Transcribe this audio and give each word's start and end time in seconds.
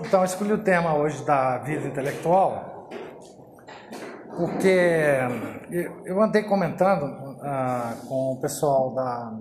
Então, 0.00 0.20
eu 0.20 0.24
escolhi 0.24 0.52
o 0.52 0.62
tema 0.62 0.94
hoje 0.94 1.24
da 1.24 1.58
vida 1.58 1.86
intelectual, 1.88 2.88
porque 4.36 5.18
eu 6.04 6.22
andei 6.22 6.44
comentando 6.44 7.04
ah, 7.42 7.96
com 8.08 8.34
o 8.34 8.40
pessoal 8.40 8.94
da, 8.94 9.36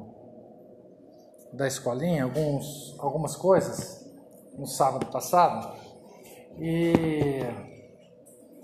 da 1.54 1.68
escolinha 1.68 2.24
alguns, 2.24 2.96
algumas 3.00 3.36
coisas 3.36 4.04
no 4.58 4.66
sábado 4.66 5.06
passado, 5.08 5.76
e 6.60 7.44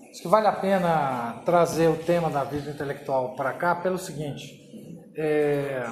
acho 0.09 0.21
que 0.23 0.27
vale 0.27 0.47
a 0.47 0.53
pena 0.53 1.43
trazer 1.45 1.89
o 1.89 1.97
tema 1.97 2.27
da 2.31 2.43
vida 2.43 2.71
intelectual 2.71 3.35
para 3.35 3.53
cá 3.53 3.75
pelo 3.75 3.99
seguinte. 3.99 4.59
É, 5.15 5.85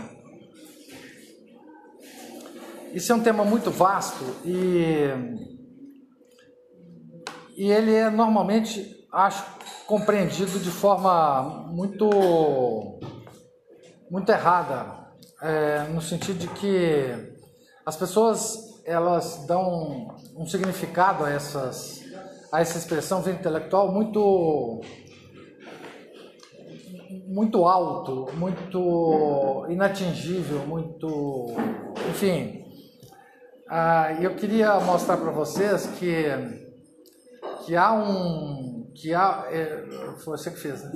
isso 2.91 3.11
é 3.11 3.15
um 3.15 3.21
tema 3.21 3.45
muito 3.45 3.69
vasto 3.69 4.25
e 4.43 5.60
e 7.61 7.71
ele 7.71 7.93
é 7.93 8.09
normalmente, 8.09 9.05
acho, 9.13 9.45
compreendido 9.85 10.57
de 10.57 10.71
forma 10.71 11.67
muito, 11.71 12.09
muito 14.09 14.31
errada, 14.31 15.11
é, 15.43 15.83
no 15.83 16.01
sentido 16.01 16.39
de 16.39 16.47
que 16.47 17.05
as 17.85 17.95
pessoas 17.95 18.81
elas 18.83 19.45
dão 19.45 20.07
um 20.35 20.47
significado 20.47 21.23
a 21.23 21.29
essas 21.29 22.01
a 22.51 22.61
essa 22.61 22.79
expressão 22.79 23.21
vida 23.21 23.37
intelectual 23.37 23.91
muito 23.91 24.81
muito 27.27 27.67
alto, 27.67 28.27
muito 28.37 29.67
inatingível, 29.69 30.65
muito, 30.65 31.53
enfim. 32.09 32.65
Ah, 33.69 34.17
eu 34.19 34.35
queria 34.35 34.79
mostrar 34.79 35.17
para 35.17 35.29
vocês 35.29 35.85
que 35.99 36.60
que 37.65 37.75
há 37.75 37.93
um. 37.93 38.91
que 38.95 39.13
há. 39.13 39.45
É, 39.49 39.85
foi 40.23 40.37
você 40.37 40.51
que 40.51 40.59
fez, 40.59 40.83
né? 40.83 40.91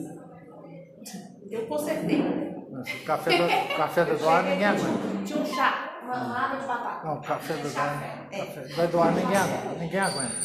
Eu 1.49 1.67
consertei. 1.67 2.21
O 2.21 3.05
café 3.05 3.37
do, 3.37 3.77
café 3.77 4.05
do 4.05 4.11
Eduardo 4.11 4.49
ninguém 4.49 4.65
aguenta. 4.65 5.23
Tinha 5.25 5.39
um 5.39 5.45
chá, 5.45 5.99
uma 6.03 6.45
água 6.45 6.59
de 6.59 6.67
batata. 6.67 7.07
Não, 7.07 7.15
o 7.17 7.21
café 7.21 7.53
do 7.53 7.67
Eduardo. 7.67 8.03
É. 8.31 8.75
do 8.75 8.81
Eduardo 8.81 9.19
ninguém 9.19 9.37
aguenta. 9.37 9.79
Ninguém 9.79 9.99
aguenta. 9.99 10.35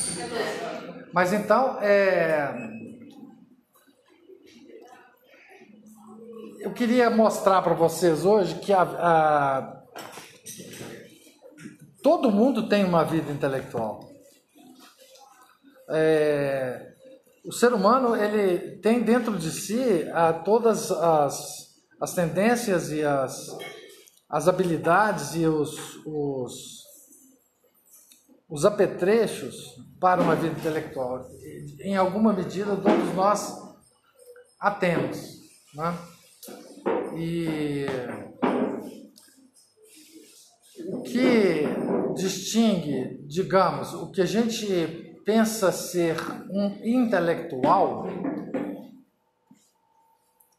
Mas 1.13 1.33
então, 1.33 1.79
é. 1.81 2.81
Eu 6.61 6.73
queria 6.73 7.09
mostrar 7.09 7.63
para 7.63 7.73
vocês 7.73 8.25
hoje 8.27 8.57
que 8.57 8.71
a, 8.71 8.83
a, 8.83 9.83
todo 12.03 12.31
mundo 12.31 12.69
tem 12.69 12.85
uma 12.85 13.03
vida 13.03 13.33
intelectual. 13.33 14.10
É, 15.91 16.91
o 17.45 17.53
ser 17.53 17.73
humano 17.73 18.15
ele 18.15 18.77
tem 18.79 19.03
dentro 19.03 19.37
de 19.37 19.51
si 19.51 20.09
a, 20.13 20.29
ah, 20.29 20.33
todas 20.33 20.91
as, 20.91 21.71
as 22.01 22.15
tendências 22.15 22.91
e 22.93 23.03
as, 23.03 23.57
as 24.29 24.47
habilidades 24.47 25.35
e 25.35 25.47
os, 25.47 25.97
os, 26.07 26.85
os 28.49 28.65
apetrechos 28.65 29.57
para 29.99 30.23
uma 30.23 30.37
vida 30.37 30.59
intelectual. 30.59 31.27
Em 31.81 31.97
alguma 31.97 32.33
medida, 32.33 32.77
todos 32.77 33.15
nós 33.15 33.59
a 34.61 34.71
temos. 34.71 35.19
Né? 35.75 35.99
E 37.17 37.87
o 40.87 41.03
que 41.03 41.65
distingue, 42.15 43.27
digamos, 43.27 43.93
o 43.95 44.11
que 44.11 44.21
a 44.21 44.27
gente 44.27 45.10
pensa 45.25 45.73
ser 45.73 46.17
um 46.51 46.79
intelectual 46.85 48.07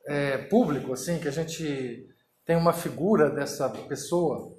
é, 0.07 0.37
público, 0.37 0.93
assim, 0.93 1.19
que 1.19 1.27
a 1.27 1.31
gente 1.31 2.07
tem 2.45 2.55
uma 2.55 2.73
figura 2.73 3.29
dessa 3.29 3.69
pessoa 3.69 4.55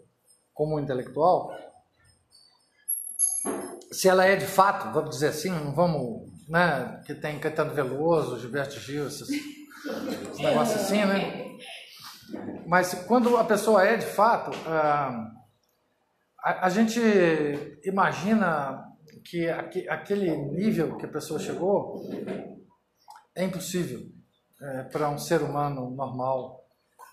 como 0.55 0.79
intelectual, 0.79 1.51
se 3.91 4.09
ela 4.09 4.25
é 4.25 4.37
de 4.37 4.47
fato, 4.47 4.93
vamos 4.93 5.11
dizer 5.11 5.29
assim, 5.29 5.51
não 5.51 5.75
vamos, 5.75 6.31
né, 6.49 7.03
que 7.07 7.15
tem 7.15 7.39
Caetano 7.39 7.75
Veloso, 7.75 8.39
Gilberto 8.39 8.81
Gil, 8.81 9.07
esses, 9.07 9.29
esses 9.29 10.39
negócios 10.41 10.81
assim, 10.81 11.05
né? 11.05 11.43
Mas 12.67 12.95
quando 13.07 13.37
a 13.37 13.45
pessoa 13.45 13.85
é 13.85 13.97
de 13.97 14.07
fato, 14.07 14.51
ah, 14.67 15.31
a, 16.43 16.67
a 16.67 16.69
gente 16.71 17.01
imagina 17.85 18.92
que 19.23 19.49
aquele 19.89 20.37
nível 20.37 20.97
que 20.97 21.07
a 21.07 21.13
pessoa 21.13 21.39
chegou 21.39 22.03
é 23.35 23.45
impossível 23.45 24.01
é, 24.61 24.83
para 24.85 25.09
um 25.09 25.19
ser 25.19 25.43
humano 25.43 25.91
normal 25.91 26.67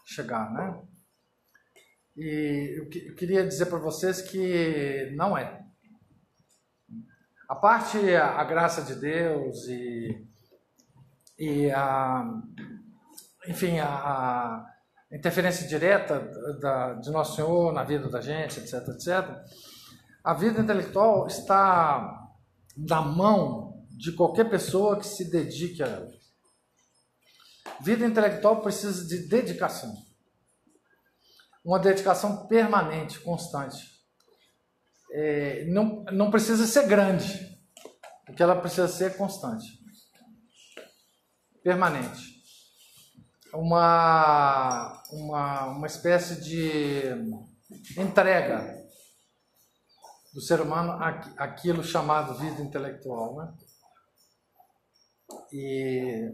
chegar, 0.05 0.51
né? 0.51 0.81
E 2.17 2.77
eu, 2.77 3.09
eu 3.09 3.15
queria 3.15 3.47
dizer 3.47 3.67
para 3.67 3.79
vocês 3.79 4.21
que 4.21 5.11
não 5.15 5.37
é. 5.37 5.63
A 7.47 7.55
parte 7.55 7.97
a, 8.15 8.39
a 8.39 8.43
graça 8.43 8.81
de 8.81 8.95
Deus 8.95 9.67
e, 9.67 10.27
e 11.37 11.71
a, 11.71 12.25
enfim, 13.47 13.79
a, 13.79 13.87
a 13.87 14.65
interferência 15.11 15.67
direta 15.67 16.19
da, 16.59 16.93
de 16.95 17.09
Nosso 17.09 17.35
Senhor 17.35 17.71
na 17.71 17.83
vida 17.83 18.09
da 18.09 18.21
gente, 18.21 18.59
etc, 18.59 18.87
etc 18.89 19.68
a 20.23 20.33
vida 20.33 20.59
intelectual 20.59 21.27
está 21.27 22.27
na 22.75 23.01
mão 23.01 23.85
de 23.89 24.11
qualquer 24.11 24.49
pessoa 24.49 24.97
que 24.97 25.05
se 25.05 25.29
dedique 25.29 25.83
a 25.83 25.87
ela. 25.87 26.09
Vida 27.81 28.05
intelectual 28.05 28.61
precisa 28.61 29.05
de 29.07 29.27
dedicação. 29.27 29.93
Uma 31.63 31.79
dedicação 31.79 32.47
permanente, 32.47 33.19
constante. 33.19 33.99
É, 35.11 35.65
não, 35.65 36.03
não 36.11 36.29
precisa 36.29 36.67
ser 36.67 36.87
grande, 36.87 37.57
o 38.29 38.33
que 38.33 38.43
ela 38.43 38.55
precisa 38.55 38.87
ser 38.87 39.17
constante, 39.17 39.65
permanente. 41.63 42.39
Uma, 43.53 45.03
uma, 45.11 45.65
uma 45.69 45.87
espécie 45.87 46.39
de 46.39 47.01
entrega 47.97 48.78
do 50.33 50.41
ser 50.41 50.61
humano 50.61 50.91
aquilo 51.37 51.83
chamado 51.83 52.35
vida 52.35 52.61
intelectual. 52.61 53.35
Né? 53.35 53.53
E 55.51 56.31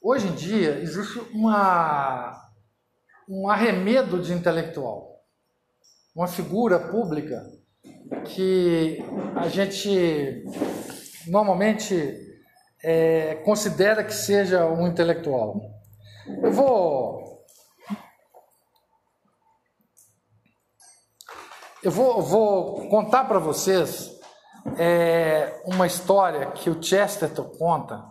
hoje 0.00 0.28
em 0.28 0.34
dia 0.34 0.78
existe 0.80 1.18
uma, 1.32 2.50
um 3.28 3.48
arremedo 3.48 4.20
de 4.20 4.32
intelectual, 4.32 5.22
uma 6.14 6.28
figura 6.28 6.78
pública 6.78 7.42
que 8.26 8.98
a 9.36 9.48
gente 9.48 10.44
normalmente 11.26 12.20
é, 12.82 13.36
considera 13.36 14.04
que 14.04 14.12
seja 14.12 14.66
um 14.66 14.86
intelectual. 14.86 15.60
Eu 16.42 16.52
vou 16.52 17.21
Eu 21.82 21.90
vou, 21.90 22.22
vou 22.22 22.88
contar 22.88 23.24
para 23.24 23.40
vocês 23.40 24.08
é, 24.78 25.60
uma 25.66 25.84
história 25.84 26.52
que 26.52 26.70
o 26.70 26.80
Chesterton 26.80 27.42
conta. 27.58 28.04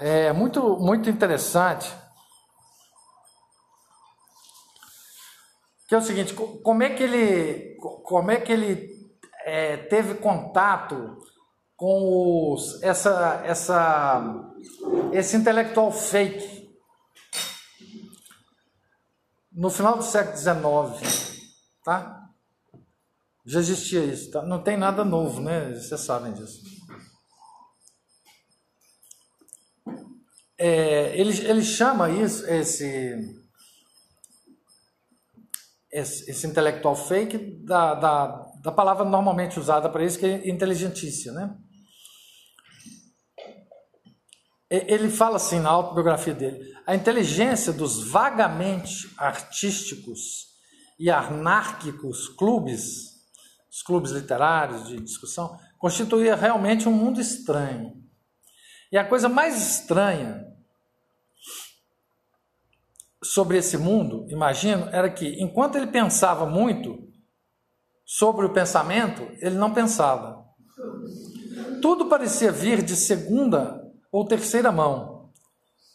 É 0.00 0.32
muito, 0.32 0.76
muito 0.80 1.08
interessante. 1.08 1.88
Que 5.86 5.94
é 5.94 5.98
o 5.98 6.02
seguinte, 6.02 6.34
como 6.34 6.82
é 6.82 6.90
que 6.90 7.04
ele, 7.04 7.76
como 8.02 8.32
é 8.32 8.40
que 8.40 8.50
ele 8.50 8.88
é, 9.44 9.76
teve 9.76 10.16
contato 10.16 11.18
com 11.76 12.52
os, 12.52 12.82
essa, 12.82 13.42
essa, 13.44 14.44
esse 15.12 15.36
intelectual 15.36 15.92
fake 15.92 16.57
no 19.58 19.70
final 19.70 19.96
do 19.96 20.04
século 20.04 20.36
XIX, 20.36 21.42
tá? 21.84 22.30
Já 23.44 23.58
existia 23.58 24.04
isso, 24.04 24.30
tá? 24.30 24.40
Não 24.42 24.62
tem 24.62 24.76
nada 24.76 25.04
novo, 25.04 25.40
né? 25.40 25.74
Vocês 25.74 26.00
sabem 26.00 26.32
disso. 26.32 26.62
É, 30.56 31.18
ele, 31.18 31.36
ele 31.44 31.64
chama 31.64 32.08
isso, 32.08 32.46
esse, 32.46 33.16
esse, 35.90 36.30
esse 36.30 36.46
intelectual 36.46 36.94
fake 36.94 37.64
da, 37.64 37.94
da, 37.94 38.26
da 38.62 38.70
palavra 38.70 39.04
normalmente 39.04 39.58
usada 39.58 39.88
para 39.90 40.04
isso, 40.04 40.20
que 40.20 40.26
é 40.26 40.48
inteligentícia, 40.48 41.32
né? 41.32 41.56
Ele 44.70 45.08
fala 45.08 45.36
assim 45.36 45.60
na 45.60 45.70
autobiografia 45.70 46.34
dele: 46.34 46.74
a 46.86 46.94
inteligência 46.94 47.72
dos 47.72 48.10
vagamente 48.10 49.10
artísticos 49.16 50.48
e 50.98 51.10
anárquicos 51.10 52.28
clubes, 52.28 53.16
os 53.70 53.82
clubes 53.82 54.10
literários 54.10 54.86
de 54.88 55.00
discussão, 55.00 55.58
constituía 55.78 56.36
realmente 56.36 56.88
um 56.88 56.92
mundo 56.92 57.20
estranho. 57.20 57.96
E 58.92 58.98
a 58.98 59.04
coisa 59.04 59.28
mais 59.28 59.56
estranha 59.56 60.46
sobre 63.22 63.56
esse 63.58 63.78
mundo, 63.78 64.26
imagino, 64.28 64.88
era 64.90 65.10
que 65.10 65.42
enquanto 65.42 65.76
ele 65.76 65.86
pensava 65.86 66.46
muito 66.46 67.08
sobre 68.04 68.46
o 68.46 68.52
pensamento, 68.52 69.22
ele 69.40 69.56
não 69.56 69.72
pensava. 69.72 70.44
Tudo 71.80 72.06
parecia 72.06 72.50
vir 72.52 72.82
de 72.82 72.96
segunda 72.96 73.87
ou 74.10 74.26
terceira 74.26 74.72
mão, 74.72 75.32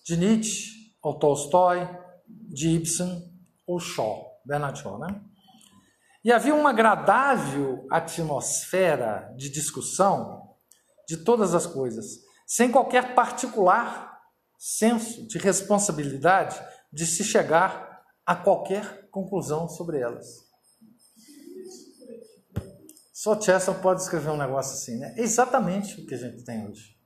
de 0.05 0.17
Nietzsche 0.17 0.95
ou 1.01 1.17
Tolstói, 1.17 1.87
de 2.27 2.69
Ibsen 2.69 3.31
ou 3.65 3.79
Shaw, 3.79 4.41
Bernard 4.45 4.79
Shaw, 4.79 4.99
né? 4.99 5.21
E 6.23 6.31
havia 6.31 6.55
uma 6.55 6.69
agradável 6.69 7.85
atmosfera 7.91 9.33
de 9.35 9.49
discussão 9.49 10.55
de 11.07 11.17
todas 11.17 11.53
as 11.53 11.65
coisas, 11.65 12.05
sem 12.47 12.71
qualquer 12.71 13.13
particular 13.13 14.21
senso 14.57 15.27
de 15.27 15.37
responsabilidade 15.37 16.61
de 16.91 17.05
se 17.05 17.23
chegar 17.23 18.01
a 18.25 18.35
qualquer 18.35 19.09
conclusão 19.09 19.67
sobre 19.67 19.99
elas. 19.99 20.25
Só 23.13 23.39
Chester 23.39 23.73
pode 23.81 24.01
escrever 24.01 24.29
um 24.29 24.37
negócio 24.37 24.73
assim, 24.73 24.97
né? 24.97 25.13
É 25.17 25.21
exatamente 25.21 25.99
o 25.99 26.05
que 26.05 26.13
a 26.13 26.17
gente 26.17 26.43
tem 26.43 26.65
hoje. 26.67 26.97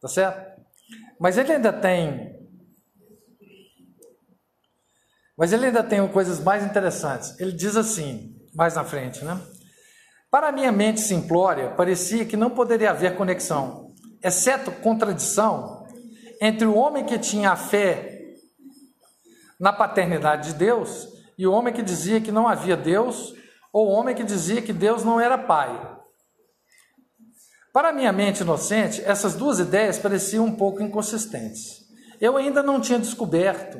Tá 0.00 0.08
certo? 0.08 0.60
Mas 1.18 1.36
ele 1.36 1.52
ainda 1.52 1.72
tem. 1.72 2.36
Mas 5.36 5.52
ele 5.52 5.66
ainda 5.66 5.82
tem 5.82 6.06
coisas 6.08 6.40
mais 6.40 6.64
interessantes. 6.64 7.38
Ele 7.38 7.52
diz 7.52 7.76
assim, 7.76 8.36
mais 8.54 8.74
na 8.74 8.84
frente, 8.84 9.24
né? 9.24 9.40
Para 10.30 10.52
minha 10.52 10.70
mente 10.70 11.00
simplória, 11.00 11.70
parecia 11.70 12.24
que 12.24 12.36
não 12.36 12.50
poderia 12.50 12.90
haver 12.90 13.16
conexão, 13.16 13.94
exceto 14.22 14.70
contradição, 14.70 15.86
entre 16.40 16.66
o 16.66 16.76
homem 16.76 17.04
que 17.04 17.18
tinha 17.18 17.52
a 17.52 17.56
fé 17.56 18.34
na 19.58 19.72
paternidade 19.72 20.52
de 20.52 20.58
Deus 20.58 21.08
e 21.36 21.46
o 21.46 21.52
homem 21.52 21.72
que 21.72 21.82
dizia 21.82 22.20
que 22.20 22.30
não 22.30 22.46
havia 22.46 22.76
Deus 22.76 23.34
ou 23.72 23.88
o 23.88 23.90
homem 23.90 24.14
que 24.14 24.22
dizia 24.22 24.62
que 24.62 24.72
Deus 24.72 25.02
não 25.02 25.20
era 25.20 25.38
pai. 25.38 25.97
Para 27.72 27.92
minha 27.92 28.12
mente 28.12 28.40
inocente, 28.40 29.02
essas 29.04 29.34
duas 29.34 29.58
ideias 29.58 29.98
pareciam 29.98 30.46
um 30.46 30.56
pouco 30.56 30.82
inconsistentes. 30.82 31.86
Eu 32.20 32.36
ainda 32.36 32.62
não 32.62 32.80
tinha 32.80 32.98
descoberto 32.98 33.78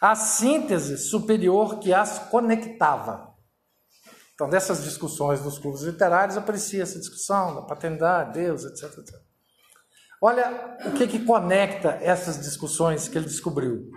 a 0.00 0.14
síntese 0.14 0.98
superior 0.98 1.78
que 1.78 1.92
as 1.92 2.18
conectava. 2.30 3.34
Então, 4.34 4.48
dessas 4.48 4.84
discussões 4.84 5.40
dos 5.40 5.58
clubes 5.58 5.82
literários, 5.82 6.36
aparecia 6.36 6.82
essa 6.82 6.98
discussão 6.98 7.54
da 7.54 7.62
paternidade, 7.62 8.34
Deus, 8.34 8.64
etc, 8.64 8.98
etc. 8.98 9.14
Olha 10.20 10.76
o 10.86 10.92
que, 10.92 11.06
que 11.06 11.24
conecta 11.24 11.98
essas 12.02 12.40
discussões 12.40 13.08
que 13.08 13.16
ele 13.16 13.26
descobriu. 13.26 13.90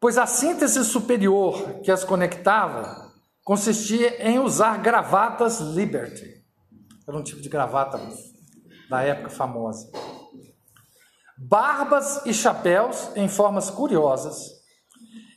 Pois 0.00 0.18
a 0.18 0.26
síntese 0.26 0.84
superior 0.84 1.80
que 1.80 1.90
as 1.90 2.04
conectava 2.04 3.12
consistia 3.42 4.28
em 4.28 4.38
usar 4.38 4.78
gravatas 4.78 5.60
Liberty. 5.60 6.33
Era 7.06 7.16
um 7.16 7.22
tipo 7.22 7.40
de 7.40 7.48
gravata 7.48 8.00
da 8.88 9.02
época 9.02 9.30
famosa. 9.30 9.90
Barbas 11.36 12.24
e 12.24 12.32
chapéus 12.32 13.10
em 13.16 13.28
formas 13.28 13.70
curiosas. 13.70 14.36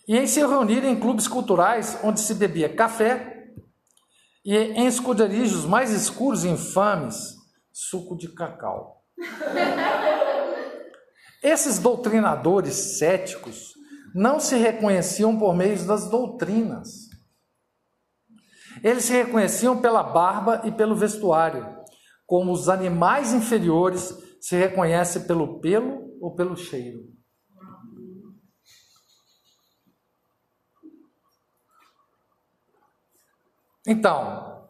E 0.08 0.18
em 0.18 0.26
se 0.26 0.40
reunir 0.40 0.86
em 0.86 0.98
clubes 0.98 1.28
culturais 1.28 2.00
onde 2.04 2.22
se 2.22 2.34
bebia 2.34 2.74
café 2.74 3.38
e 4.46 4.56
em 4.56 4.88
escuderijos 4.88 5.66
mais 5.66 5.92
escuros 5.92 6.46
e 6.46 6.48
infames, 6.48 7.36
suco 7.74 8.18
de 8.18 8.30
cacau. 8.30 9.04
Esses 11.44 11.80
doutrinadores 11.80 12.98
céticos 12.98 13.74
não 14.16 14.40
se 14.40 14.56
reconheciam 14.56 15.38
por 15.38 15.54
meio 15.54 15.78
das 15.86 16.10
doutrinas. 16.10 17.07
Eles 18.88 19.04
se 19.04 19.12
reconheciam 19.12 19.82
pela 19.82 20.02
barba 20.02 20.62
e 20.64 20.72
pelo 20.72 20.96
vestuário, 20.96 21.78
como 22.26 22.54
os 22.54 22.70
animais 22.70 23.34
inferiores 23.34 24.18
se 24.40 24.56
reconhecem 24.56 25.28
pelo 25.28 25.60
pelo 25.60 26.18
ou 26.22 26.34
pelo 26.34 26.56
cheiro. 26.56 27.02
Então, 33.86 34.70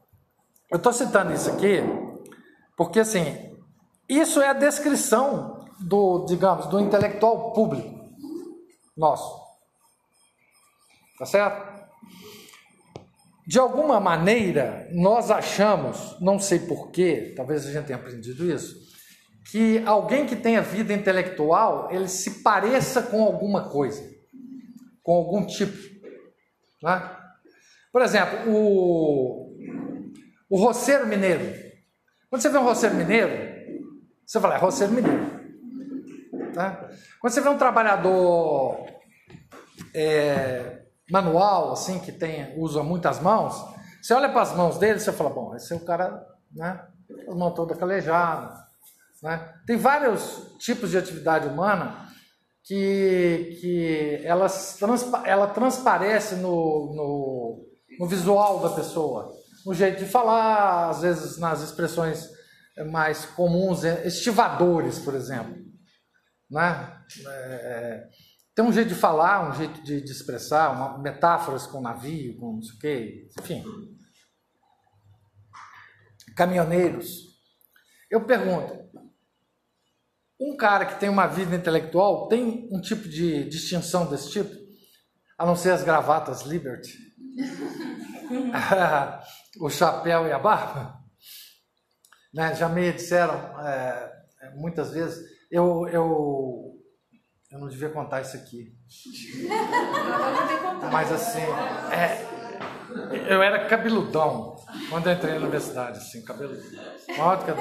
eu 0.71 0.77
estou 0.77 0.91
citando 0.91 1.31
isso 1.31 1.51
aqui 1.51 1.77
porque, 2.75 3.01
assim, 3.01 3.55
isso 4.09 4.41
é 4.41 4.47
a 4.47 4.53
descrição 4.53 5.63
do, 5.79 6.25
digamos, 6.25 6.65
do 6.65 6.79
intelectual 6.79 7.53
público 7.53 8.09
nosso. 8.97 9.45
Tá 11.19 11.25
certo? 11.27 11.77
De 13.47 13.57
alguma 13.57 13.97
maneira, 13.97 14.89
nós 14.91 15.31
achamos, 15.31 16.17
não 16.19 16.37
sei 16.37 16.59
porquê, 16.59 17.33
talvez 17.33 17.65
a 17.65 17.71
gente 17.71 17.85
tenha 17.85 17.97
aprendido 17.97 18.43
isso, 18.51 18.75
que 19.49 19.81
alguém 19.85 20.25
que 20.25 20.35
tenha 20.35 20.61
vida 20.61 20.91
intelectual, 20.91 21.87
ele 21.89 22.09
se 22.09 22.43
pareça 22.43 23.01
com 23.03 23.23
alguma 23.23 23.69
coisa, 23.69 24.03
com 25.01 25.13
algum 25.13 25.45
tipo. 25.45 25.77
Né? 26.83 27.09
Por 27.89 28.01
exemplo, 28.01 28.53
o, 28.53 29.55
o 30.49 30.57
roceiro 30.57 31.07
mineiro. 31.07 31.45
Quando 32.29 32.41
você 32.41 32.49
vê 32.49 32.57
um 32.57 32.65
roceiro 32.65 32.95
mineiro, 32.95 33.31
você 34.25 34.41
fala, 34.41 34.55
é 34.55 34.57
roceiro 34.57 34.91
mineiro. 34.91 35.25
Tá? 36.53 36.89
Quando 37.21 37.31
você 37.31 37.39
vê 37.39 37.47
um 37.47 37.57
trabalhador 37.57 38.85
é, 39.93 40.81
manual, 41.09 41.71
assim, 41.71 41.99
que 41.99 42.11
tem, 42.11 42.53
usa 42.59 42.83
muitas 42.83 43.19
mãos, 43.19 43.55
você 44.01 44.13
olha 44.13 44.29
para 44.29 44.41
as 44.41 44.55
mãos 44.55 44.77
dele 44.77 44.99
você 44.99 45.11
fala, 45.11 45.29
bom, 45.29 45.55
esse 45.55 45.73
é 45.73 45.75
o 45.75 45.85
cara, 45.85 46.25
né? 46.53 46.81
As 47.27 47.35
mãos 47.35 47.53
todas 47.55 47.77
calejadas. 47.77 48.57
Né? 49.21 49.53
Tem 49.65 49.77
vários 49.77 50.55
tipos 50.59 50.91
de 50.91 50.97
atividade 50.97 51.47
humana 51.47 52.07
que, 52.63 53.57
que 53.59 54.21
elas 54.23 54.79
ela 55.25 55.47
transparece 55.47 56.35
no, 56.35 56.93
no, 56.95 57.65
no 57.99 58.07
visual 58.07 58.59
da 58.59 58.69
pessoa, 58.69 59.31
no 59.65 59.73
jeito 59.73 59.99
de 59.99 60.05
falar, 60.05 60.89
às 60.89 61.01
vezes 61.01 61.37
nas 61.37 61.61
expressões 61.61 62.29
mais 62.91 63.25
comuns, 63.25 63.83
é, 63.83 64.05
estivadores, 64.05 64.99
por 64.99 65.15
exemplo. 65.15 65.55
Né? 66.49 66.93
É, 67.27 68.07
tem 68.57 68.65
um 68.65 68.73
jeito 68.73 68.87
de 68.87 68.95
falar, 68.95 69.51
um 69.51 69.53
jeito 69.53 69.83
de, 69.83 70.01
de 70.01 70.11
expressar, 70.11 70.71
uma, 70.71 70.97
metáforas 70.97 71.67
com 71.67 71.79
navio, 71.79 72.35
com 72.39 72.53
não 72.53 72.61
sei 72.63 72.75
o 72.75 72.79
quê, 72.79 73.29
enfim. 73.39 73.63
Caminhoneiros. 76.35 77.37
Eu 78.09 78.25
pergunto, 78.25 78.73
um 80.41 80.57
cara 80.57 80.87
que 80.87 80.99
tem 80.99 81.07
uma 81.07 81.27
vida 81.27 81.55
intelectual 81.55 82.27
tem 82.29 82.67
um 82.71 82.81
tipo 82.81 83.07
de 83.07 83.47
distinção 83.47 84.09
desse 84.09 84.31
tipo? 84.31 84.49
A 85.37 85.45
não 85.45 85.55
ser 85.55 85.69
as 85.69 85.83
gravatas 85.83 86.41
Liberty? 86.41 86.97
o 89.61 89.69
chapéu 89.69 90.27
e 90.27 90.31
a 90.31 90.39
barba? 90.39 90.97
Né? 92.33 92.55
Já 92.55 92.67
me 92.67 92.91
disseram 92.91 93.35
é, 93.63 94.11
muitas 94.55 94.93
vezes, 94.93 95.23
eu, 95.51 95.87
eu 95.89 96.66
eu 97.51 97.59
não 97.59 97.67
devia 97.67 97.89
contar 97.89 98.21
isso 98.21 98.35
aqui. 98.35 98.73
Mas 100.91 101.11
assim, 101.11 101.41
é, 101.91 102.25
eu 103.31 103.41
era 103.41 103.67
cabeludão 103.67 104.55
quando 104.89 105.07
eu 105.07 105.13
entrei 105.13 105.33
na 105.33 105.39
universidade, 105.39 105.97
assim, 105.97 106.23
cabelo 106.23 106.55
maior 107.17 107.37
do 107.37 107.45
que 107.45 107.51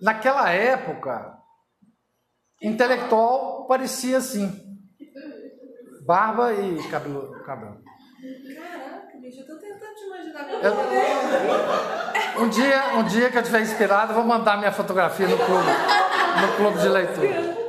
Naquela 0.00 0.50
época, 0.50 1.38
intelectual 2.62 3.66
parecia 3.66 4.18
assim. 4.18 4.68
Barba 6.04 6.52
e 6.52 6.88
cabelo. 6.88 7.30
cabelo. 7.44 7.80
Caraca, 8.54 9.18
bicho, 9.20 9.40
eu 9.40 9.46
tô 9.46 9.56
tentando 9.56 9.94
te 9.94 10.04
imaginar 10.04 10.50
eu, 12.34 12.42
um 12.42 12.48
dia, 12.48 12.94
um 12.96 13.04
dia 13.04 13.30
que 13.30 13.36
eu 13.36 13.40
estiver 13.40 13.60
inspirado, 13.62 14.12
eu 14.12 14.16
vou 14.16 14.24
mandar 14.24 14.58
minha 14.58 14.72
fotografia 14.72 15.28
no 15.28 15.36
clube 15.36 16.09
no 16.40 16.56
clube 16.56 16.78
de 16.80 16.88
leitura. 16.88 17.60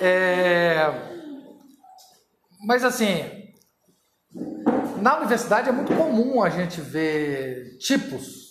É, 0.00 0.86
mas 2.60 2.84
assim, 2.84 3.44
na 5.00 5.18
universidade 5.18 5.68
é 5.68 5.72
muito 5.72 5.94
comum 5.94 6.42
a 6.42 6.48
gente 6.48 6.80
ver 6.80 7.76
tipos 7.78 8.44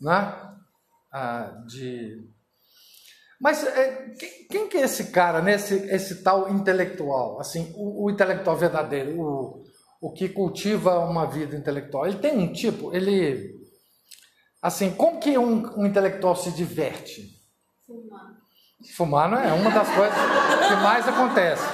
né, 0.00 0.34
ah, 1.12 1.62
de. 1.66 2.18
Mas 3.40 3.64
é, 3.64 4.14
quem, 4.18 4.46
quem, 4.48 4.68
que 4.68 4.76
é 4.76 4.82
esse 4.82 5.10
cara, 5.10 5.40
né? 5.40 5.54
esse, 5.54 5.74
esse 5.90 6.22
tal 6.22 6.50
intelectual? 6.50 7.40
Assim, 7.40 7.72
o, 7.76 8.04
o, 8.04 8.10
intelectual 8.10 8.56
verdadeiro, 8.56 9.20
o, 9.20 9.62
o 10.00 10.12
que 10.12 10.28
cultiva 10.28 10.98
uma 11.00 11.26
vida 11.26 11.56
intelectual. 11.56 12.06
Ele 12.06 12.18
tem 12.18 12.38
um 12.38 12.52
tipo, 12.52 12.94
ele. 12.94 13.51
Assim, 14.62 14.92
como 14.92 15.18
que 15.18 15.36
um, 15.36 15.80
um 15.80 15.84
intelectual 15.84 16.36
se 16.36 16.52
diverte? 16.52 17.28
Fumar. 17.84 18.30
Fumar 18.96 19.28
não 19.28 19.38
é 19.38 19.52
uma 19.52 19.70
das 19.70 19.88
coisas 19.88 20.14
que 20.14 20.74
mais 20.76 21.08
acontece. 21.08 21.64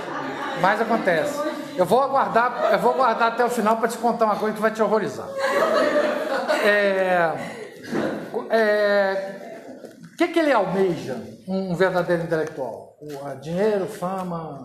Mais 0.62 0.80
acontece. 0.80 1.38
Eu 1.76 1.84
vou 1.84 2.02
aguardar, 2.02 2.72
eu 2.72 2.78
vou 2.78 2.92
aguardar 2.92 3.32
até 3.34 3.44
o 3.44 3.50
final 3.50 3.76
para 3.76 3.88
te 3.88 3.98
contar 3.98 4.24
uma 4.24 4.36
coisa 4.36 4.54
que 4.56 4.60
vai 4.60 4.72
te 4.72 4.82
horrorizar. 4.82 5.28
É, 6.64 7.58
é, 8.50 9.38
o 10.12 10.16
que, 10.16 10.28
que 10.28 10.38
ele 10.38 10.52
almeja, 10.52 11.22
um 11.46 11.74
verdadeiro 11.76 12.24
intelectual? 12.24 12.96
O, 13.00 13.34
dinheiro, 13.40 13.86
fama, 13.86 14.64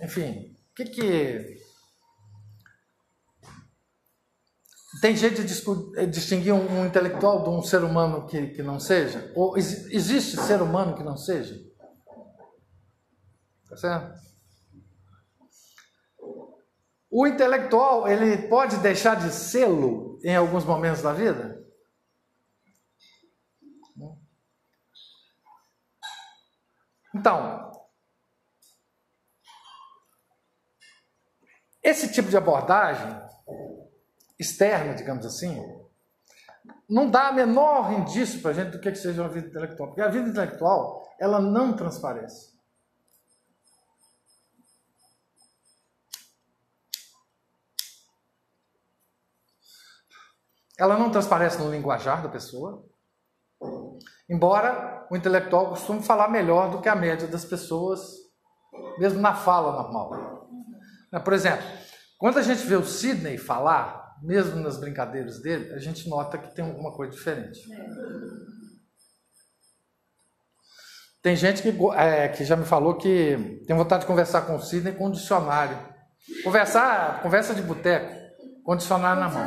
enfim. 0.00 0.54
O 0.70 0.74
que 0.76 0.84
que. 0.84 1.59
Tem 5.00 5.16
jeito 5.16 5.42
de 5.42 6.06
distinguir 6.08 6.52
um, 6.52 6.80
um, 6.80 6.86
intelectual 6.86 7.42
de 7.42 7.48
um 7.48 7.62
ser 7.62 7.82
humano 7.82 8.26
que, 8.26 8.48
que 8.48 8.62
não 8.62 8.78
seja? 8.78 9.32
Ou 9.34 9.56
existe 9.56 10.36
ser 10.36 10.60
humano 10.60 10.94
que 10.94 11.02
não 11.02 11.16
seja? 11.16 11.58
Tá 13.68 13.76
certo? 13.76 14.20
O 17.10 17.26
intelectual, 17.26 18.06
ele 18.06 18.46
pode 18.48 18.76
deixar 18.76 19.16
de 19.16 19.32
sê-lo 19.32 20.18
em 20.22 20.36
alguns 20.36 20.64
momentos 20.64 21.02
da 21.02 21.12
vida? 21.12 21.58
Então, 27.14 27.72
esse 31.82 32.12
tipo 32.12 32.28
de 32.28 32.36
abordagem 32.36 33.10
externa, 34.40 34.94
digamos 34.94 35.26
assim, 35.26 35.62
não 36.88 37.10
dá 37.10 37.30
menor 37.30 37.92
indício 37.92 38.40
para 38.40 38.50
a 38.50 38.54
gente 38.54 38.70
do 38.70 38.80
que 38.80 38.94
seja 38.94 39.22
uma 39.22 39.28
vida 39.28 39.48
intelectual, 39.48 39.88
porque 39.88 40.00
a 40.00 40.08
vida 40.08 40.28
intelectual 40.28 41.06
ela 41.20 41.40
não 41.40 41.74
transparece. 41.74 42.50
Ela 50.78 50.98
não 50.98 51.10
transparece 51.10 51.58
no 51.58 51.70
linguajar 51.70 52.22
da 52.22 52.28
pessoa, 52.30 52.88
embora 54.28 55.06
o 55.10 55.16
intelectual 55.16 55.68
costume 55.68 56.02
falar 56.02 56.28
melhor 56.28 56.70
do 56.70 56.80
que 56.80 56.88
a 56.88 56.96
média 56.96 57.28
das 57.28 57.44
pessoas, 57.44 58.00
mesmo 58.98 59.20
na 59.20 59.34
fala 59.34 59.82
normal. 59.82 60.48
Por 61.22 61.34
exemplo, 61.34 61.66
quando 62.16 62.38
a 62.38 62.42
gente 62.42 62.66
vê 62.66 62.76
o 62.76 62.86
Sidney 62.86 63.36
falar, 63.36 63.99
mesmo 64.22 64.60
nas 64.60 64.78
brincadeiras 64.78 65.40
dele, 65.40 65.72
a 65.72 65.78
gente 65.78 66.08
nota 66.08 66.38
que 66.38 66.54
tem 66.54 66.64
alguma 66.64 66.92
coisa 66.92 67.12
diferente. 67.12 67.60
Tem 71.22 71.36
gente 71.36 71.62
que, 71.62 71.68
é, 71.96 72.28
que 72.28 72.44
já 72.44 72.56
me 72.56 72.64
falou 72.64 72.96
que 72.96 73.62
tem 73.66 73.76
vontade 73.76 74.02
de 74.02 74.06
conversar 74.06 74.42
com 74.42 74.56
o 74.56 74.62
Sidney 74.62 74.94
com 74.94 75.08
um 75.08 75.10
dicionário. 75.10 75.76
Conversar, 76.42 77.22
conversa 77.22 77.54
de 77.54 77.62
boteco, 77.62 78.14
com 78.64 78.76
dicionário 78.76 79.20
na 79.20 79.28
mão. 79.28 79.46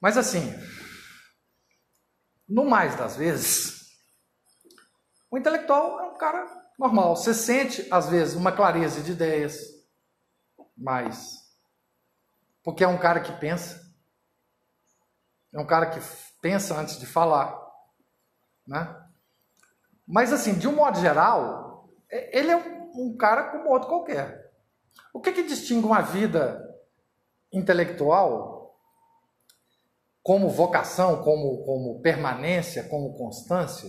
Mas 0.00 0.18
assim, 0.18 0.54
no 2.48 2.64
mais 2.64 2.94
das 2.96 3.16
vezes, 3.16 3.76
o 5.30 5.38
intelectual 5.38 6.00
é 6.00 6.02
um 6.04 6.18
cara 6.18 6.65
normal. 6.78 7.16
Você 7.16 7.34
sente, 7.34 7.86
às 7.90 8.08
vezes, 8.08 8.34
uma 8.34 8.52
clareza 8.52 9.02
de 9.02 9.12
ideias, 9.12 9.58
mas. 10.76 11.44
Porque 12.62 12.84
é 12.84 12.88
um 12.88 12.98
cara 12.98 13.20
que 13.20 13.32
pensa. 13.32 13.84
É 15.52 15.58
um 15.58 15.66
cara 15.66 15.86
que 15.86 16.00
pensa 16.40 16.74
antes 16.74 16.98
de 16.98 17.06
falar. 17.06 17.58
Né? 18.66 19.04
Mas, 20.06 20.32
assim, 20.32 20.58
de 20.58 20.68
um 20.68 20.74
modo 20.74 21.00
geral, 21.00 21.88
ele 22.10 22.50
é 22.50 22.56
um 22.56 23.16
cara 23.16 23.50
como 23.50 23.70
outro 23.70 23.88
qualquer. 23.88 24.52
O 25.12 25.20
que, 25.20 25.32
que 25.32 25.44
distingue 25.44 25.86
uma 25.86 26.02
vida 26.02 26.62
intelectual 27.52 28.76
como 30.22 30.48
vocação, 30.48 31.22
como, 31.22 31.64
como 31.64 32.00
permanência, 32.00 32.88
como 32.88 33.16
constância, 33.16 33.88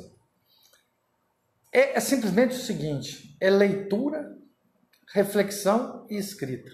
é, 1.72 1.98
é 1.98 2.00
simplesmente 2.00 2.56
o 2.56 2.60
seguinte: 2.60 3.38
é 3.40 3.50
leitura, 3.50 4.38
reflexão 5.14 6.06
e 6.10 6.18
escrita. 6.18 6.70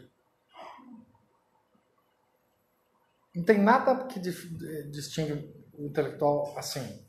Não 3.36 3.44
tem 3.44 3.58
nada 3.58 4.06
que 4.06 4.20
distingue 4.20 5.52
o 5.74 5.86
intelectual 5.88 6.58
assim. 6.58 7.04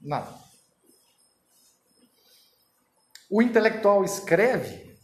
Nada. 0.00 0.32
O 3.28 3.42
intelectual 3.42 4.04
escreve 4.04 4.96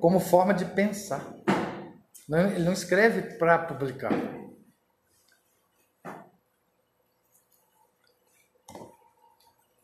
como 0.00 0.18
forma 0.18 0.52
de 0.52 0.64
pensar. 0.64 1.32
Ele 2.28 2.64
não 2.64 2.72
escreve 2.72 3.38
para 3.38 3.56
publicar. 3.58 4.10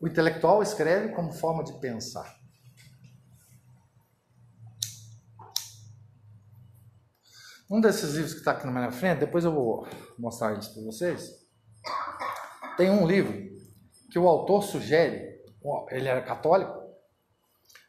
O 0.03 0.07
intelectual 0.09 0.61
escreve 0.61 1.15
como 1.15 1.31
forma 1.31 1.63
de 1.63 1.79
pensar. 1.79 2.37
Um 7.71 7.79
desses 7.79 8.15
livros 8.15 8.33
que 8.33 8.39
está 8.39 8.51
aqui 8.51 8.65
na 8.65 8.71
minha 8.73 8.91
frente, 8.91 9.19
depois 9.19 9.45
eu 9.45 9.53
vou 9.53 9.87
mostrar 10.19 10.51
eles 10.51 10.67
para 10.67 10.83
vocês. 10.83 11.47
Tem 12.75 12.89
um 12.89 13.07
livro 13.07 13.57
que 14.11 14.19
o 14.19 14.27
autor 14.27 14.61
sugere, 14.61 15.41
ele 15.89 16.09
era 16.09 16.21
católico, 16.21 16.83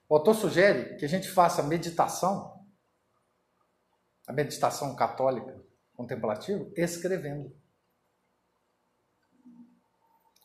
o 0.09 0.15
autor 0.15 0.37
sugere 0.37 0.97
que 0.97 1.05
a 1.05 1.09
gente 1.09 1.29
faça 1.29 1.65
meditação 1.65 2.65
a 4.25 4.33
meditação 4.33 4.95
católica 4.95 5.61
contemplativa 5.95 6.65
escrevendo. 6.77 7.53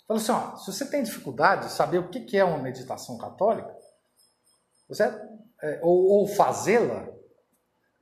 Falou 0.09 0.23
assim: 0.23 0.31
ó, 0.31 0.57
se 0.57 0.73
você 0.73 0.89
tem 0.89 1.03
dificuldade 1.03 1.67
de 1.67 1.73
saber 1.73 1.99
o 1.99 2.09
que 2.09 2.35
é 2.35 2.43
uma 2.43 2.57
meditação 2.57 3.15
católica, 3.19 3.71
você, 4.87 5.03
é, 5.61 5.79
ou, 5.83 6.03
ou 6.07 6.27
fazê-la, 6.27 7.07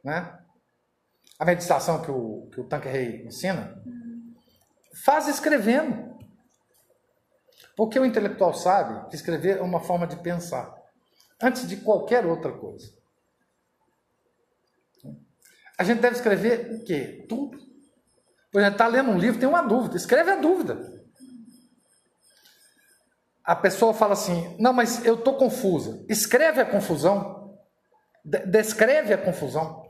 né? 0.02 0.40
A 1.38 1.44
meditação 1.44 2.02
que 2.02 2.10
o, 2.10 2.50
que 2.50 2.62
o 2.62 3.28
ensina, 3.28 3.84
faz 5.04 5.28
escrevendo. 5.28 6.18
Porque 7.76 8.00
o 8.00 8.06
intelectual 8.06 8.54
sabe 8.54 9.10
que 9.10 9.16
escrever 9.18 9.58
é 9.58 9.62
uma 9.62 9.82
forma 9.82 10.08
de 10.08 10.16
pensar, 10.16 10.74
antes 11.44 11.68
de 11.68 11.76
qualquer 11.76 12.26
outra 12.26 12.54
coisa. 12.54 12.90
A 15.78 15.84
gente 15.84 16.00
deve 16.00 16.16
escrever 16.16 16.72
o 16.74 16.86
quê? 16.86 17.26
Tudo. 17.28 17.60
Por 18.50 18.62
exemplo, 18.62 18.76
está 18.76 18.88
lendo 18.88 19.12
um 19.12 19.20
livro, 19.20 19.40
tem 19.40 19.50
uma 19.50 19.62
dúvida, 19.62 19.98
escreve 19.98 20.32
a 20.32 20.38
dúvida. 20.38 20.97
A 23.48 23.56
pessoa 23.56 23.94
fala 23.94 24.14
assim: 24.14 24.56
não, 24.60 24.72
mas 24.72 25.04
eu 25.04 25.16
estou 25.16 25.38
confusa. 25.38 26.06
Escreve 26.08 26.62
a 26.62 26.66
confusão. 26.66 27.58
Descreve 28.24 29.14
a 29.14 29.18
confusão. 29.18 29.88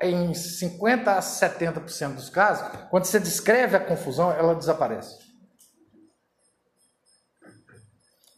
Em 0.00 0.32
50 0.32 1.12
a 1.12 1.20
70% 1.20 2.14
dos 2.14 2.30
casos, 2.30 2.66
quando 2.90 3.04
você 3.04 3.20
descreve 3.20 3.76
a 3.76 3.84
confusão, 3.84 4.32
ela 4.32 4.54
desaparece. 4.54 5.18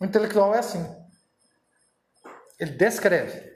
O 0.00 0.04
intelectual 0.04 0.54
é 0.54 0.58
assim. 0.58 0.84
Ele 2.58 2.72
descreve 2.72 3.50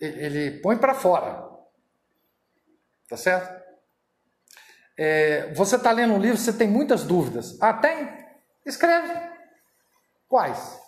ele 0.00 0.60
põe 0.60 0.76
para 0.76 0.94
fora. 0.94 1.48
Tá 3.08 3.16
certo? 3.16 3.62
É, 4.96 5.52
você 5.54 5.76
está 5.76 5.90
lendo 5.90 6.14
um 6.14 6.20
livro, 6.20 6.36
você 6.36 6.52
tem 6.52 6.68
muitas 6.68 7.04
dúvidas. 7.04 7.56
Ah, 7.60 7.72
tem? 7.72 8.23
Escreve. 8.64 9.12
Quais? 10.28 10.80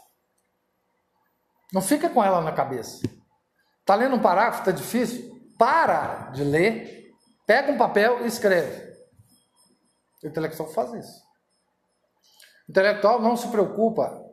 Não 1.72 1.82
fica 1.82 2.08
com 2.08 2.22
ela 2.22 2.40
na 2.40 2.52
cabeça. 2.52 3.00
Está 3.80 3.94
lendo 3.94 4.16
um 4.16 4.22
parágrafo, 4.22 4.60
está 4.60 4.72
difícil? 4.72 5.34
Para 5.58 6.30
de 6.30 6.44
ler, 6.44 7.14
pega 7.46 7.72
um 7.72 7.78
papel 7.78 8.24
e 8.24 8.26
escreve. 8.26 8.86
O 10.22 10.26
intelectual 10.26 10.68
faz 10.68 10.92
isso. 10.94 11.22
O 12.68 12.70
intelectual 12.70 13.20
não 13.20 13.36
se 13.36 13.48
preocupa 13.48 14.24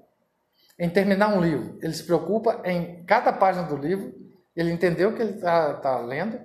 em 0.80 0.90
terminar 0.90 1.30
um 1.30 1.40
livro, 1.40 1.78
ele 1.84 1.94
se 1.94 2.04
preocupa 2.04 2.62
em 2.66 3.06
cada 3.06 3.32
página 3.32 3.68
do 3.68 3.78
livro 3.78 4.24
ele 4.56 4.72
entendeu 4.72 5.10
o 5.10 5.16
que 5.16 5.22
ele 5.22 5.34
está 5.34 5.76
tá 5.76 6.00
lendo, 6.00 6.40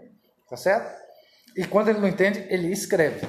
tá 0.48 0.56
certo? 0.56 0.98
E 1.56 1.66
quando 1.66 1.88
ele 1.88 1.98
não 1.98 2.08
entende, 2.08 2.40
ele 2.48 2.72
escreve. 2.72 3.26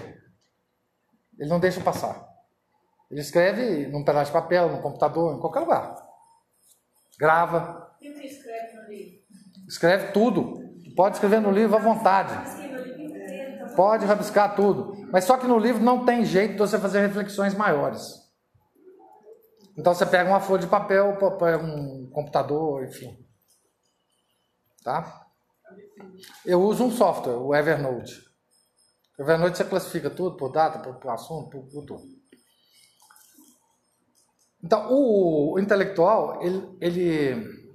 Ele 1.38 1.50
não 1.50 1.60
deixa 1.60 1.82
passar. 1.82 2.29
Ele 3.10 3.22
escreve 3.22 3.88
num 3.88 4.04
pedaço 4.04 4.32
de 4.32 4.34
papel, 4.34 4.70
no 4.70 4.82
computador, 4.82 5.36
em 5.36 5.40
qualquer 5.40 5.62
lugar. 5.62 5.96
Grava. 7.20 7.96
E 8.00 8.10
o 8.10 8.14
que 8.14 8.28
escreve 8.28 8.74
no 8.76 8.88
livro? 8.88 9.20
Escreve 9.68 10.12
tudo. 10.12 10.54
Pode 10.96 11.16
escrever 11.16 11.40
no 11.42 11.52
livro 11.52 11.76
à 11.76 11.80
vontade. 11.80 12.34
Pode 13.76 14.06
rabiscar 14.06 14.56
tudo. 14.56 15.08
Mas 15.12 15.24
só 15.24 15.38
que 15.38 15.48
no 15.48 15.58
livro 15.58 15.84
não 15.84 16.06
tem 16.06 16.24
jeito 16.24 16.54
de 16.54 16.60
você 16.60 16.78
fazer 16.78 17.02
reflexões 17.02 17.56
maiores. 17.56 18.20
Então 19.78 19.94
você 19.94 20.06
pega 20.06 20.30
uma 20.30 20.42
folha 20.42 20.62
de 20.62 20.68
papel, 20.68 21.18
um 21.64 22.10
computador, 22.12 22.84
enfim. 22.84 23.18
Tá? 24.84 25.26
Eu 26.46 26.62
uso 26.62 26.84
um 26.84 26.92
software, 26.92 27.38
o 27.38 27.56
Evernote. 27.56 28.22
O 29.18 29.22
Evernote 29.22 29.58
você 29.58 29.64
classifica 29.64 30.10
tudo 30.10 30.36
por 30.36 30.52
data, 30.52 30.80
por, 30.80 30.96
por 31.00 31.12
assunto, 31.12 31.50
por, 31.50 31.70
por 31.70 31.86
tudo. 31.86 32.19
Então, 34.64 34.92
o, 34.92 35.54
o 35.54 35.60
intelectual, 35.60 36.42
ele, 36.42 36.78
ele, 36.82 37.70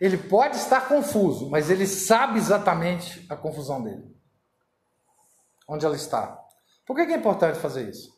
ele 0.00 0.18
pode 0.18 0.56
estar 0.56 0.88
confuso, 0.88 1.48
mas 1.48 1.70
ele 1.70 1.86
sabe 1.86 2.38
exatamente 2.38 3.24
a 3.28 3.36
confusão 3.36 3.82
dele. 3.82 4.12
Onde 5.68 5.86
ela 5.86 5.94
está. 5.94 6.38
Por 6.84 6.96
que, 6.96 7.02
é 7.02 7.16
importante 7.16 7.58
fazer 7.58 7.88
isso? 7.88 8.12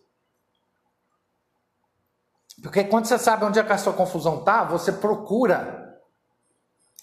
Porque 2.63 2.85
quando 2.85 3.05
você 3.05 3.19
sabe 3.19 3.45
onde 3.45 3.59
é 3.59 3.65
que 3.65 3.73
a 3.73 3.79
sua 3.79 3.93
confusão 3.93 4.39
está, 4.39 4.65
você 4.65 4.91
procura 4.91 6.01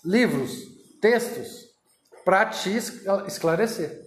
livros, 0.04 0.52
textos, 1.00 1.70
para 2.26 2.48
te 2.48 2.76
esclarecer. 3.28 4.02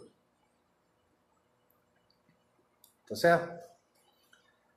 Tá 3.09 3.15
certo? 3.15 3.64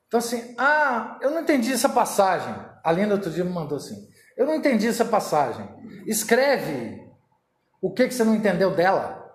Então, 0.08 0.20
assim, 0.20 0.56
ah, 0.58 1.18
eu 1.22 1.32
não 1.32 1.42
entendi 1.42 1.72
essa 1.72 1.90
passagem. 1.90 2.56
A 2.84 2.92
Linda 2.92 3.16
outro 3.16 3.30
dia 3.30 3.44
me 3.44 3.52
mandou 3.52 3.78
assim: 3.78 4.08
eu 4.38 4.46
não 4.46 4.56
entendi 4.56 4.88
essa 4.88 5.04
passagem. 5.04 5.68
Escreve 6.06 7.06
o 7.82 7.92
que, 7.92 8.08
que 8.08 8.14
você 8.14 8.24
não 8.24 8.36
entendeu 8.36 8.72
dela. 8.72 9.26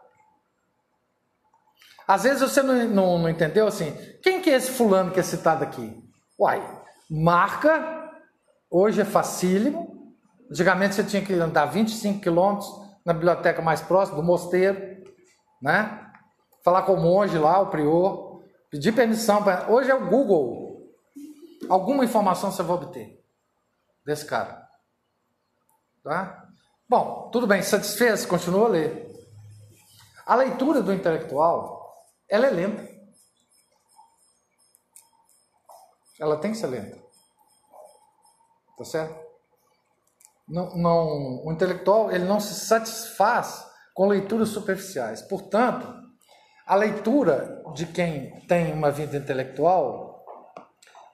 Às 2.07 2.23
vezes 2.23 2.41
você 2.41 2.62
não, 2.62 2.75
não, 2.88 3.19
não 3.19 3.29
entendeu 3.29 3.67
assim. 3.67 3.93
Quem 4.23 4.41
que 4.41 4.50
é 4.50 4.55
esse 4.55 4.71
fulano 4.71 5.11
que 5.11 5.21
é 5.21 5.23
citado 5.23 5.64
aqui? 5.64 6.02
Uai, 6.38 6.62
marca, 7.11 8.11
hoje 8.71 9.00
é 9.00 9.05
facílimo. 9.05 10.14
Antigamente 10.50 10.95
você 10.95 11.05
tinha 11.05 11.25
que 11.25 11.33
andar 11.35 11.67
25 11.67 12.21
quilômetros 12.21 12.71
na 13.05 13.12
biblioteca 13.12 13.61
mais 13.61 13.81
próxima, 13.81 14.19
do 14.19 14.23
mosteiro, 14.23 15.02
né? 15.61 16.07
Falar 16.64 16.83
com 16.83 16.95
o 16.95 17.00
monge 17.00 17.37
lá, 17.38 17.61
o 17.61 17.67
prior, 17.67 18.32
pedir 18.73 18.93
permissão. 18.93 19.45
Pra... 19.45 19.71
Hoje 19.71 19.91
é 19.91 19.95
o 19.95 20.09
Google. 20.09 20.91
Alguma 21.69 22.05
informação 22.05 22.50
você 22.50 22.62
vai 22.62 22.76
obter 22.76 23.23
desse 24.05 24.25
cara. 24.25 24.67
Tá? 26.02 26.49
Bom, 26.88 27.31
tudo 27.31 27.47
bem, 27.47 27.62
satisfez? 27.62 28.26
Continua 28.26 28.67
a 28.67 28.71
ler. 28.71 29.12
A 30.26 30.35
leitura 30.35 30.83
do 30.83 30.93
intelectual, 30.93 32.05
ela 32.29 32.47
é 32.47 32.50
lenta. 32.50 32.91
Ela 36.19 36.37
tem 36.38 36.52
que 36.52 36.59
ser 36.59 36.67
lenta. 36.67 37.00
Tá 38.76 38.85
certo? 38.85 39.23
Não, 40.49 40.76
não, 40.76 41.45
o 41.45 41.52
intelectual 41.52 42.11
ele 42.11 42.25
não 42.25 42.41
se 42.41 42.55
satisfaz 42.55 43.64
com 43.95 44.07
leituras 44.07 44.49
superficiais. 44.49 45.23
Portanto, 45.23 46.01
a 46.66 46.75
leitura 46.75 47.62
de 47.75 47.87
quem 47.87 48.40
tem 48.47 48.73
uma 48.73 48.90
vida 48.90 49.16
intelectual 49.16 50.25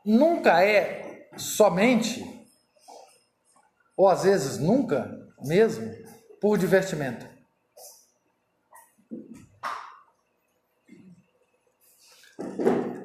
nunca 0.05 0.62
é 0.64 1.28
somente, 1.37 2.25
ou 3.96 4.09
às 4.09 4.23
vezes 4.23 4.59
nunca 4.59 5.11
mesmo, 5.44 5.92
por 6.40 6.59
divertimento. 6.59 7.27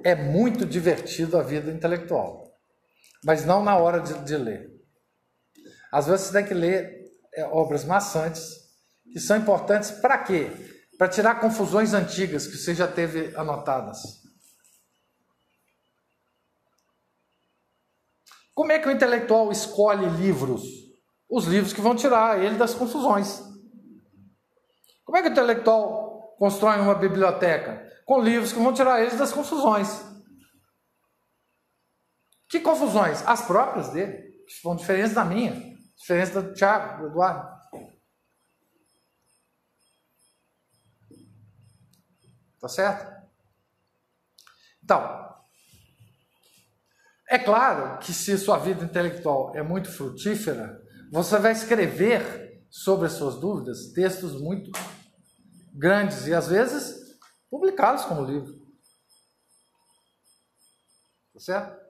É 0.03 0.15
muito 0.15 0.65
divertido 0.65 1.37
a 1.37 1.43
vida 1.43 1.71
intelectual 1.71 2.43
mas 3.23 3.45
não 3.45 3.63
na 3.63 3.77
hora 3.77 4.01
de, 4.01 4.13
de 4.23 4.35
ler. 4.35 4.69
Às 5.91 6.07
vezes 6.07 6.27
você 6.27 6.33
tem 6.33 6.45
que 6.45 6.53
ler 6.53 7.05
é, 7.33 7.45
obras 7.45 7.85
maçantes, 7.85 8.63
que 9.11 9.19
são 9.19 9.37
importantes 9.37 9.91
para 9.91 10.17
quê? 10.17 10.51
Para 11.03 11.11
tirar 11.11 11.41
confusões 11.41 11.93
antigas 11.93 12.47
que 12.47 12.55
você 12.55 12.73
já 12.73 12.87
teve 12.87 13.35
anotadas. 13.35 13.99
Como 18.55 18.71
é 18.71 18.79
que 18.79 18.87
o 18.87 18.91
intelectual 18.91 19.51
escolhe 19.51 20.07
livros? 20.11 20.63
Os 21.29 21.43
livros 21.43 21.73
que 21.73 21.81
vão 21.81 21.93
tirar 21.93 22.41
ele 22.41 22.55
das 22.55 22.73
confusões. 22.73 23.43
Como 25.03 25.17
é 25.17 25.21
que 25.21 25.27
o 25.27 25.31
intelectual 25.33 26.37
constrói 26.39 26.79
uma 26.79 26.95
biblioteca? 26.95 27.85
Com 28.05 28.21
livros 28.21 28.53
que 28.53 28.59
vão 28.59 28.73
tirar 28.73 29.01
eles 29.01 29.17
das 29.17 29.33
confusões. 29.33 30.05
Que 32.47 32.61
confusões? 32.61 33.21
As 33.27 33.41
próprias 33.45 33.89
dele, 33.89 34.21
que 34.47 34.53
são 34.61 34.73
diferentes 34.73 35.13
da 35.13 35.25
minha, 35.25 35.51
diferentes 35.97 36.33
do 36.33 36.53
Tiago, 36.53 37.01
do 37.01 37.09
Eduardo. 37.09 37.52
Tá 42.63 42.69
certo? 42.69 43.29
Então, 44.81 45.35
é 47.27 47.37
claro 47.37 47.99
que 47.99 48.13
se 48.13 48.37
sua 48.37 48.57
vida 48.57 48.85
intelectual 48.85 49.53
é 49.53 49.61
muito 49.61 49.91
frutífera, 49.91 50.81
você 51.11 51.37
vai 51.39 51.51
escrever 51.51 52.65
sobre 52.69 53.07
as 53.07 53.13
suas 53.13 53.35
dúvidas 53.35 53.91
textos 53.91 54.39
muito 54.39 54.71
grandes 55.73 56.25
e 56.25 56.33
às 56.33 56.47
vezes 56.47 57.19
publicá-los 57.49 58.05
como 58.05 58.23
livro. 58.23 58.55
Tá 61.33 61.39
certo? 61.41 61.83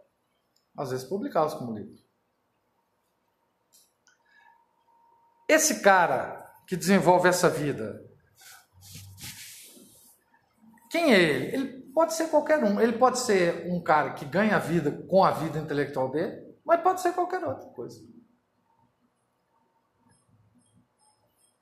às 0.75 0.89
vezes 0.89 1.07
publicá-los 1.07 1.53
como 1.53 1.77
livro. 1.77 2.03
Esse 5.47 5.81
cara 5.81 6.51
que 6.67 6.75
desenvolve 6.75 7.29
essa 7.29 7.47
vida, 7.47 8.03
quem 10.93 11.11
é 11.11 11.19
ele? 11.19 11.55
Ele 11.55 11.91
pode 11.91 12.13
ser 12.13 12.29
qualquer 12.29 12.63
um. 12.63 12.79
Ele 12.79 12.95
pode 12.99 13.17
ser 13.17 13.67
um 13.67 13.81
cara 13.81 14.13
que 14.13 14.25
ganha 14.25 14.57
a 14.57 14.59
vida 14.59 14.91
com 15.07 15.23
a 15.23 15.31
vida 15.31 15.57
intelectual 15.57 16.11
dele, 16.11 16.55
mas 16.63 16.83
pode 16.83 17.01
ser 17.01 17.13
qualquer 17.13 17.43
outra 17.43 17.67
coisa. 17.71 17.99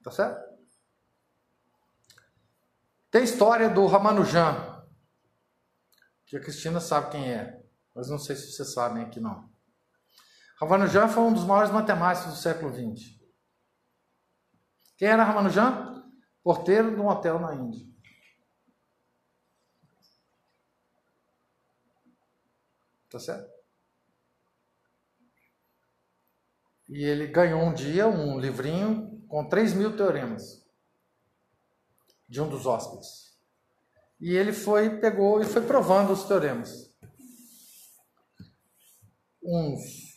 Tá 0.03 0.11
certo? 0.11 0.51
Tem 3.09 3.23
história 3.23 3.69
do 3.69 3.85
Ramanujan, 3.85 4.85
que 6.25 6.35
a 6.35 6.41
Cristina 6.41 6.81
sabe 6.81 7.11
quem 7.11 7.33
é 7.33 7.61
mas 7.95 8.09
não 8.09 8.17
sei 8.17 8.35
se 8.35 8.51
vocês 8.51 8.73
sabem 8.73 9.03
aqui 9.03 9.21
não. 9.21 9.49
Ramanujan 10.59 11.07
foi 11.07 11.23
um 11.23 11.33
dos 11.33 11.45
maiores 11.45 11.71
matemáticos 11.71 12.33
do 12.33 12.37
século 12.37 12.73
XX. 12.73 13.17
Quem 14.97 15.07
era 15.07 15.23
Ramanujan? 15.23 16.03
Porteiro 16.43 16.93
de 16.93 16.99
um 16.99 17.07
hotel 17.07 17.39
na 17.39 17.55
Índia. 17.55 17.90
Tá 23.11 23.19
certo? 23.19 23.51
E 26.89 27.03
ele 27.03 27.27
ganhou 27.27 27.61
um 27.61 27.73
dia 27.73 28.07
um 28.07 28.39
livrinho 28.39 29.23
com 29.27 29.47
3 29.47 29.73
mil 29.73 29.95
teoremas 29.95 30.65
de 32.27 32.41
um 32.41 32.49
dos 32.49 32.65
hóspedes. 32.65 33.37
E 34.19 34.35
ele 34.35 34.53
foi, 34.53 34.99
pegou 34.99 35.41
e 35.41 35.45
foi 35.45 35.61
provando 35.61 36.13
os 36.13 36.23
teoremas 36.23 36.91
uns, 39.43 40.15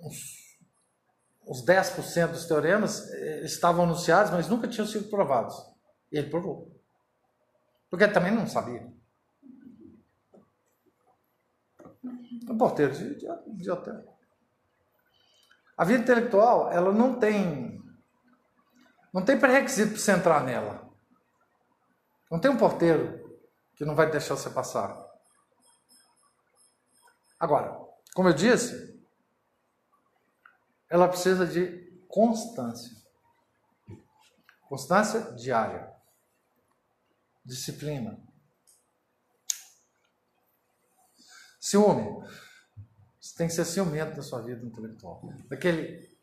uns, 0.00 0.58
uns 1.46 1.64
10% 1.64 2.32
dos 2.32 2.46
teoremas 2.46 3.08
eh, 3.10 3.44
estavam 3.44 3.84
anunciados, 3.84 4.32
mas 4.32 4.48
nunca 4.48 4.68
tinham 4.68 4.86
sido 4.86 5.08
provados. 5.08 5.54
Ele 6.10 6.28
provou. 6.28 6.74
Porque 7.88 8.08
também 8.08 8.32
não 8.32 8.46
sabia. 8.46 8.95
Um 12.48 12.56
porteiro 12.56 12.92
de, 12.92 13.16
de, 13.16 13.26
de 13.56 13.70
hotel. 13.70 14.16
A 15.76 15.84
vida 15.84 16.02
intelectual, 16.02 16.70
ela 16.72 16.92
não 16.92 17.18
tem 17.18 17.76
não 19.12 19.24
tem 19.24 19.38
pré-requisito 19.38 19.92
para 19.92 19.98
você 19.98 20.12
entrar 20.12 20.44
nela. 20.44 20.92
Não 22.30 22.38
tem 22.38 22.50
um 22.50 22.58
porteiro 22.58 23.40
que 23.74 23.82
não 23.82 23.94
vai 23.94 24.10
deixar 24.10 24.36
você 24.36 24.50
passar. 24.50 24.94
Agora, 27.40 27.80
como 28.14 28.28
eu 28.28 28.34
disse, 28.34 29.02
ela 30.90 31.08
precisa 31.08 31.46
de 31.46 31.86
constância. 32.08 32.94
Constância 34.68 35.32
diária. 35.34 35.94
disciplina. 37.44 38.25
Ciúme. 41.66 42.22
Você 43.20 43.36
tem 43.36 43.48
que 43.48 43.52
ser 43.52 43.64
ciumento 43.64 44.14
da 44.14 44.22
sua 44.22 44.40
vida 44.40 44.64
intelectual. 44.64 45.20
Daquele, 45.48 46.16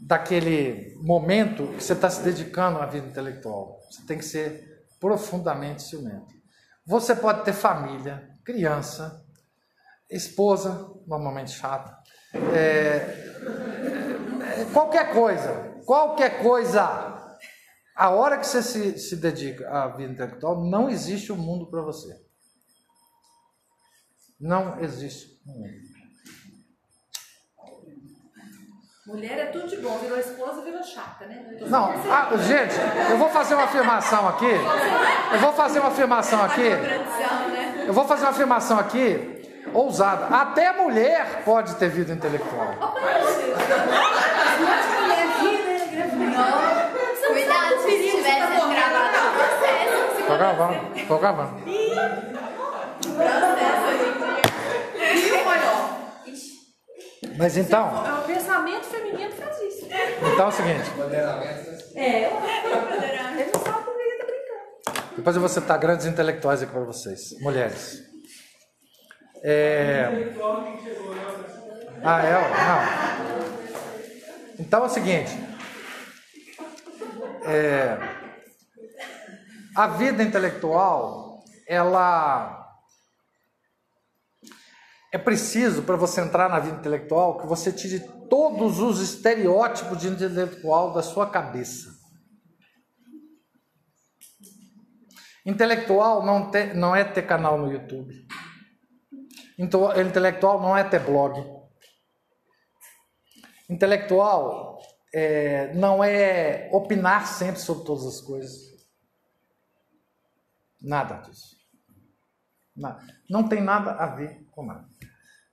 daquele 0.00 0.96
momento 0.96 1.68
que 1.68 1.84
você 1.84 1.92
está 1.92 2.10
se 2.10 2.22
dedicando 2.22 2.80
à 2.80 2.86
vida 2.86 3.06
intelectual. 3.06 3.78
Você 3.88 4.04
tem 4.04 4.18
que 4.18 4.24
ser 4.24 4.84
profundamente 4.98 5.84
ciumento. 5.84 6.34
Você 6.84 7.14
pode 7.14 7.44
ter 7.44 7.52
família, 7.52 8.28
criança, 8.42 9.24
esposa, 10.10 10.92
normalmente 11.06 11.52
chata, 11.52 11.96
é, 12.52 12.96
é, 14.60 14.64
qualquer 14.72 15.12
coisa, 15.12 15.82
qualquer 15.84 16.42
coisa. 16.42 16.82
A 17.94 18.10
hora 18.10 18.38
que 18.38 18.46
você 18.46 18.60
se, 18.60 18.98
se 18.98 19.16
dedica 19.16 19.70
à 19.70 19.86
vida 19.86 20.12
intelectual, 20.12 20.64
não 20.64 20.90
existe 20.90 21.32
um 21.32 21.36
mundo 21.36 21.70
para 21.70 21.80
você. 21.80 22.25
Não 24.40 24.78
existe 24.80 25.28
um. 25.46 25.96
Mulher 29.06 29.38
é 29.38 29.46
tudo 29.46 29.68
de 29.68 29.76
bom, 29.76 29.96
virou 29.98 30.18
esposa, 30.18 30.62
virou 30.62 30.82
chata, 30.82 31.26
né? 31.26 31.46
Não, 31.68 31.90
ah, 32.10 32.36
gente, 32.38 32.74
eu 33.08 33.16
vou 33.18 33.28
fazer 33.30 33.54
uma 33.54 33.64
afirmação 33.64 34.28
aqui. 34.28 34.50
Eu 35.32 35.38
vou 35.38 35.52
fazer 35.52 35.78
uma 35.78 35.88
afirmação 35.88 36.44
aqui. 36.44 36.68
Eu 37.86 37.92
vou 37.92 38.04
fazer 38.04 38.24
uma 38.24 38.30
afirmação 38.30 38.78
aqui, 38.80 39.62
ousada. 39.72 40.26
Até 40.26 40.72
mulher 40.72 41.42
pode 41.44 41.76
ter 41.76 41.88
vida 41.88 42.12
intelectual. 42.12 42.74
Cuidado 47.28 47.78
se 47.82 48.10
tivesse 48.10 48.70
gravado 48.70 49.32
processo. 49.36 50.26
Tô 50.26 50.36
gravando, 50.36 51.06
tô 51.06 51.18
gravando. 51.18 51.66
Mas 57.38 57.56
então, 57.56 58.20
O 58.20 58.26
pensamento 58.26 58.84
feminino 58.84 59.30
faz 59.32 59.58
isso. 59.60 59.86
então 59.86 60.44
é 60.44 60.48
o 60.48 60.52
seguinte. 60.52 60.90
É, 61.94 62.24
ele 62.24 63.50
não 63.52 63.60
sabe 63.60 63.84
por 63.84 63.96
que 63.96 64.18
tá 64.18 64.24
brincando. 64.26 65.16
Depois 65.16 65.36
eu 65.36 65.40
vou 65.40 65.48
citar 65.48 65.78
grandes 65.78 66.06
intelectuais 66.06 66.62
aqui 66.62 66.72
para 66.72 66.84
vocês, 66.84 67.38
mulheres. 67.40 68.02
É... 69.42 70.08
Ah, 72.02 72.24
é? 72.24 72.32
Não. 72.32 72.80
Então 74.58 74.82
é 74.82 74.86
o 74.86 74.88
seguinte. 74.88 75.30
É... 77.44 77.96
A 79.74 79.86
vida 79.88 80.22
intelectual, 80.22 81.44
ela 81.66 82.55
é 85.12 85.18
preciso 85.18 85.82
para 85.82 85.96
você 85.96 86.20
entrar 86.20 86.48
na 86.48 86.58
vida 86.58 86.78
intelectual 86.78 87.38
que 87.38 87.46
você 87.46 87.72
tire 87.72 88.00
todos 88.28 88.80
os 88.80 89.00
estereótipos 89.00 89.98
de 89.98 90.08
intelectual 90.08 90.92
da 90.92 91.02
sua 91.02 91.30
cabeça. 91.30 91.94
Intelectual 95.44 96.26
não, 96.26 96.50
te, 96.50 96.74
não 96.74 96.94
é 96.94 97.04
ter 97.04 97.22
canal 97.22 97.56
no 97.56 97.70
YouTube. 97.70 98.12
Intelectual 99.58 100.60
não 100.60 100.76
é 100.76 100.82
ter 100.82 100.98
blog. 100.98 101.40
Intelectual 103.70 104.80
é, 105.14 105.72
não 105.74 106.02
é 106.02 106.68
opinar 106.72 107.28
sempre 107.28 107.60
sobre 107.60 107.84
todas 107.84 108.06
as 108.06 108.20
coisas. 108.20 108.76
Nada 110.82 111.16
disso. 111.18 111.56
Nada. 112.74 113.02
Não 113.30 113.48
tem 113.48 113.62
nada 113.62 113.92
a 113.92 114.06
ver 114.06 114.45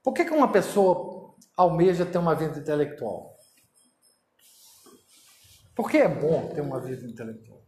Por 0.02 0.12
que, 0.12 0.24
que 0.24 0.30
uma 0.32 0.50
pessoa 0.50 1.34
almeja 1.56 2.06
ter 2.06 2.18
uma 2.18 2.34
vida 2.34 2.58
intelectual? 2.58 3.34
Por 5.74 5.90
que 5.90 5.98
é 5.98 6.08
bom 6.08 6.48
ter 6.54 6.60
uma 6.60 6.80
vida 6.80 7.06
intelectual? 7.06 7.64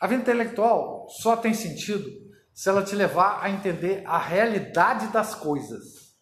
A 0.00 0.06
vida 0.06 0.22
intelectual 0.22 1.08
só 1.08 1.36
tem 1.36 1.54
sentido 1.54 2.10
se 2.52 2.68
ela 2.68 2.84
te 2.84 2.94
levar 2.94 3.42
a 3.42 3.50
entender 3.50 4.02
a 4.06 4.18
realidade 4.18 5.08
das 5.08 5.34
coisas. 5.34 6.14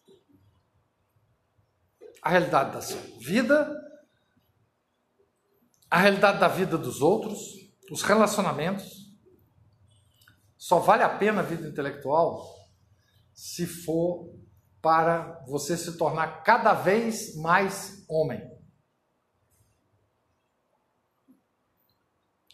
A 2.21 2.29
realidade 2.29 2.71
da 2.71 2.81
sua 2.81 3.01
vida, 3.19 3.69
a 5.89 5.99
realidade 5.99 6.39
da 6.39 6.47
vida 6.47 6.77
dos 6.77 7.01
outros, 7.01 7.39
os 7.91 8.01
relacionamentos. 8.01 9.11
Só 10.57 10.79
vale 10.79 11.03
a 11.03 11.17
pena 11.17 11.41
a 11.41 11.43
vida 11.43 11.67
intelectual 11.67 12.62
se 13.33 13.65
for 13.65 14.31
para 14.81 15.43
você 15.47 15.77
se 15.77 15.97
tornar 15.97 16.43
cada 16.43 16.73
vez 16.73 17.35
mais 17.35 18.05
homem. 18.09 18.41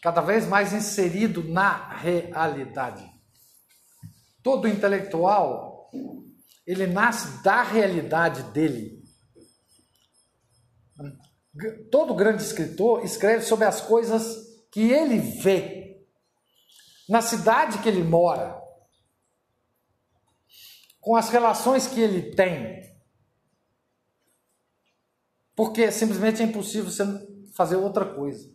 Cada 0.02 0.20
vez 0.20 0.46
mais 0.46 0.72
inserido 0.72 1.44
na 1.44 1.94
realidade. 1.96 3.04
Todo 4.42 4.68
intelectual, 4.68 5.90
ele 6.66 6.86
nasce 6.86 7.42
da 7.42 7.62
realidade 7.62 8.42
dele. 8.52 9.02
Todo 11.90 12.14
grande 12.14 12.42
escritor 12.42 13.04
escreve 13.04 13.42
sobre 13.42 13.66
as 13.66 13.80
coisas 13.80 14.50
que 14.72 14.90
ele 14.92 15.18
vê, 15.18 16.06
na 17.08 17.20
cidade 17.20 17.78
que 17.78 17.88
ele 17.88 18.04
mora, 18.04 18.59
com 21.00 21.16
as 21.16 21.30
relações 21.30 21.86
que 21.86 22.00
ele 22.00 22.34
tem. 22.34 22.88
Porque 25.54 25.90
simplesmente 25.90 26.42
é 26.42 26.44
impossível 26.44 26.90
você 26.90 27.04
fazer 27.54 27.76
outra 27.76 28.04
coisa. 28.04 28.48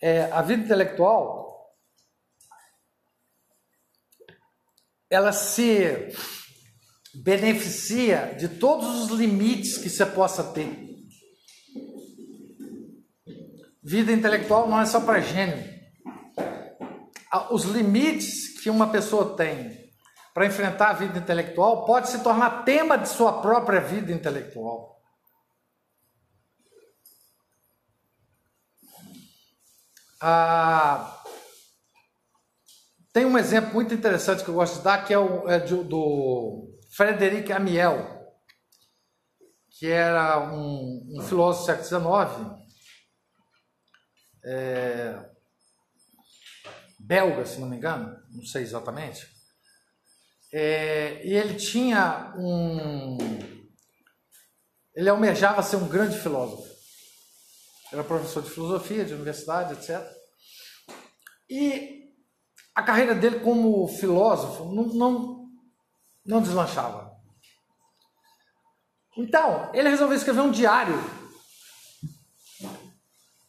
É, 0.00 0.24
a 0.32 0.42
vida 0.42 0.64
intelectual 0.64 1.42
ela 5.08 5.30
se 5.30 6.08
beneficia 7.14 8.34
de 8.38 8.48
todos 8.48 9.02
os 9.02 9.18
limites 9.18 9.76
que 9.76 9.90
você 9.90 10.06
possa 10.06 10.42
ter. 10.42 10.90
Vida 13.82 14.10
intelectual 14.10 14.68
não 14.68 14.80
é 14.80 14.86
só 14.86 15.00
para 15.00 15.20
gênio. 15.20 15.62
Os 17.50 17.64
limites 17.64 18.51
que 18.62 18.70
uma 18.70 18.90
pessoa 18.90 19.36
tem 19.36 19.92
para 20.32 20.46
enfrentar 20.46 20.90
a 20.90 20.94
vida 20.94 21.18
intelectual 21.18 21.84
pode 21.84 22.08
se 22.08 22.22
tornar 22.22 22.64
tema 22.64 22.96
de 22.96 23.08
sua 23.08 23.42
própria 23.42 23.80
vida 23.80 24.12
intelectual. 24.12 25.02
Ah, 30.20 31.20
tem 33.12 33.26
um 33.26 33.36
exemplo 33.36 33.74
muito 33.74 33.92
interessante 33.92 34.44
que 34.44 34.48
eu 34.48 34.54
gosto 34.54 34.78
de 34.78 34.84
dar, 34.84 35.04
que 35.04 35.12
é, 35.12 35.18
o, 35.18 35.48
é 35.50 35.58
do, 35.58 35.82
do 35.82 36.78
Frederic 36.96 37.52
Amiel, 37.52 38.32
que 39.70 39.88
era 39.88 40.38
um, 40.38 41.18
um 41.18 41.22
filósofo 41.22 41.64
do 41.64 41.88
século 41.88 42.28
XIX, 42.28 42.62
é, 44.44 45.30
belga, 47.00 47.44
se 47.44 47.58
não 47.60 47.68
me 47.68 47.76
engano, 47.76 48.21
não 48.32 48.44
sei 48.44 48.62
exatamente. 48.62 49.26
É, 50.52 51.26
e 51.26 51.32
ele 51.32 51.54
tinha 51.54 52.34
um. 52.36 53.16
Ele 54.94 55.08
almejava 55.08 55.62
ser 55.62 55.76
um 55.76 55.88
grande 55.88 56.18
filósofo. 56.18 56.70
Era 57.92 58.04
professor 58.04 58.42
de 58.42 58.50
filosofia, 58.50 59.04
de 59.04 59.14
universidade, 59.14 59.74
etc. 59.74 60.02
E 61.48 62.10
a 62.74 62.82
carreira 62.82 63.14
dele 63.14 63.40
como 63.40 63.86
filósofo 63.86 64.64
não, 64.74 64.84
não, 64.86 65.48
não 66.24 66.42
deslanchava. 66.42 67.12
Então, 69.16 69.70
ele 69.74 69.90
resolveu 69.90 70.16
escrever 70.16 70.40
um 70.40 70.50
diário 70.50 70.94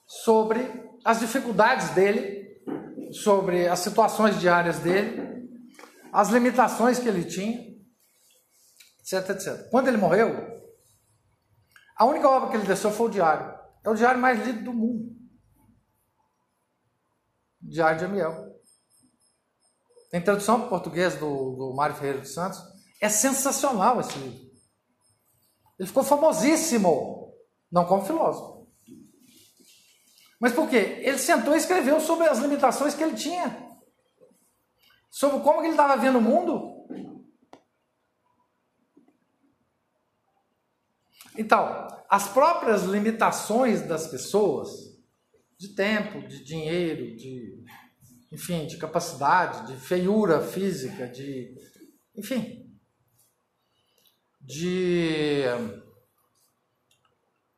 sobre 0.06 0.60
as 1.06 1.20
dificuldades 1.20 1.90
dele, 1.90 2.43
sobre 3.14 3.68
as 3.68 3.80
situações 3.80 4.40
diárias 4.40 4.80
dele, 4.80 5.48
as 6.12 6.30
limitações 6.30 7.00
que 7.00 7.08
ele 7.08 7.24
tinha, 7.24 7.60
etc, 9.00 9.30
etc. 9.30 9.70
Quando 9.70 9.88
ele 9.88 9.98
morreu, 9.98 10.54
a 11.98 12.06
única 12.06 12.30
obra 12.30 12.50
que 12.50 12.58
ele 12.58 12.66
deixou 12.66 12.92
foi 12.92 13.08
o 13.08 13.12
diário. 13.12 13.54
É 13.84 13.90
o 13.90 13.96
diário 13.96 14.20
mais 14.20 14.46
lido 14.46 14.64
do 14.64 14.74
mundo. 14.74 15.14
Diário 17.62 18.00
de 18.00 18.06
Amiel. 18.06 18.54
Tem 20.10 20.22
tradução 20.22 20.60
para 20.60 20.70
português 20.70 21.16
do, 21.16 21.56
do 21.56 21.74
Mário 21.76 21.96
Ferreira 21.96 22.20
dos 22.20 22.34
Santos. 22.34 22.60
É 23.02 23.10
sensacional 23.10 24.00
esse 24.00 24.18
livro. 24.18 24.40
Ele 25.80 25.88
ficou 25.88 26.04
famosíssimo, 26.04 27.34
não 27.72 27.86
como 27.86 28.06
filósofo, 28.06 28.63
Mas 30.44 30.52
por 30.52 30.70
quê? 30.70 31.00
Ele 31.00 31.18
sentou 31.18 31.54
e 31.54 31.58
escreveu 31.58 32.02
sobre 32.02 32.28
as 32.28 32.40
limitações 32.40 32.94
que 32.94 33.02
ele 33.02 33.16
tinha. 33.16 33.66
Sobre 35.10 35.40
como 35.40 35.62
ele 35.62 35.70
estava 35.70 35.96
vendo 35.96 36.18
o 36.18 36.22
mundo. 36.22 36.86
Então, 41.38 41.88
as 42.10 42.28
próprias 42.28 42.84
limitações 42.84 43.84
das 43.84 44.06
pessoas, 44.08 44.70
de 45.58 45.70
tempo, 45.70 46.28
de 46.28 46.44
dinheiro, 46.44 47.16
de, 47.16 47.64
enfim, 48.30 48.68
de 48.68 48.76
capacidade, 48.76 49.68
de 49.68 49.80
feiura 49.80 50.42
física, 50.42 51.08
de, 51.08 51.56
enfim, 52.14 52.70
de, 54.42 55.44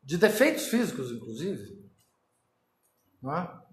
de 0.04 0.16
defeitos 0.16 0.68
físicos, 0.68 1.10
inclusive, 1.10 1.75
é? 3.34 3.66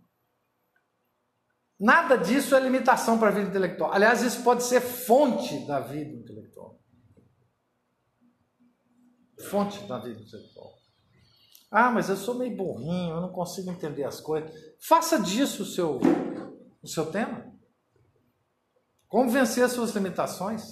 Nada 1.80 2.18
disso 2.18 2.56
é 2.56 2.60
limitação 2.60 3.20
para 3.20 3.28
a 3.28 3.32
vida 3.32 3.50
intelectual. 3.50 3.92
Aliás, 3.92 4.22
isso 4.22 4.44
pode 4.44 4.63
ser 4.63 4.80
fonte 4.80 5.66
da 5.68 5.80
vida 5.80 6.13
intelectual 6.13 6.84
fonte 9.44 9.84
da 9.86 10.00
vida 10.00 10.22
intelectual. 10.22 10.74
Ah, 11.72 11.89
mas 11.89 12.10
eu 12.10 12.16
sou 12.16 12.36
meio 12.36 12.56
burrinho, 12.56 13.16
eu 13.16 13.22
não 13.22 13.32
consigo 13.32 13.72
entender 13.72 14.04
as 14.04 14.20
coisas. 14.22 14.52
Faça 14.80 15.20
disso 15.20 15.63
o 15.63 15.66
seu, 15.66 16.00
o 16.82 16.88
seu 16.88 17.12
tema. 17.12 17.52
Como 19.08 19.30
vencer 19.30 19.63
as 19.63 19.72
suas 19.72 19.92
limitações? 19.92 20.63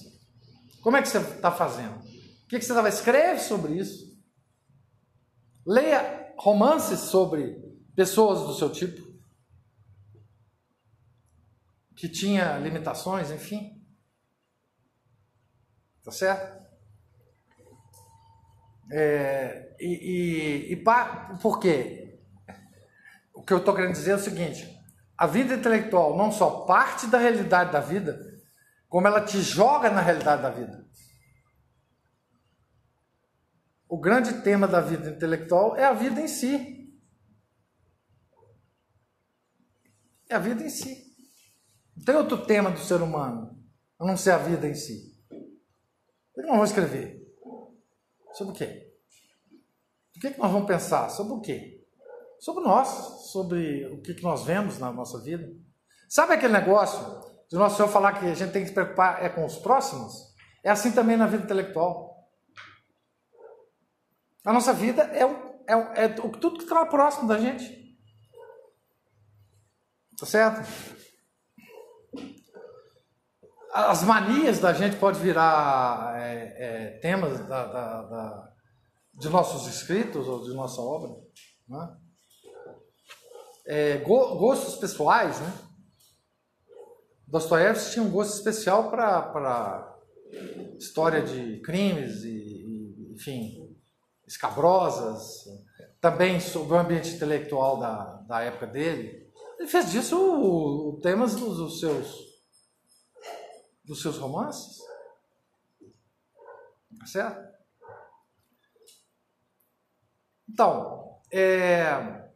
Como 0.81 0.97
é 0.97 1.01
que 1.01 1.07
você 1.07 1.19
está 1.19 1.51
fazendo? 1.51 1.97
O 1.97 2.47
que, 2.47 2.59
que 2.59 2.65
você 2.65 2.71
estava? 2.71 2.89
Escreve 2.89 3.39
sobre 3.39 3.73
isso. 3.73 4.11
Leia 5.65 6.33
romances 6.37 6.99
sobre 6.99 7.60
pessoas 7.95 8.47
do 8.47 8.53
seu 8.53 8.71
tipo. 8.71 9.01
Que 11.95 12.09
tinha 12.09 12.57
limitações, 12.57 13.31
enfim. 13.31 13.81
Tá 16.03 16.11
certo? 16.11 16.61
É, 18.91 19.75
e, 19.79 19.87
e, 19.87 20.73
e 20.73 20.75
pa, 20.75 21.37
por 21.41 21.59
quê? 21.59 22.19
O 23.33 23.41
que 23.41 23.53
eu 23.53 23.59
estou 23.59 23.73
querendo 23.73 23.93
dizer 23.93 24.11
é 24.11 24.15
o 24.15 24.19
seguinte: 24.19 24.67
a 25.17 25.25
vida 25.27 25.53
intelectual 25.53 26.17
não 26.17 26.31
só 26.31 26.65
parte 26.65 27.07
da 27.07 27.17
realidade 27.17 27.71
da 27.71 27.79
vida, 27.79 28.19
como 28.89 29.07
ela 29.07 29.21
te 29.21 29.41
joga 29.41 29.89
na 29.89 30.01
realidade 30.01 30.41
da 30.41 30.49
vida. 30.49 30.85
O 33.87 33.97
grande 33.97 34.41
tema 34.41 34.67
da 34.67 34.81
vida 34.81 35.09
intelectual 35.09 35.77
é 35.77 35.85
a 35.85 35.93
vida 35.93 36.19
em 36.19 36.27
si. 36.27 36.80
É 40.31 40.35
a 40.35 40.39
vida 40.39 40.63
em 40.63 40.69
si. 40.69 41.13
Não 41.93 42.05
tem 42.05 42.15
outro 42.15 42.45
tema 42.45 42.71
do 42.71 42.79
ser 42.79 43.01
humano 43.01 43.53
a 43.99 44.05
não 44.05 44.15
ser 44.15 44.31
a 44.31 44.37
vida 44.37 44.65
em 44.65 44.73
si. 44.73 45.13
Eu 46.37 46.47
não 46.47 46.55
vou 46.55 46.63
escrever. 46.63 47.21
Sobre 48.31 48.53
o 48.53 48.55
quê? 48.55 48.93
O 50.15 50.19
que, 50.21 50.27
é 50.27 50.31
que 50.31 50.39
nós 50.39 50.49
vamos 50.49 50.67
pensar? 50.67 51.09
Sobre 51.09 51.33
o 51.33 51.41
quê? 51.41 51.85
Sobre 52.39 52.63
nós, 52.63 52.87
sobre 53.29 53.85
o 53.87 54.01
que, 54.01 54.13
que 54.13 54.23
nós 54.23 54.45
vemos 54.45 54.79
na 54.79 54.89
nossa 54.89 55.21
vida. 55.21 55.51
Sabe 56.07 56.33
aquele 56.33 56.53
negócio 56.53 57.29
de 57.49 57.57
nosso 57.57 57.75
Senhor 57.75 57.89
falar 57.89 58.17
que 58.17 58.25
a 58.25 58.33
gente 58.33 58.53
tem 58.53 58.61
que 58.61 58.69
se 58.69 58.73
preocupar 58.73 59.21
é 59.21 59.27
com 59.27 59.45
os 59.45 59.57
próximos? 59.57 60.13
É 60.63 60.69
assim 60.69 60.93
também 60.93 61.17
na 61.17 61.27
vida 61.27 61.43
intelectual. 61.43 62.25
A 64.45 64.53
nossa 64.53 64.71
vida 64.71 65.03
é, 65.03 65.25
o, 65.25 65.61
é, 65.67 65.75
o, 65.75 65.79
é 65.93 66.07
tudo 66.07 66.57
que 66.57 66.63
está 66.63 66.85
próximo 66.85 67.27
da 67.27 67.37
gente. 67.37 67.80
Tá 70.17 70.25
certo? 70.25 70.61
as 73.73 74.03
manias 74.03 74.59
da 74.59 74.73
gente 74.73 74.97
pode 74.97 75.19
virar 75.19 76.13
é, 76.19 76.55
é, 76.57 76.99
temas 76.99 77.39
da, 77.47 77.65
da, 77.65 78.01
da, 78.03 78.53
de 79.13 79.29
nossos 79.29 79.73
escritos 79.73 80.27
ou 80.27 80.43
de 80.43 80.53
nossa 80.53 80.81
obra. 80.81 81.15
Né? 81.67 81.97
É, 83.65 83.97
go, 83.99 84.37
gostos 84.37 84.75
pessoais, 84.75 85.39
né? 85.39 85.53
Dostoiévski 87.27 87.93
tinha 87.93 88.03
um 88.03 88.11
gosto 88.11 88.35
especial 88.35 88.91
para 88.91 89.97
história 90.77 91.21
de 91.21 91.61
crimes 91.61 92.23
e, 92.25 93.13
enfim, 93.13 93.73
escabrosas, 94.27 95.45
também 96.01 96.41
sobre 96.41 96.73
o 96.73 96.77
ambiente 96.77 97.15
intelectual 97.15 97.79
da, 97.79 98.03
da 98.27 98.41
época 98.41 98.67
dele. 98.67 99.20
Ele 99.61 99.69
fez 99.69 99.91
disso 99.91 100.17
o, 100.19 100.89
o 100.89 101.01
temas 101.01 101.35
dos, 101.35 101.57
dos 101.57 101.79
seus 101.79 102.31
dos 103.85 104.01
seus 104.01 104.17
romances? 104.17 104.79
Tá 106.97 107.05
certo? 107.05 107.53
Então, 110.49 111.21
é, 111.31 112.31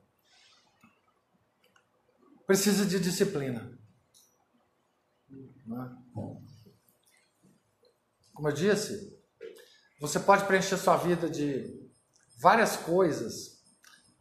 precisa 2.45 2.85
de 2.85 2.99
disciplina. 2.99 3.75
Né? 5.65 5.97
Como 8.35 8.49
eu 8.49 8.53
disse, 8.53 9.19
você 9.99 10.19
pode 10.19 10.45
preencher 10.45 10.77
sua 10.77 10.97
vida 10.97 11.27
de 11.27 11.89
várias 12.37 12.77
coisas 12.77 13.63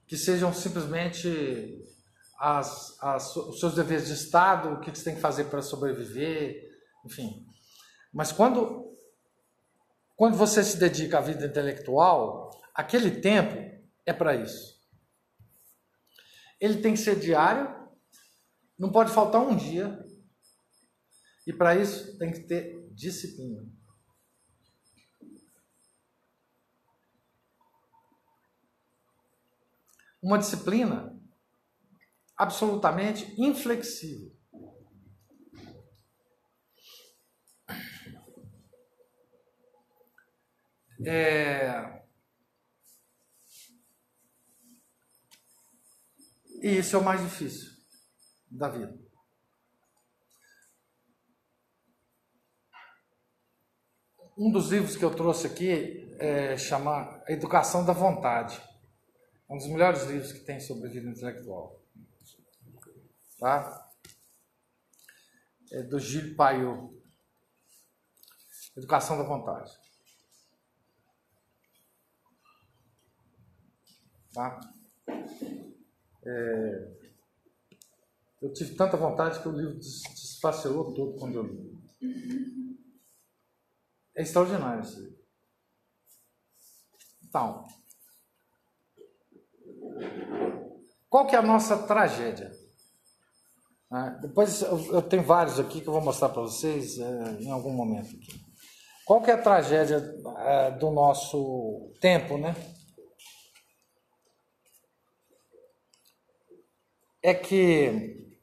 que 0.07 0.17
sejam 0.17 0.55
simplesmente 0.55 1.84
as, 2.39 2.97
as, 3.01 3.37
os 3.37 3.61
seus 3.61 3.75
deveres 3.75 4.07
de 4.07 4.15
Estado, 4.15 4.71
o 4.71 4.81
que 4.81 4.91
você 4.91 5.05
tem 5.05 5.15
que 5.15 5.21
fazer 5.21 5.45
para 5.45 5.63
sobreviver, 5.63 6.71
enfim. 7.05 7.47
Mas 8.13 8.33
quando, 8.33 8.97
quando 10.17 10.37
você 10.37 10.63
se 10.63 10.77
dedica 10.77 11.19
à 11.19 11.21
vida 11.21 11.47
intelectual, 11.47 12.51
aquele 12.75 13.21
tempo 13.21 13.57
é 14.07 14.13
para 14.13 14.35
isso. 14.35 14.75
Ele 16.61 16.81
tem 16.81 16.95
que 16.95 17.01
ser 17.01 17.19
diário, 17.19 17.75
não 18.79 18.91
pode 18.91 19.13
faltar 19.13 19.41
um 19.41 19.57
dia, 19.57 20.05
e 21.47 21.53
para 21.53 21.77
isso 21.77 22.17
tem 22.19 22.33
que 22.33 22.41
ter 22.41 22.89
disciplina. 22.93 23.67
Uma 30.23 30.39
disciplina 30.39 31.14
absolutamente 32.45 33.35
inflexível. 33.41 34.31
É... 41.07 42.03
E 46.63 46.79
isso 46.79 46.97
é 46.97 46.99
o 46.99 47.05
mais 47.05 47.21
difícil 47.21 47.71
da 48.51 48.69
vida. 48.69 48.99
Um 54.37 54.51
dos 54.51 54.71
livros 54.71 54.97
que 54.97 55.05
eu 55.05 55.15
trouxe 55.15 55.47
aqui 55.47 56.09
é 56.19 56.57
chama 56.57 57.23
Educação 57.29 57.85
da 57.85 57.93
Vontade. 57.93 58.61
É 59.49 59.53
um 59.53 59.59
dos 59.59 59.69
melhores 59.69 60.05
livros 60.05 60.33
que 60.33 60.41
tem 60.41 60.59
sobre 60.59 60.89
vida 60.89 61.09
intelectual. 61.09 61.84
Tá? 63.45 63.93
É 65.71 65.83
do 65.83 65.99
Gilles 65.99 66.35
Payot. 66.35 66.99
Educação 68.75 69.19
da 69.19 69.25
Vontade. 69.25 69.71
Tá? 74.33 74.59
É, 76.25 76.97
eu 78.41 78.51
tive 78.55 78.75
tanta 78.77 78.97
vontade 78.97 79.43
que 79.43 79.49
o 79.49 79.53
livro 79.53 79.79
desfacelou 79.79 80.95
todo 80.95 81.19
quando 81.19 81.35
eu 81.35 81.43
li. 81.43 81.79
É 84.15 84.23
extraordinário 84.23 84.81
isso 84.81 85.01
aí. 85.01 85.19
Então, 87.25 87.69
qual 91.11 91.27
que 91.27 91.37
é 91.37 91.39
a 91.39 91.43
nossa 91.43 91.87
tragédia? 91.87 92.64
É, 93.95 94.21
depois 94.21 94.63
eu, 94.63 94.95
eu, 94.95 95.03
tenho 95.03 95.23
vários 95.23 95.61
aqui 95.61 95.81
que 95.81 95.89
eu 95.89 95.93
vou 95.93 96.03
mostrar 96.03 96.29
para 96.31 96.43
vocês 96.43 96.99
é, 96.99 97.37
em 97.41 97.51
algum 97.51 97.73
momento. 97.73 98.09
Aqui. 98.09 98.45
Qual 99.05 99.23
que 99.23 99.31
é 99.31 99.35
a 99.35 99.43
tragédia 99.43 100.03
é, 100.39 100.71
do 100.73 100.91
nosso 100.91 101.93
tempo, 102.01 102.37
né? 102.39 102.55
é 107.25 107.33
que 107.33 108.39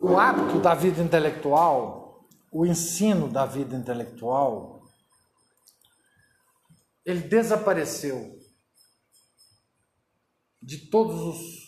o 0.00 0.16
hábito 0.16 0.58
da 0.60 0.74
vida 0.74 1.02
intelectual, 1.02 2.26
o 2.50 2.64
ensino 2.64 3.28
da 3.28 3.44
vida 3.44 3.76
intelectual, 3.76 4.82
ele 7.04 7.20
desapareceu 7.20 8.38
de 10.62 10.88
todos 10.88 11.20
os 11.20 11.63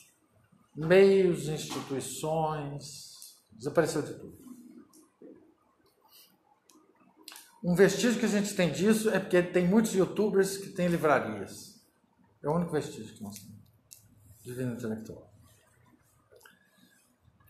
meios, 0.77 1.49
instituições, 1.49 3.39
desapareceu 3.53 4.03
de 4.03 4.15
tudo. 4.15 4.47
Um 7.65 7.75
vestígio 7.75 8.21
que 8.21 8.27
a 8.27 8.29
gente 8.29 8.55
tem 8.55 8.71
disso 8.71 9.11
é 9.11 9.19
porque 9.19 9.43
tem 9.43 9.67
muitos 9.67 9.93
youtubers 9.95 10.57
que 10.57 10.69
têm 10.69 10.89
livrarias. 10.89 11.85
É 12.43 12.49
o 12.49 12.55
único 12.55 12.73
vestígio 12.73 13.15
que 13.15 13.23
nós 13.23 13.39
temos 13.39 13.57
de 14.43 14.55
vida 14.55 14.73
intelectual. 14.73 15.33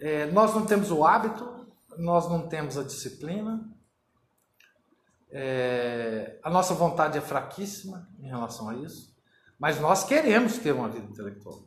É, 0.01 0.27
nós 0.31 0.55
não 0.55 0.65
temos 0.65 0.91
o 0.91 1.05
hábito, 1.05 1.67
nós 1.99 2.29
não 2.29 2.49
temos 2.49 2.79
a 2.79 2.83
disciplina, 2.83 3.71
é, 5.31 6.39
a 6.43 6.49
nossa 6.49 6.73
vontade 6.75 7.19
é 7.19 7.21
fraquíssima 7.21 8.09
em 8.19 8.29
relação 8.29 8.69
a 8.71 8.77
isso, 8.77 9.15
mas 9.59 9.81
nós 9.81 10.05
queremos 10.05 10.57
ter 10.59 10.73
uma 10.73 10.89
vida 10.89 11.07
intelectual. 11.07 11.67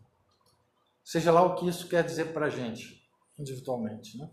Seja 1.10 1.32
lá 1.32 1.41
o 1.41 1.56
que 1.56 1.67
isso 1.67 1.88
quer 1.88 2.04
dizer 2.04 2.34
para 2.34 2.45
a 2.45 2.50
gente, 2.52 3.04
individualmente. 3.39 4.15
Né? 4.15 4.30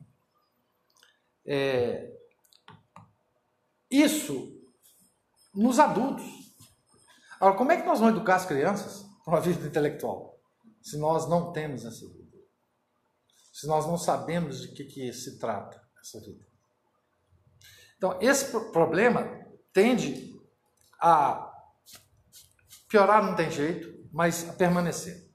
É, 1.46 2.14
isso 3.90 4.62
nos 5.54 5.78
adultos. 5.78 6.26
Agora, 7.40 7.56
como 7.56 7.72
é 7.72 7.80
que 7.80 7.86
nós 7.86 7.98
vamos 7.98 8.16
educar 8.16 8.34
as 8.34 8.44
crianças 8.44 9.06
para 9.24 9.32
uma 9.32 9.40
vida 9.40 9.66
intelectual 9.66 10.38
se 10.82 10.98
nós 10.98 11.26
não 11.26 11.50
temos 11.50 11.86
essa 11.86 12.06
vida? 12.06 12.36
Se 13.54 13.66
nós 13.66 13.86
não 13.86 13.96
sabemos 13.96 14.60
de 14.60 14.68
que, 14.74 14.84
que 14.84 15.10
se 15.14 15.38
trata 15.38 15.82
essa 15.98 16.20
vida? 16.20 16.44
Então, 17.96 18.18
esse 18.20 18.52
problema 18.70 19.24
tende 19.72 20.38
a 21.00 21.50
piorar, 22.86 23.24
não 23.24 23.34
tem 23.34 23.50
jeito, 23.50 24.06
mas 24.12 24.46
a 24.46 24.52
permanecer. 24.52 25.25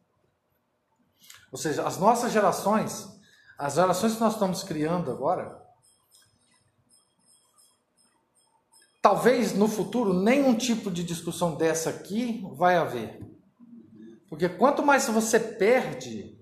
Ou 1.52 1.58
seja, 1.58 1.86
as 1.86 1.98
nossas 1.98 2.32
gerações, 2.32 3.08
as 3.58 3.74
gerações 3.74 4.16
que 4.16 4.22
nós 4.22 4.34
estamos 4.34 4.64
criando 4.64 5.12
agora, 5.12 5.62
talvez 9.02 9.54
no 9.54 9.68
futuro 9.68 10.14
nenhum 10.14 10.56
tipo 10.56 10.90
de 10.90 11.04
discussão 11.04 11.56
dessa 11.56 11.90
aqui 11.90 12.42
vai 12.54 12.78
haver. 12.78 13.20
Porque 14.30 14.48
quanto 14.48 14.82
mais 14.82 15.08
você 15.08 15.40
perde 15.40 16.40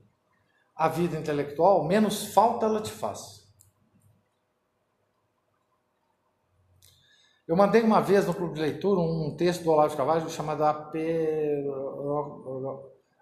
a 0.76 0.88
vida 0.88 1.18
intelectual, 1.18 1.84
menos 1.86 2.26
falta 2.34 2.68
ela 2.68 2.82
te 2.82 2.92
faz. 2.92 3.40
Eu 7.48 7.56
mandei 7.56 7.82
uma 7.82 8.00
vez 8.00 8.28
no 8.28 8.34
clube 8.36 8.54
de 8.54 8.62
leitura 8.62 9.00
um 9.00 9.36
texto 9.36 9.64
do 9.64 9.72
Olavo 9.72 9.90
de 9.90 9.98
Carvalho 9.98 10.30
chamado 10.30 10.64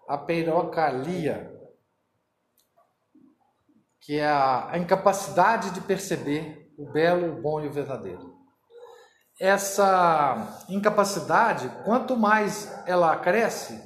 Apeirocalia, 0.06 1.56
que 4.07 4.15
é 4.19 4.25
a, 4.25 4.71
a 4.71 4.77
incapacidade 4.77 5.71
de 5.71 5.81
perceber 5.81 6.73
o 6.77 6.89
belo, 6.89 7.37
o 7.37 7.41
bom 7.41 7.59
e 7.59 7.67
o 7.67 7.73
verdadeiro. 7.73 8.37
Essa 9.37 10.63
incapacidade, 10.69 11.69
quanto 11.83 12.15
mais 12.15 12.71
ela 12.87 13.17
cresce, 13.17 13.85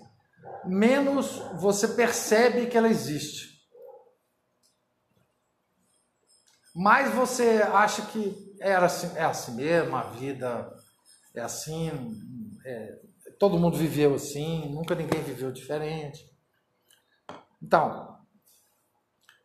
menos 0.64 1.40
você 1.56 1.88
percebe 1.88 2.68
que 2.68 2.78
ela 2.78 2.88
existe. 2.88 3.50
Mais 6.76 7.12
você 7.16 7.64
acha 7.74 8.04
que 8.04 8.56
era 8.62 8.86
assim, 8.86 9.18
é 9.18 9.24
assim 9.24 9.56
mesmo, 9.56 9.96
a 9.96 10.04
vida 10.04 10.72
é 11.34 11.42
assim, 11.42 11.90
é, 12.64 13.00
todo 13.40 13.58
mundo 13.58 13.76
viveu 13.76 14.14
assim, 14.14 14.72
nunca 14.72 14.94
ninguém 14.94 15.24
viveu 15.24 15.52
diferente. 15.52 16.24
Então, 17.60 18.11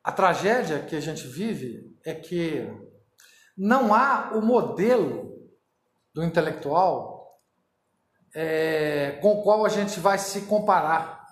a 0.06 0.12
tragédia 0.12 0.84
que 0.84 0.94
a 0.94 1.00
gente 1.00 1.26
vive 1.26 1.92
é 2.04 2.14
que 2.14 2.64
não 3.58 3.92
há 3.92 4.30
o 4.36 4.40
modelo 4.40 5.50
do 6.14 6.22
intelectual 6.22 7.40
é, 8.32 9.18
com 9.20 9.40
o 9.40 9.42
qual 9.42 9.66
a 9.66 9.68
gente 9.68 9.98
vai 9.98 10.16
se 10.16 10.42
comparar 10.42 11.26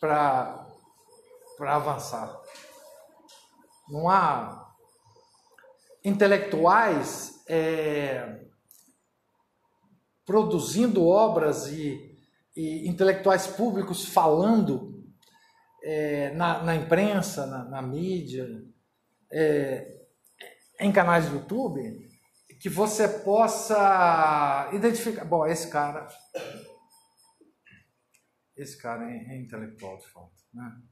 para 0.00 0.66
avançar. 1.60 2.34
Não 3.90 4.08
há 4.08 4.72
intelectuais 6.02 7.44
é, 7.46 8.40
produzindo 10.24 11.06
obras 11.06 11.66
e, 11.66 12.18
e, 12.56 12.88
intelectuais 12.88 13.46
públicos 13.46 14.06
falando 14.06 15.01
é, 15.82 16.30
na, 16.30 16.62
na, 16.62 16.74
imprensa, 16.76 17.46
na, 17.46 17.64
na 17.64 17.82
mídia, 17.82 18.46
é, 19.30 20.06
em 20.80 20.92
canais 20.92 21.28
do 21.28 21.36
YouTube, 21.36 22.08
que 22.60 22.68
você 22.68 23.08
possa 23.08 24.70
identificar. 24.72 25.24
Bom, 25.24 25.46
esse 25.46 25.68
cara. 25.68 26.06
Esse 28.56 28.80
cara 28.80 29.10
é, 29.10 29.34
é 29.34 29.40
intelectual 29.40 29.98
de 29.98 30.06
fato. 30.08 30.32
Né? 30.54 30.82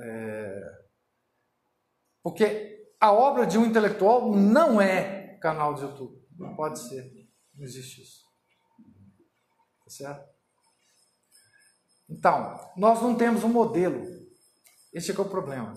É, 0.00 0.82
porque 2.22 2.94
a 3.00 3.12
obra 3.12 3.46
de 3.46 3.56
um 3.56 3.64
intelectual 3.64 4.34
não 4.34 4.80
é 4.80 5.38
canal 5.38 5.74
de 5.74 5.82
YouTube. 5.82 6.22
Não 6.36 6.54
pode 6.54 6.78
ser. 6.78 7.10
Não 7.54 7.64
existe 7.64 8.02
isso. 8.02 8.24
Tá 9.84 9.90
certo? 9.90 10.31
Então, 12.12 12.60
nós 12.76 13.00
não 13.00 13.14
temos 13.14 13.42
um 13.42 13.48
modelo. 13.48 14.04
Esse 14.92 15.10
é, 15.10 15.16
é 15.16 15.20
o 15.20 15.24
problema. 15.24 15.72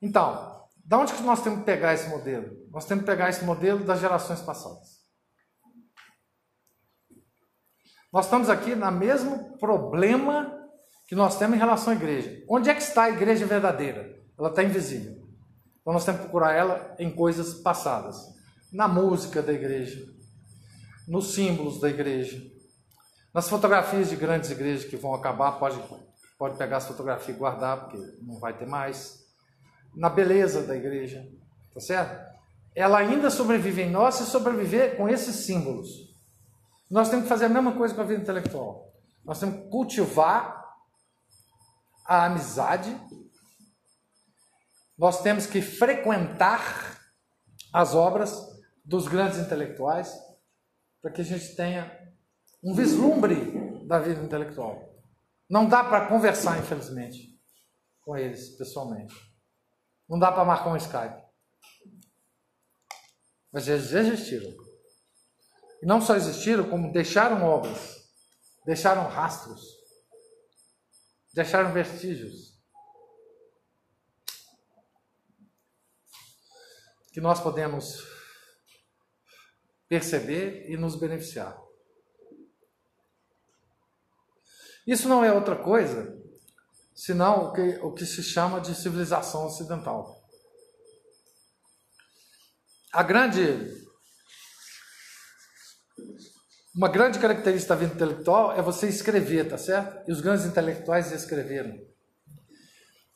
Então, 0.00 0.62
da 0.84 0.98
onde 0.98 1.14
que 1.14 1.22
nós 1.22 1.42
temos 1.42 1.60
que 1.60 1.64
pegar 1.64 1.94
esse 1.94 2.08
modelo? 2.10 2.68
Nós 2.70 2.84
temos 2.84 3.04
que 3.04 3.10
pegar 3.10 3.30
esse 3.30 3.44
modelo 3.44 3.82
das 3.82 3.98
gerações 3.98 4.40
passadas. 4.42 5.00
Nós 8.12 8.26
estamos 8.26 8.50
aqui 8.50 8.74
no 8.74 8.92
mesmo 8.92 9.56
problema 9.58 10.52
que 11.08 11.14
nós 11.14 11.38
temos 11.38 11.56
em 11.56 11.60
relação 11.60 11.94
à 11.94 11.96
igreja. 11.96 12.44
Onde 12.46 12.68
é 12.68 12.74
que 12.74 12.82
está 12.82 13.04
a 13.04 13.10
igreja 13.10 13.46
verdadeira? 13.46 14.14
Ela 14.38 14.50
está 14.50 14.62
invisível. 14.62 15.12
Então 15.80 15.94
nós 15.94 16.04
temos 16.04 16.20
que 16.20 16.26
procurar 16.26 16.52
ela 16.52 16.94
em 16.98 17.10
coisas 17.10 17.54
passadas, 17.54 18.16
na 18.70 18.86
música 18.86 19.42
da 19.42 19.52
igreja, 19.52 20.06
nos 21.08 21.32
símbolos 21.32 21.80
da 21.80 21.88
igreja, 21.88 22.38
nas 23.32 23.48
fotografias 23.48 24.10
de 24.10 24.16
grandes 24.16 24.50
igrejas 24.50 24.84
que 24.84 24.96
vão 24.96 25.14
acabar, 25.14 25.52
pode, 25.52 25.82
pode 26.38 26.56
pegar 26.56 26.78
as 26.78 26.86
fotografias 26.86 27.36
e 27.36 27.38
guardar, 27.38 27.80
porque 27.80 27.98
não 28.22 28.38
vai 28.38 28.56
ter 28.56 28.66
mais, 28.66 29.24
na 29.94 30.08
beleza 30.08 30.62
da 30.62 30.76
igreja, 30.76 31.26
tá 31.72 31.80
certo? 31.80 32.32
Ela 32.74 32.98
ainda 32.98 33.30
sobrevive 33.30 33.82
em 33.82 33.90
nós 33.90 34.16
se 34.16 34.26
sobreviver 34.26 34.96
com 34.96 35.08
esses 35.08 35.36
símbolos. 35.46 35.88
Nós 36.90 37.08
temos 37.08 37.24
que 37.24 37.28
fazer 37.28 37.46
a 37.46 37.48
mesma 37.48 37.72
coisa 37.72 37.94
com 37.94 38.00
a 38.00 38.04
vida 38.04 38.22
intelectual. 38.22 38.92
Nós 39.24 39.38
temos 39.38 39.56
que 39.56 39.68
cultivar 39.68 40.62
a 42.06 42.26
amizade 42.26 42.98
nós 45.02 45.20
temos 45.20 45.46
que 45.46 45.60
frequentar 45.60 46.96
as 47.72 47.92
obras 47.92 48.32
dos 48.84 49.08
grandes 49.08 49.38
intelectuais 49.38 50.12
para 51.00 51.10
que 51.10 51.22
a 51.22 51.24
gente 51.24 51.56
tenha 51.56 51.90
um 52.62 52.74
vislumbre 52.74 53.86
da 53.86 53.98
vida 53.98 54.22
intelectual. 54.22 54.88
Não 55.48 55.68
dá 55.68 55.84
para 55.84 56.06
conversar, 56.08 56.58
infelizmente, 56.58 57.38
com 58.00 58.16
eles 58.16 58.56
pessoalmente. 58.56 59.14
Não 60.08 60.18
dá 60.18 60.30
para 60.30 60.44
marcar 60.44 60.70
um 60.70 60.76
Skype. 60.76 61.22
Mas 63.52 63.68
eles 63.68 63.92
existiram. 63.92 64.50
E 65.82 65.86
não 65.86 66.00
só 66.00 66.14
existiram, 66.14 66.68
como 66.70 66.92
deixaram 66.92 67.44
obras, 67.44 67.96
deixaram 68.64 69.08
rastros, 69.08 69.60
deixaram 71.34 71.72
vestígios. 71.72 72.52
que 77.12 77.20
nós 77.20 77.40
podemos 77.40 78.02
perceber 79.86 80.70
e 80.70 80.76
nos 80.78 80.96
beneficiar. 80.96 81.61
Isso 84.86 85.08
não 85.08 85.24
é 85.24 85.32
outra 85.32 85.56
coisa 85.56 86.22
senão 86.94 87.46
o 87.46 87.52
que, 87.52 87.78
o 87.82 87.92
que 87.92 88.04
se 88.04 88.22
chama 88.22 88.60
de 88.60 88.74
civilização 88.74 89.46
ocidental. 89.46 90.22
A 92.92 93.02
grande. 93.02 93.80
Uma 96.74 96.88
grande 96.88 97.18
característica 97.18 97.74
da 97.74 97.80
vida 97.80 97.94
intelectual 97.94 98.52
é 98.52 98.62
você 98.62 98.88
escrever, 98.88 99.48
tá 99.48 99.58
certo? 99.58 100.08
E 100.08 100.12
os 100.12 100.20
grandes 100.20 100.46
intelectuais 100.46 101.12
escreveram. 101.12 101.78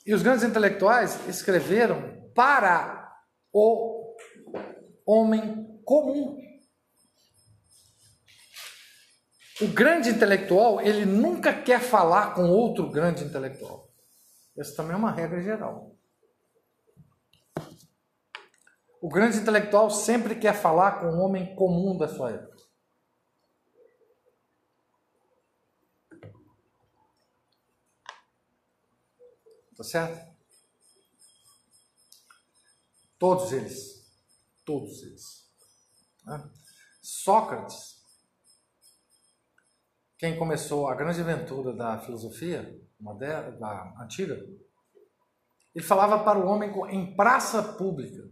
E 0.05 0.14
os 0.14 0.23
grandes 0.23 0.45
intelectuais 0.45 1.19
escreveram 1.27 2.31
para 2.35 3.12
o 3.53 4.14
homem 5.07 5.81
comum. 5.85 6.37
O 9.61 9.69
grande 9.69 10.11
intelectual, 10.11 10.83
ele 10.83 11.07
nunca 11.07 11.63
quer 11.63 11.81
falar 11.81 12.35
com 12.35 12.51
outro 12.51 12.91
grande 12.91 13.25
intelectual. 13.25 13.91
Essa 14.57 14.77
também 14.77 14.93
é 14.93 14.97
uma 14.97 15.11
regra 15.11 15.43
geral. 15.43 15.97
O 19.01 19.09
grande 19.09 19.39
intelectual 19.39 19.91
sempre 19.91 20.35
quer 20.35 20.55
falar 20.55 21.01
com 21.01 21.07
o 21.07 21.21
homem 21.21 21.55
comum 21.55 21.97
da 21.97 22.07
sua 22.07 22.33
época. 22.33 22.57
Tá 29.77 29.85
certo? 29.85 30.37
Todos 33.19 33.53
eles. 33.53 34.07
Todos 34.65 35.03
eles. 35.03 35.47
Né? 36.25 36.51
Sócrates, 37.01 37.95
quem 40.19 40.39
começou 40.39 40.89
a 40.89 40.95
grande 40.95 41.21
aventura 41.21 41.75
da 41.75 41.99
filosofia 41.99 42.81
moderna, 42.99 43.53
da 43.59 44.03
antiga, 44.03 44.35
ele 45.75 45.85
falava 45.85 46.25
para 46.25 46.39
o 46.39 46.47
homem 46.47 46.71
em 46.91 47.14
praça 47.14 47.62
pública. 47.75 48.23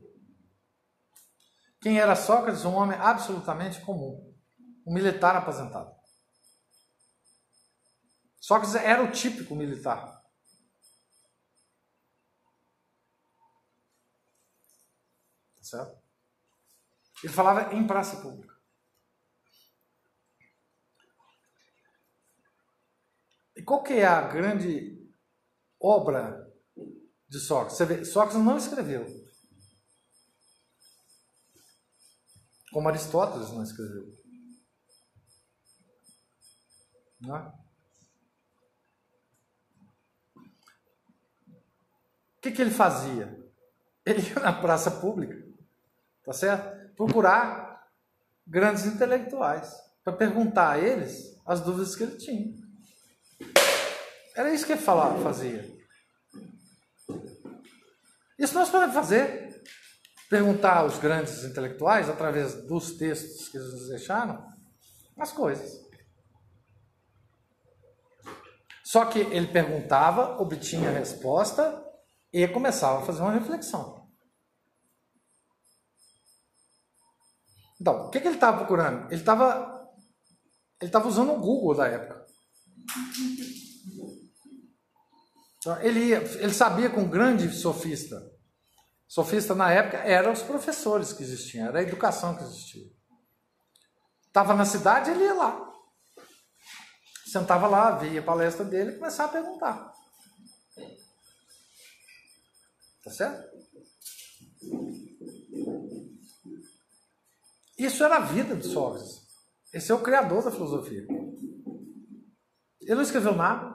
Quem 1.80 2.00
era 2.00 2.16
Sócrates? 2.16 2.64
Um 2.64 2.74
homem 2.74 2.98
absolutamente 2.98 3.82
comum, 3.82 4.34
um 4.86 4.94
militar 4.94 5.36
aposentado. 5.36 5.94
Sócrates 8.40 8.74
era 8.74 9.02
o 9.02 9.12
típico 9.12 9.54
militar. 9.54 10.22
Certo? 15.60 16.02
Ele 17.22 17.32
falava 17.32 17.74
em 17.74 17.86
praça 17.86 18.20
pública. 18.22 18.54
E 23.53 23.53
qual 23.64 23.82
que 23.82 23.94
é 23.94 24.06
a 24.06 24.20
grande 24.20 24.94
obra 25.80 26.52
de 27.28 27.38
Sócrates? 27.38 27.76
Você 27.76 27.84
vê, 27.84 28.04
Sócrates 28.04 28.44
não 28.44 28.56
escreveu. 28.56 29.06
Como 32.72 32.88
Aristóteles 32.88 33.50
não 33.50 33.62
escreveu. 33.62 34.12
Não 37.20 37.36
é? 37.36 37.52
O 42.36 42.40
que, 42.42 42.50
que 42.50 42.60
ele 42.60 42.70
fazia? 42.70 43.42
Ele 44.04 44.20
ia 44.20 44.34
na 44.40 44.52
praça 44.52 44.90
pública, 44.90 45.42
tá 46.24 46.32
certo? 46.32 46.94
Procurar 46.94 47.88
grandes 48.46 48.84
intelectuais 48.84 49.72
para 50.02 50.12
perguntar 50.12 50.72
a 50.72 50.78
eles 50.78 51.40
as 51.46 51.60
dúvidas 51.60 51.96
que 51.96 52.02
ele 52.02 52.18
tinha. 52.18 52.63
Era 54.34 54.52
isso 54.52 54.66
que 54.66 54.72
ele 54.72 54.80
falava, 54.80 55.22
fazia. 55.22 55.64
Isso 58.38 58.54
nós 58.54 58.68
podemos 58.68 58.94
fazer 58.94 59.62
perguntar 60.28 60.78
aos 60.78 60.98
grandes 60.98 61.44
intelectuais, 61.44 62.08
através 62.08 62.66
dos 62.66 62.92
textos 62.96 63.48
que 63.48 63.56
eles 63.56 63.72
nos 63.72 63.88
deixaram, 63.88 64.44
as 65.16 65.30
coisas. 65.30 65.84
Só 68.82 69.04
que 69.04 69.20
ele 69.20 69.46
perguntava, 69.46 70.40
obtinha 70.40 70.90
a 70.90 70.92
resposta 70.92 71.82
e 72.32 72.46
começava 72.48 73.00
a 73.00 73.06
fazer 73.06 73.22
uma 73.22 73.32
reflexão. 73.32 74.08
Então, 77.80 78.06
o 78.06 78.10
que, 78.10 78.20
que 78.20 78.26
ele 78.26 78.36
estava 78.36 78.58
procurando? 78.58 79.06
Ele 79.12 79.20
estava 79.20 79.74
ele 80.80 80.88
estava 80.88 81.08
usando 81.08 81.32
o 81.32 81.40
Google 81.40 81.74
da 81.76 81.86
época. 81.86 82.26
Então, 85.64 85.80
ele, 85.80 86.12
ele 86.12 86.52
sabia 86.52 86.90
com 86.90 87.00
um 87.00 87.08
grande 87.08 87.50
sofista 87.50 88.34
Sofista 89.14 89.54
na 89.54 89.70
época 89.70 89.98
eram 89.98 90.32
os 90.32 90.42
professores 90.42 91.12
que 91.12 91.22
existiam, 91.22 91.68
era 91.68 91.78
a 91.78 91.82
educação 91.82 92.36
que 92.36 92.42
existia. 92.42 92.84
Estava 94.26 94.54
na 94.54 94.64
cidade, 94.64 95.10
ele 95.10 95.22
ia 95.22 95.34
lá. 95.34 95.72
Sentava 97.24 97.68
lá, 97.68 97.92
via 97.92 98.20
a 98.20 98.24
palestra 98.24 98.64
dele 98.64 98.90
e 98.90 98.98
começava 98.98 99.30
a 99.30 99.40
perguntar. 99.40 99.92
Tá 103.04 103.10
certo? 103.12 103.54
Isso 107.78 108.02
era 108.02 108.16
a 108.16 108.20
vida 108.20 108.56
de 108.56 108.66
Sócrates. 108.66 109.22
Esse 109.72 109.92
é 109.92 109.94
o 109.94 110.02
criador 110.02 110.42
da 110.42 110.50
filosofia. 110.50 111.06
Ele 112.80 112.94
não 112.96 113.02
escreveu 113.02 113.36
nada. 113.36 113.73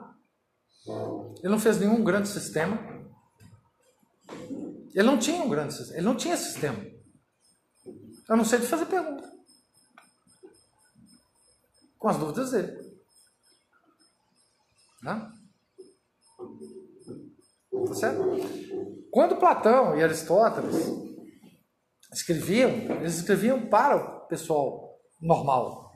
Ele 1.38 1.48
não 1.48 1.58
fez 1.58 1.78
nenhum 1.78 2.04
grande 2.04 2.28
sistema. 2.28 2.78
Ele 4.94 5.06
não 5.06 5.18
tinha 5.18 5.42
um 5.42 5.48
grande 5.48 5.74
sistema, 5.74 5.96
ele 5.98 6.06
não 6.06 6.16
tinha 6.16 6.36
sistema. 6.36 6.84
Eu 8.28 8.36
não 8.36 8.44
sei 8.44 8.58
de 8.58 8.66
fazer 8.66 8.86
pergunta. 8.86 9.28
Com 11.98 12.08
as 12.08 12.16
dúvidas 12.16 12.50
dele. 12.50 12.76
Né? 15.02 15.32
Tá 17.86 17.94
certo? 17.94 18.22
Quando 19.10 19.38
Platão 19.38 19.96
e 19.96 20.02
Aristóteles 20.02 20.76
escreviam, 22.12 22.70
eles 23.00 23.16
escreviam 23.16 23.68
para 23.68 23.96
o 23.96 24.26
pessoal 24.26 25.00
normal. 25.20 25.89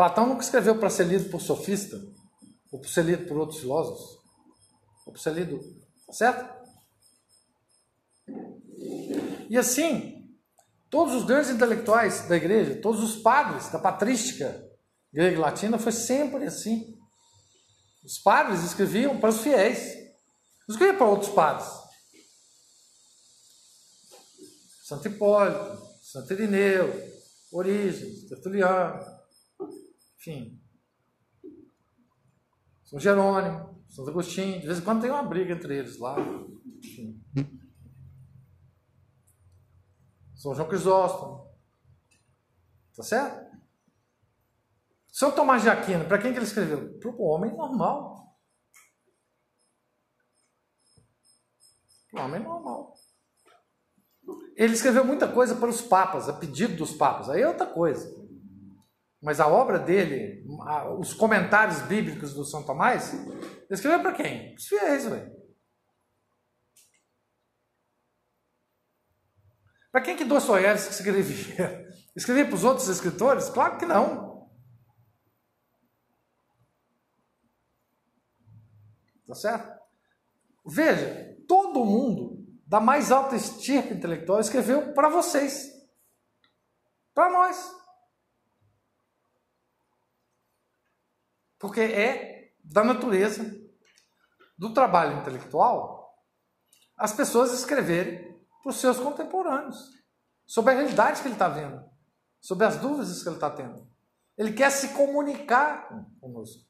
Platão 0.00 0.26
nunca 0.26 0.42
escreveu 0.42 0.78
para 0.78 0.88
ser 0.88 1.04
lido 1.04 1.28
por 1.28 1.42
sofista 1.42 2.02
ou 2.72 2.80
para 2.80 2.88
ser 2.88 3.04
lido 3.04 3.26
por 3.26 3.36
outros 3.36 3.60
filósofos. 3.60 4.18
Ou 5.04 5.12
para 5.12 5.20
ser 5.20 5.34
lido, 5.34 5.60
certo? 6.10 6.50
E 9.50 9.58
assim, 9.58 10.34
todos 10.88 11.14
os 11.14 11.24
grandes 11.24 11.50
intelectuais 11.50 12.26
da 12.26 12.34
igreja, 12.34 12.80
todos 12.80 13.02
os 13.02 13.20
padres 13.20 13.68
da 13.68 13.78
patrística 13.78 14.66
grega 15.12 15.36
e 15.36 15.38
latina, 15.38 15.78
foi 15.78 15.92
sempre 15.92 16.46
assim. 16.46 16.98
Os 18.02 18.18
padres 18.18 18.64
escreviam 18.64 19.20
para 19.20 19.28
os 19.28 19.42
fiéis, 19.42 19.96
não 20.66 20.76
escreviam 20.76 20.96
para 20.96 21.08
outros 21.08 21.30
padres. 21.30 21.68
Santo 24.82 25.08
Hipólito, 25.08 25.86
Santo 26.02 26.32
Irineu, 26.32 26.90
Orígenes, 27.52 28.26
Tertuliano, 28.30 29.19
enfim. 30.20 30.62
São 32.84 32.98
Jerônimo. 32.98 33.80
Santo 33.88 34.10
Agostinho, 34.10 34.60
de 34.60 34.66
vez 34.66 34.78
em 34.78 34.82
quando 34.82 35.00
tem 35.00 35.10
uma 35.10 35.22
briga 35.22 35.52
entre 35.52 35.76
eles 35.76 35.98
lá. 35.98 36.16
Enfim. 36.78 37.20
São 40.34 40.54
João 40.54 40.68
Crisóstomo. 40.68 41.50
Tá 42.94 43.02
certo? 43.02 43.50
São 45.08 45.32
Tomás 45.32 45.62
de 45.62 45.68
Aquino, 45.68 46.06
para 46.06 46.18
quem 46.18 46.32
que 46.32 46.38
ele 46.38 46.46
escreveu? 46.46 46.98
Para 46.98 47.10
o 47.10 47.22
homem 47.22 47.54
normal. 47.56 48.38
Para 52.10 52.22
o 52.22 52.24
homem 52.26 52.42
normal. 52.42 52.94
Ele 54.54 54.74
escreveu 54.74 55.04
muita 55.04 55.30
coisa 55.32 55.56
para 55.56 55.68
os 55.68 55.82
papas, 55.82 56.28
a 56.28 56.32
pedido 56.32 56.76
dos 56.76 56.92
papas. 56.92 57.28
Aí 57.28 57.42
é 57.42 57.48
outra 57.48 57.66
coisa. 57.66 58.19
Mas 59.22 59.38
a 59.38 59.46
obra 59.46 59.78
dele, 59.78 60.44
os 60.98 61.12
comentários 61.12 61.82
bíblicos 61.82 62.32
do 62.32 62.44
São 62.44 62.64
Tomás, 62.64 63.12
ele 63.12 63.66
escreveu 63.70 64.00
para 64.00 64.14
quem? 64.14 64.54
Os 64.54 64.66
fiéis, 64.66 65.04
velho. 65.04 65.40
Para 69.92 70.00
quem 70.02 70.16
que 70.16 70.24
Dostoiévski 70.24 70.92
escrevia? 70.92 71.90
Escrevia 72.16 72.44
para 72.44 72.54
os 72.54 72.64
outros 72.64 72.88
escritores? 72.88 73.48
Claro 73.48 73.78
que 73.78 73.86
não. 73.86 74.50
Tá 79.26 79.34
certo? 79.34 79.80
Veja, 80.66 81.36
todo 81.46 81.84
mundo 81.84 82.44
da 82.66 82.80
mais 82.80 83.12
alta 83.12 83.36
estirpe 83.36 83.94
intelectual 83.94 84.40
escreveu 84.40 84.92
para 84.92 85.08
vocês. 85.08 85.70
Para 87.14 87.30
nós. 87.30 87.79
Porque 91.60 91.80
é 91.80 92.52
da 92.64 92.82
natureza 92.82 93.44
do 94.58 94.74
trabalho 94.74 95.18
intelectual 95.20 96.00
as 96.96 97.12
pessoas 97.12 97.52
escreverem 97.52 98.36
para 98.62 98.70
os 98.70 98.76
seus 98.76 98.98
contemporâneos 98.98 99.90
sobre 100.46 100.72
a 100.72 100.76
realidade 100.76 101.22
que 101.22 101.28
ele 101.28 101.34
está 101.34 101.48
vendo, 101.48 101.82
sobre 102.40 102.66
as 102.66 102.76
dúvidas 102.76 103.22
que 103.22 103.28
ele 103.28 103.36
está 103.36 103.50
tendo. 103.50 103.88
Ele 104.36 104.52
quer 104.52 104.70
se 104.70 104.88
comunicar 104.88 105.88
conosco. 106.20 106.62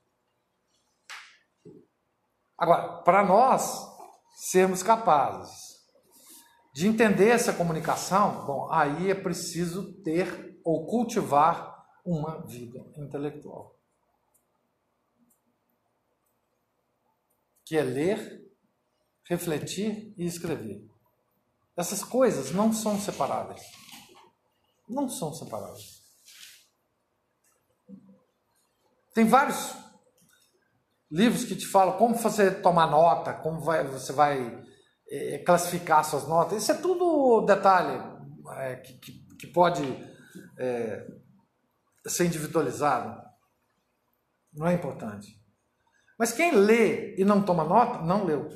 Agora, 2.57 3.03
para 3.03 3.25
nós 3.25 3.89
sermos 4.37 4.83
capazes 4.83 5.81
de 6.75 6.87
entender 6.87 7.31
essa 7.31 7.53
comunicação, 7.53 8.45
bom, 8.47 8.71
aí 8.71 9.11
é 9.11 9.15
preciso 9.15 10.01
ter 10.03 10.61
ou 10.65 10.87
cultivar 10.87 11.87
uma 12.05 12.47
vida 12.47 12.79
intelectual. 12.97 13.80
Que 17.71 17.77
é 17.77 17.85
ler, 17.85 18.51
refletir 19.29 20.13
e 20.19 20.27
escrever. 20.27 20.85
Essas 21.77 22.03
coisas 22.03 22.51
não 22.51 22.73
são 22.73 22.99
separáveis. 22.99 23.63
Não 24.89 25.09
são 25.09 25.33
separáveis. 25.33 26.03
Tem 29.15 29.25
vários 29.25 29.73
livros 31.09 31.45
que 31.45 31.55
te 31.55 31.65
falam 31.65 31.97
como 31.97 32.17
você 32.17 32.51
tomar 32.51 32.91
nota, 32.91 33.35
como 33.35 33.61
vai, 33.61 33.87
você 33.87 34.13
vai 34.13 34.65
é, 35.09 35.39
classificar 35.39 36.05
suas 36.05 36.27
notas. 36.27 36.65
Isso 36.65 36.73
é 36.73 36.75
tudo 36.75 37.47
detalhe 37.47 38.03
é, 38.57 38.75
que, 38.79 38.95
que, 38.95 39.13
que, 39.37 39.47
pode 39.47 39.85
é, 40.59 41.07
ser 42.05 42.25
individualizado. 42.27 43.23
Não 44.53 44.67
é 44.67 44.75
importante. 44.75 45.40
Mas 46.21 46.33
quem 46.33 46.55
lê 46.55 47.17
e 47.17 47.25
não 47.25 47.43
toma 47.43 47.65
nota, 47.65 48.03
não 48.03 48.27
leu. 48.27 48.47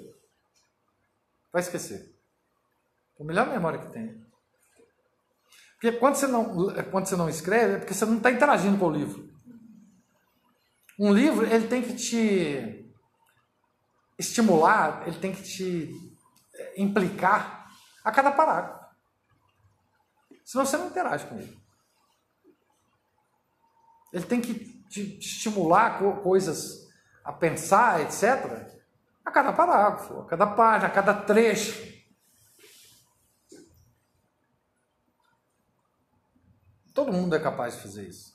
Vai 1.51 1.63
esquecer. 1.63 2.15
É 3.19 3.23
a 3.23 3.25
melhor 3.25 3.49
memória 3.49 3.79
que 3.79 3.91
tem. 3.91 4.23
Porque 5.73 5.93
quando 5.93 6.17
você 6.17 6.27
não, 6.27 6.75
quando 6.91 7.07
você 7.07 7.17
não 7.17 7.27
escreve, 7.27 7.73
é 7.73 7.79
porque 7.79 7.95
você 7.95 8.05
não 8.05 8.19
está 8.19 8.31
interagindo 8.31 8.77
com 8.77 8.85
o 8.85 8.91
livro. 8.91 9.33
Um 10.99 11.11
livro, 11.11 11.47
ele 11.47 11.67
tem 11.67 11.81
que 11.81 11.95
te 11.95 12.87
estimular, 14.19 15.09
ele 15.09 15.19
tem 15.19 15.35
que 15.35 15.43
te 15.43 15.91
é, 16.55 16.83
implicar 16.83 17.67
a 18.05 18.13
cada 18.13 18.31
parágrafo. 18.31 18.85
Senão 20.45 20.67
você 20.67 20.77
não 20.77 20.89
interage 20.89 21.27
com 21.29 21.39
ele. 21.39 21.59
Ele 24.13 24.27
tem 24.27 24.43
que 24.43 24.55
te 24.91 25.19
estimular 25.19 25.99
coisas 26.23 26.84
a 27.25 27.33
pensar, 27.33 28.03
etc., 28.03 28.75
a 29.25 29.31
cada 29.31 29.53
parágrafo, 29.53 30.21
a 30.21 30.27
cada 30.27 30.47
página, 30.47 30.87
a 30.89 30.91
cada 30.91 31.15
trecho. 31.15 31.95
Todo 36.93 37.13
mundo 37.13 37.35
é 37.35 37.41
capaz 37.41 37.75
de 37.75 37.83
fazer 37.83 38.07
isso. 38.07 38.35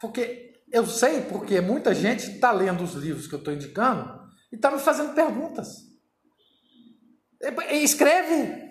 Porque 0.00 0.60
eu 0.70 0.86
sei 0.86 1.22
porque 1.22 1.60
muita 1.60 1.94
gente 1.94 2.32
está 2.32 2.50
lendo 2.50 2.82
os 2.82 2.94
livros 2.94 3.26
que 3.26 3.34
eu 3.34 3.38
estou 3.38 3.54
indicando 3.54 4.28
e 4.52 4.56
está 4.56 4.70
me 4.70 4.78
fazendo 4.78 5.14
perguntas. 5.14 5.68
Escreve. 7.70 8.66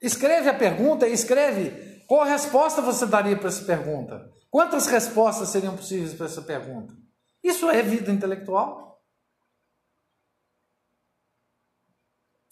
Escreve 0.00 0.48
a 0.48 0.54
pergunta 0.54 1.06
escreve 1.06 2.04
qual 2.08 2.24
resposta 2.24 2.82
você 2.82 3.06
daria 3.06 3.36
para 3.36 3.48
essa 3.48 3.64
pergunta. 3.64 4.32
Quantas 4.52 4.86
respostas 4.86 5.48
seriam 5.48 5.74
possíveis 5.74 6.12
para 6.12 6.26
essa 6.26 6.42
pergunta? 6.42 6.94
Isso 7.42 7.70
é 7.70 7.80
vida 7.80 8.12
intelectual. 8.12 9.02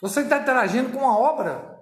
Você 0.01 0.23
está 0.23 0.39
interagindo 0.39 0.97
com 0.97 1.07
a 1.07 1.19
obra. 1.19 1.79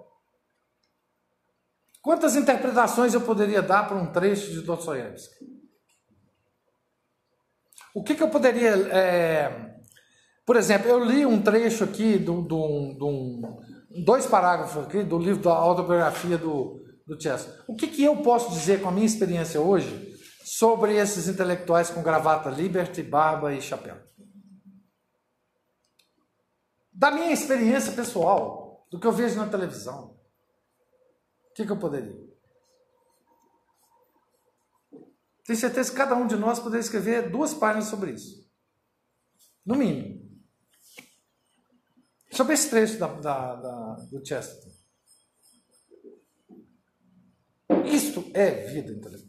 Quantas 2.01 2.35
interpretações 2.35 3.13
eu 3.13 3.21
poderia 3.21 3.61
dar 3.61 3.87
para 3.87 3.95
um 3.95 4.11
trecho 4.11 4.51
de 4.51 4.61
Dostoiévski? 4.61 5.45
O 7.95 8.03
que, 8.03 8.13
que 8.13 8.21
eu 8.21 8.29
poderia. 8.29 8.71
É... 8.91 9.79
Por 10.45 10.57
exemplo, 10.57 10.89
eu 10.89 11.01
li 11.01 11.25
um 11.25 11.41
trecho 11.41 11.85
aqui, 11.85 12.17
do, 12.17 12.41
do, 12.41 12.93
do, 12.95 13.63
dois 14.03 14.27
parágrafos 14.27 14.83
aqui 14.83 15.01
do 15.01 15.17
livro 15.17 15.43
da 15.43 15.53
autobiografia 15.53 16.37
do, 16.37 16.83
do 17.07 17.21
Chester. 17.21 17.63
O 17.69 17.75
que, 17.75 17.87
que 17.87 18.03
eu 18.03 18.17
posso 18.17 18.51
dizer 18.51 18.81
com 18.81 18.89
a 18.89 18.91
minha 18.91 19.05
experiência 19.05 19.61
hoje 19.61 20.08
sobre 20.57 20.95
esses 20.95 21.27
intelectuais 21.27 21.89
com 21.89 22.01
gravata 22.01 22.49
liberty, 22.49 23.03
barba 23.03 23.53
e 23.53 23.61
chapéu? 23.61 23.97
Da 26.91 27.11
minha 27.11 27.31
experiência 27.31 27.93
pessoal, 27.93 28.87
do 28.91 28.99
que 28.99 29.07
eu 29.07 29.11
vejo 29.11 29.37
na 29.37 29.47
televisão 29.47 30.19
que, 31.59 31.65
que 31.65 31.71
eu 31.71 31.77
poderia? 31.77 32.17
Tenho 35.45 35.59
certeza 35.59 35.91
que 35.91 35.97
cada 35.97 36.15
um 36.15 36.27
de 36.27 36.37
nós 36.37 36.59
poderia 36.59 36.79
escrever 36.79 37.29
duas 37.29 37.53
páginas 37.53 37.89
sobre 37.89 38.11
isso. 38.11 38.49
No 39.65 39.75
mínimo. 39.75 40.29
Sobre 42.31 42.53
esse 42.53 42.69
trecho 42.69 42.97
da, 42.97 43.07
da, 43.07 43.55
da, 43.55 43.95
do 44.09 44.25
Chesterton. 44.25 44.69
Isto 47.85 48.31
é 48.33 48.67
vida 48.67 48.93
intelectual. 48.93 49.28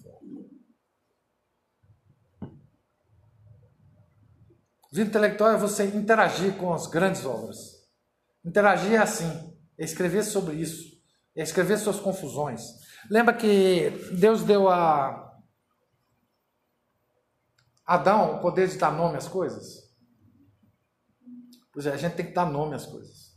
Vida 4.91 5.09
intelectual 5.09 5.53
é 5.53 5.57
você 5.57 5.85
interagir 5.85 6.57
com 6.57 6.73
as 6.73 6.87
grandes 6.87 7.25
obras. 7.25 7.59
Interagir 8.45 8.95
é 8.95 8.99
assim, 8.99 9.55
é 9.79 9.85
escrever 9.85 10.25
sobre 10.25 10.57
isso 10.57 10.91
é 11.37 11.43
escrever 11.43 11.79
suas 11.79 12.01
confusões. 12.01 12.63
Lembra 13.11 13.35
que 13.35 13.91
Deus 14.19 14.43
deu 14.43 14.69
a 14.69 15.29
Adão 17.87 18.37
o 18.37 18.41
poder 18.41 18.69
de 18.69 18.77
dar 18.77 18.93
nome 18.93 19.17
às 19.17 19.27
coisas? 19.27 19.91
Pois 21.73 21.87
é, 21.87 21.93
a 21.93 21.97
gente 21.97 22.15
tem 22.15 22.27
que 22.27 22.33
dar 22.33 22.47
nome 22.47 22.75
às 22.75 22.87
coisas. 22.87 23.37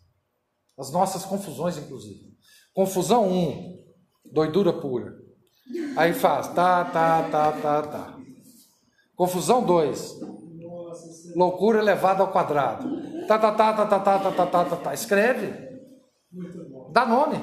As 0.78 0.92
nossas 0.92 1.24
confusões, 1.24 1.78
inclusive. 1.78 2.36
Confusão 2.74 3.28
1, 3.28 3.32
um, 3.32 3.86
doidura 4.26 4.74
pura. 4.74 5.16
Aí 5.96 6.14
faz 6.14 6.48
tá, 6.48 6.84
tá, 6.86 7.30
tá, 7.30 7.52
tá, 7.54 7.82
tá. 7.84 8.20
Confusão 9.16 9.64
2, 9.64 10.20
loucura 11.36 11.80
elevada 11.80 12.22
ao 12.22 12.32
quadrado. 12.32 13.26
Tá, 13.28 13.38
tá, 13.40 13.52
tá, 13.52 13.74
tá, 13.74 13.86
tá, 13.86 14.00
tá, 14.00 14.20
tá, 14.20 14.32
tá, 14.32 14.46
tá, 14.46 14.66
tá, 14.66 14.76
tá. 14.76 14.94
Escreve. 14.94 15.74
Dá 16.92 17.06
nome. 17.06 17.38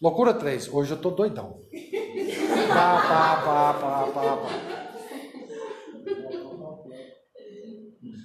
Loucura 0.00 0.32
3. 0.32 0.68
Hoje 0.72 0.92
eu 0.92 1.00
tô 1.00 1.10
doidão. 1.10 1.60
Pá, 2.68 3.02
pá, 3.02 3.42
pá, 3.42 3.74
pá, 3.74 4.06
pá, 4.06 4.36
pá. 4.36 4.80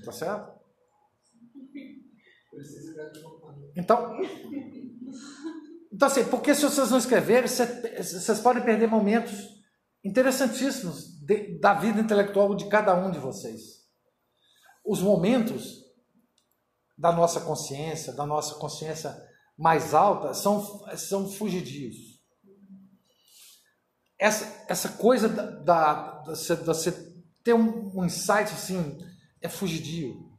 Tá 0.06 0.12
certo? 0.12 0.56
Então, 3.76 4.18
então 5.92 6.08
assim, 6.08 6.24
porque 6.26 6.56
se 6.56 6.64
vocês 6.64 6.90
não 6.90 6.98
escreverem, 6.98 7.48
vocês 7.48 8.40
podem 8.40 8.64
perder 8.64 8.88
momentos 8.88 9.55
interessantíssimos 10.06 11.20
de, 11.20 11.58
da 11.60 11.74
vida 11.74 12.00
intelectual 12.00 12.54
de 12.54 12.70
cada 12.70 12.96
um 12.96 13.10
de 13.10 13.18
vocês. 13.18 13.84
Os 14.86 15.02
momentos 15.02 15.84
da 16.96 17.12
nossa 17.12 17.42
consciência, 17.42 18.14
da 18.14 18.26
nossa 18.26 18.56
consciência 18.56 19.20
mais 19.58 19.96
alta 19.96 20.34
são, 20.36 20.86
são 20.96 21.30
fugidios. 21.30 21.96
Essa, 24.18 24.66
essa 24.70 24.90
coisa 24.90 25.28
da, 25.28 25.44
da, 25.50 25.94
da, 26.22 26.34
você 26.34 26.92
ter 27.44 27.54
um, 27.54 27.92
um 27.98 28.06
insight 28.06 28.54
assim 28.54 28.98
é 29.42 29.50
fugidio. 29.50 30.32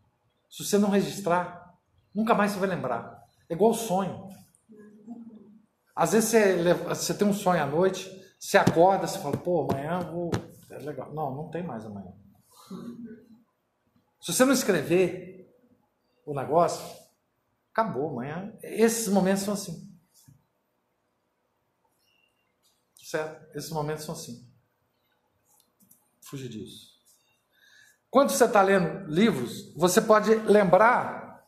Se 0.49 0.64
você 0.64 0.79
não 0.79 0.91
registrar, 0.91 1.75
nunca 2.14 2.35
mais 2.35 2.53
você 2.53 2.59
vai 2.59 2.69
lembrar. 2.69 3.21
É 3.49 3.55
igual 3.55 3.75
sonho. 3.75 4.29
Às 5.95 6.12
vezes 6.12 6.31
você, 6.31 6.75
você 6.75 7.14
tem 7.14 7.27
um 7.27 7.35
sonho 7.35 7.62
à 7.62 7.67
noite, 7.67 8.09
você 8.39 8.59
acorda, 8.59 9.07
você 9.07 9.18
fala, 9.18 9.37
pô, 9.37 9.68
amanhã 9.70 10.01
eu 10.01 10.12
vou. 10.12 10.30
É 10.70 10.78
legal. 10.78 11.12
Não, 11.12 11.34
não 11.34 11.51
tem 11.51 11.62
mais 11.62 11.84
amanhã. 11.84 12.12
Se 14.20 14.32
você 14.32 14.45
não 14.45 14.53
escrever 14.53 15.55
o 16.24 16.34
negócio, 16.34 16.84
Acabou, 17.76 18.09
amanhã. 18.09 18.55
Esses 18.62 19.07
momentos 19.09 19.43
são 19.43 19.53
assim. 19.53 19.95
Certo? 22.99 23.55
Esses 23.55 23.68
momentos 23.68 24.07
são 24.07 24.14
assim. 24.14 24.51
Fuja 26.22 26.49
disso. 26.49 26.97
Quando 28.09 28.30
você 28.30 28.47
está 28.47 28.62
lendo 28.62 29.07
livros, 29.12 29.74
você 29.74 30.01
pode 30.01 30.34
lembrar, 30.37 31.47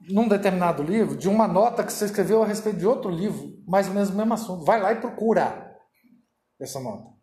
num 0.00 0.26
determinado 0.26 0.82
livro, 0.82 1.16
de 1.16 1.28
uma 1.28 1.46
nota 1.46 1.84
que 1.84 1.92
você 1.92 2.06
escreveu 2.06 2.42
a 2.42 2.46
respeito 2.46 2.80
de 2.80 2.86
outro 2.86 3.08
livro, 3.08 3.62
mais 3.64 3.86
ou 3.86 3.94
menos 3.94 4.10
o 4.10 4.14
mesmo 4.14 4.34
assunto. 4.34 4.64
Vai 4.64 4.82
lá 4.82 4.90
e 4.90 5.00
procura 5.00 5.69
essa 6.60 6.80
nota. 6.80 7.18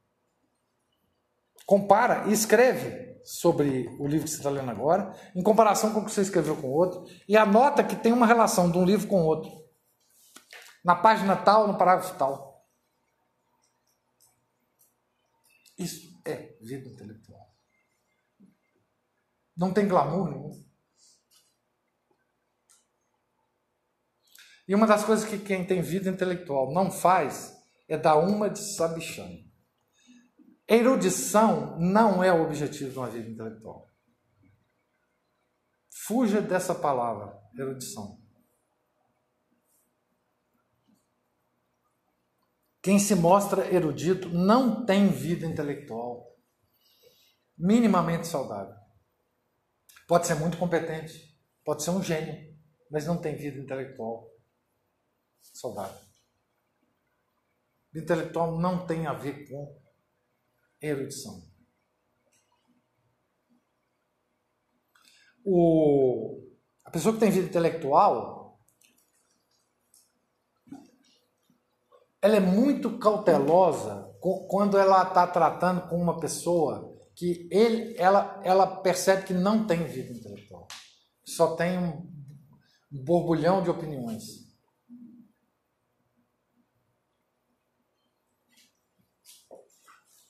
Compara 1.65 2.27
e 2.27 2.33
escreve 2.33 3.07
sobre 3.23 3.87
o 3.99 4.07
livro 4.07 4.23
que 4.23 4.31
você 4.31 4.37
está 4.37 4.49
lendo 4.49 4.71
agora, 4.71 5.13
em 5.35 5.43
comparação 5.43 5.93
com 5.93 5.99
o 5.99 6.05
que 6.05 6.11
você 6.11 6.21
escreveu 6.21 6.55
com 6.55 6.67
o 6.67 6.73
outro, 6.73 7.05
e 7.27 7.35
anota 7.35 7.83
que 7.83 7.95
tem 7.95 8.13
uma 8.13 8.25
relação 8.25 8.71
de 8.71 8.77
um 8.77 8.85
livro 8.85 9.07
com 9.07 9.21
o 9.21 9.25
outro. 9.25 9.51
Na 10.83 10.95
página 10.95 11.35
tal, 11.35 11.67
no 11.67 11.77
parágrafo 11.77 12.17
tal. 12.17 12.65
Isso 15.77 16.07
é 16.25 16.55
vida 16.61 16.87
intelectual. 16.87 17.53
Não 19.55 19.73
tem 19.73 19.87
glamour 19.87 20.29
nenhum. 20.29 20.65
E 24.67 24.75
uma 24.75 24.87
das 24.87 25.03
coisas 25.03 25.27
que 25.27 25.37
quem 25.37 25.65
tem 25.65 25.81
vida 25.81 26.09
intelectual 26.09 26.73
não 26.73 26.91
faz 26.91 27.56
é 27.87 27.97
dar 27.97 28.17
uma 28.17 28.49
de 28.49 28.59
sabichão. 28.59 29.29
Erudição 30.67 31.79
não 31.79 32.23
é 32.23 32.31
o 32.31 32.43
objetivo 32.43 32.91
de 32.91 32.97
uma 32.97 33.09
vida 33.09 33.29
intelectual. 33.29 33.87
Fuja 35.89 36.41
dessa 36.41 36.75
palavra, 36.75 37.37
erudição. 37.57 38.21
Quem 42.81 42.99
se 42.99 43.15
mostra 43.15 43.69
erudito 43.73 44.29
não 44.29 44.85
tem 44.85 45.09
vida 45.09 45.45
intelectual 45.45 46.25
minimamente 47.57 48.27
saudável. 48.27 48.75
Pode 50.07 50.27
ser 50.27 50.35
muito 50.35 50.57
competente, 50.57 51.37
pode 51.65 51.83
ser 51.83 51.89
um 51.89 52.01
gênio, 52.01 52.55
mas 52.89 53.05
não 53.05 53.19
tem 53.19 53.35
vida 53.35 53.59
intelectual 53.59 54.29
saudável. 55.41 56.06
Intelectual 57.97 58.59
não 58.59 58.85
tem 58.85 59.07
a 59.07 59.13
ver 59.13 59.47
com 59.49 59.81
erudição. 60.81 61.41
O, 65.43 66.43
a 66.85 66.91
pessoa 66.91 67.13
que 67.13 67.19
tem 67.19 67.31
vida 67.31 67.47
intelectual, 67.47 68.59
ela 72.21 72.35
é 72.35 72.39
muito 72.39 72.99
cautelosa 72.99 74.13
quando 74.49 74.77
ela 74.77 75.03
está 75.03 75.25
tratando 75.25 75.87
com 75.87 75.95
uma 75.95 76.19
pessoa 76.19 76.97
que 77.15 77.47
ele, 77.51 77.95
ela, 77.97 78.41
ela 78.43 78.81
percebe 78.81 79.25
que 79.25 79.33
não 79.33 79.65
tem 79.65 79.85
vida 79.85 80.13
intelectual, 80.13 80.67
só 81.25 81.55
tem 81.55 81.77
um 81.79 82.11
borbulhão 82.91 83.63
de 83.63 83.69
opiniões. 83.69 84.46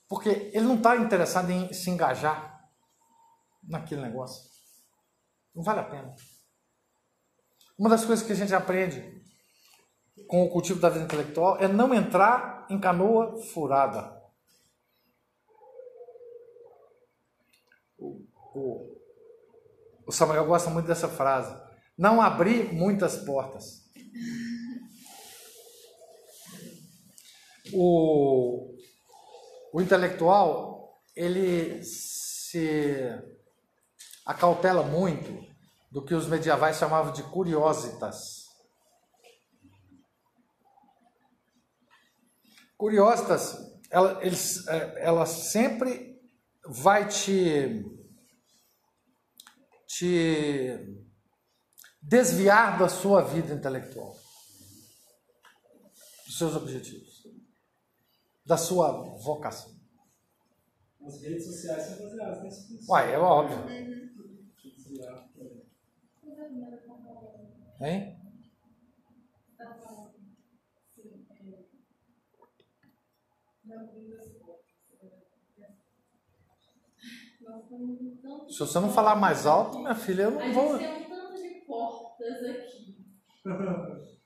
Porque 0.08 0.30
ele 0.54 0.62
não 0.62 0.76
está 0.76 0.96
interessado 0.96 1.50
em 1.52 1.72
se 1.74 1.90
engajar 1.90 2.70
naquele 3.64 4.02
negócio. 4.02 4.50
Não 5.54 5.64
vale 5.64 5.82
a 5.82 5.84
pena. 5.84 6.16
Uma 7.78 7.90
das 7.90 8.06
coisas 8.06 8.26
que 8.26 8.32
a 8.32 8.36
gente 8.36 8.56
aprende 8.56 9.22
com 10.28 10.44
o 10.44 10.50
cultivo 10.50 10.80
da 10.80 10.90
vida 10.90 11.06
intelectual 11.06 11.58
é 11.58 11.68
não 11.68 11.94
entrar 11.94 12.66
em 12.70 12.80
canoa 12.80 13.38
furada. 13.54 14.16
O, 17.98 18.26
o, 18.54 18.98
o 20.08 20.12
Samuel 20.12 20.46
gosta 20.46 20.70
muito 20.70 20.88
dessa 20.88 21.08
frase. 21.08 21.56
Não 21.98 22.22
abrir 22.22 22.74
muitas 22.74 23.18
portas. 23.18 23.88
O, 27.74 28.77
o 29.74 29.82
intelectual, 29.82 31.02
ele 31.16 31.84
se 31.84 32.98
acautela 34.26 34.84
muito 34.84 35.46
do 35.92 36.04
que 36.04 36.14
os 36.14 36.28
medievais 36.28 36.78
chamavam 36.78 37.12
de 37.12 37.24
curiositas. 37.24 38.48
Curiositas, 42.78 43.58
ela, 43.90 44.24
eles, 44.24 44.68
é, 44.68 45.06
ela 45.06 45.26
sempre 45.26 46.22
vai 46.64 47.08
te, 47.08 47.84
te 49.88 51.04
desviar 52.02 52.78
da 52.78 52.88
sua 52.88 53.22
vida 53.22 53.54
intelectual, 53.54 54.16
dos 56.26 56.38
seus 56.38 56.56
objetivos 56.56 57.17
da 58.48 58.56
sua 58.56 59.04
vocação. 59.18 59.76
As 61.06 61.22
redes 61.22 61.46
sociais 61.46 61.84
são 61.84 62.00
baseadas 62.02 62.70
nisso. 62.70 62.90
Uai, 62.90 63.14
é 63.14 63.20
óbvio. 63.20 63.58
Hein? 67.82 68.18
Se 78.50 78.60
você 78.60 78.80
não 78.80 78.90
falar 78.90 79.16
mais 79.18 79.46
alto, 79.46 79.80
minha 79.80 79.94
filha, 79.94 80.24
eu 80.24 80.32
não 80.32 80.54
vou. 80.54 80.76
A 80.76 80.80
gente 80.80 80.94
tem 80.94 81.06
um 81.06 81.10
tanto 81.10 81.42
de 81.42 81.50
portas 81.66 82.44
aqui. 82.44 82.98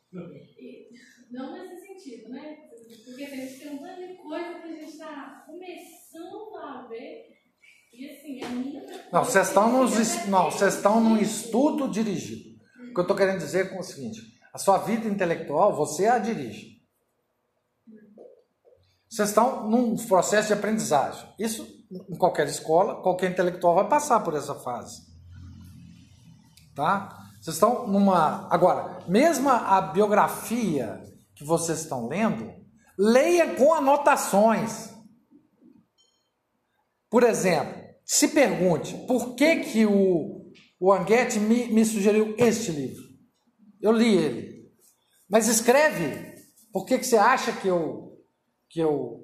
Não 1.31 1.53
nesse 1.53 1.87
sentido, 1.87 2.29
né? 2.29 2.70
Porque 3.05 3.23
a 3.23 3.29
gente 3.29 3.59
tem 3.59 3.69
um 3.73 3.77
tanto 3.79 4.07
de 4.07 4.13
coisa 4.15 4.59
que 4.59 4.67
a 4.67 4.71
gente 4.71 4.91
está 4.91 5.43
começando 5.45 6.55
a 6.57 6.87
ver. 6.87 7.31
E 7.93 8.09
assim, 8.09 8.43
a 8.43 8.49
minha. 8.49 8.81
Não, 9.11 9.23
vocês 9.23 9.47
estão, 9.47 9.71
nos, 9.71 10.25
não, 10.27 10.49
vocês 10.49 10.75
estão 10.75 11.01
num 11.01 11.17
estudo 11.17 11.89
dirigido. 11.89 12.51
O 12.89 12.93
que 12.93 12.99
eu 12.99 13.03
estou 13.03 13.15
querendo 13.15 13.39
dizer 13.39 13.71
é 13.71 13.79
o 13.79 13.83
seguinte: 13.83 14.21
a 14.53 14.57
sua 14.57 14.77
vida 14.79 15.07
intelectual, 15.07 15.75
você 15.75 16.07
a 16.07 16.17
dirige. 16.17 16.81
Vocês 19.09 19.27
estão 19.27 19.69
num 19.69 19.97
processo 20.07 20.47
de 20.47 20.53
aprendizagem. 20.53 21.27
Isso, 21.37 21.67
em 21.91 22.15
qualquer 22.15 22.47
escola, 22.47 23.01
qualquer 23.01 23.29
intelectual 23.29 23.75
vai 23.75 23.89
passar 23.89 24.21
por 24.21 24.33
essa 24.35 24.55
fase. 24.55 25.01
Tá? 26.73 27.17
Vocês 27.41 27.57
estão 27.57 27.87
numa. 27.87 28.47
Agora, 28.49 28.99
mesmo 29.09 29.49
a 29.49 29.81
biografia 29.81 31.03
que 31.35 31.43
vocês 31.43 31.79
estão 31.79 32.07
lendo, 32.07 32.60
leia 33.01 33.55
com 33.55 33.73
anotações. 33.73 34.91
Por 37.09 37.23
exemplo, 37.23 37.81
se 38.05 38.27
pergunte 38.27 38.93
por 39.07 39.33
que, 39.33 39.55
que 39.61 39.85
o, 39.87 40.51
o 40.79 40.93
Anguete 40.93 41.39
me, 41.39 41.65
me 41.67 41.83
sugeriu 41.83 42.35
este 42.37 42.71
livro. 42.71 43.03
Eu 43.81 43.91
li 43.91 44.15
ele. 44.15 44.71
Mas 45.27 45.47
escreve 45.47 46.35
por 46.71 46.85
que, 46.85 46.99
que 46.99 47.05
você 47.05 47.17
acha 47.17 47.51
que 47.51 47.67
eu, 47.67 48.19
que 48.69 48.79
eu 48.79 49.19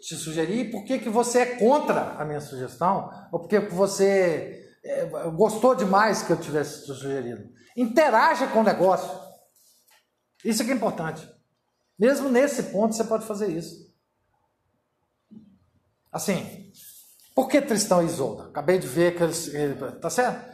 te 0.00 0.16
sugeri, 0.16 0.70
por 0.70 0.84
que, 0.84 0.98
que 0.98 1.10
você 1.10 1.40
é 1.40 1.56
contra 1.56 2.14
a 2.14 2.24
minha 2.24 2.40
sugestão, 2.40 3.10
ou 3.30 3.40
porque 3.40 3.60
você 3.60 4.66
é, 4.82 5.04
gostou 5.36 5.74
demais 5.74 6.22
que 6.22 6.32
eu 6.32 6.40
tivesse 6.40 6.86
sugerido. 6.86 7.50
Interaja 7.76 8.46
com 8.46 8.60
o 8.60 8.64
negócio. 8.64 9.10
Isso 10.42 10.62
é 10.62 10.64
que 10.64 10.72
é 10.72 10.74
importante. 10.74 11.28
Mesmo 12.00 12.30
nesse 12.30 12.62
ponto, 12.62 12.94
você 12.94 13.04
pode 13.04 13.26
fazer 13.26 13.54
isso. 13.54 13.94
Assim, 16.10 16.72
por 17.34 17.46
que 17.46 17.60
Tristão 17.60 18.02
e 18.02 18.06
Isolda? 18.06 18.44
Acabei 18.44 18.78
de 18.78 18.86
ver 18.86 19.14
que 19.14 19.22
eles. 19.22 19.52
Tá 20.00 20.08
certo? 20.08 20.48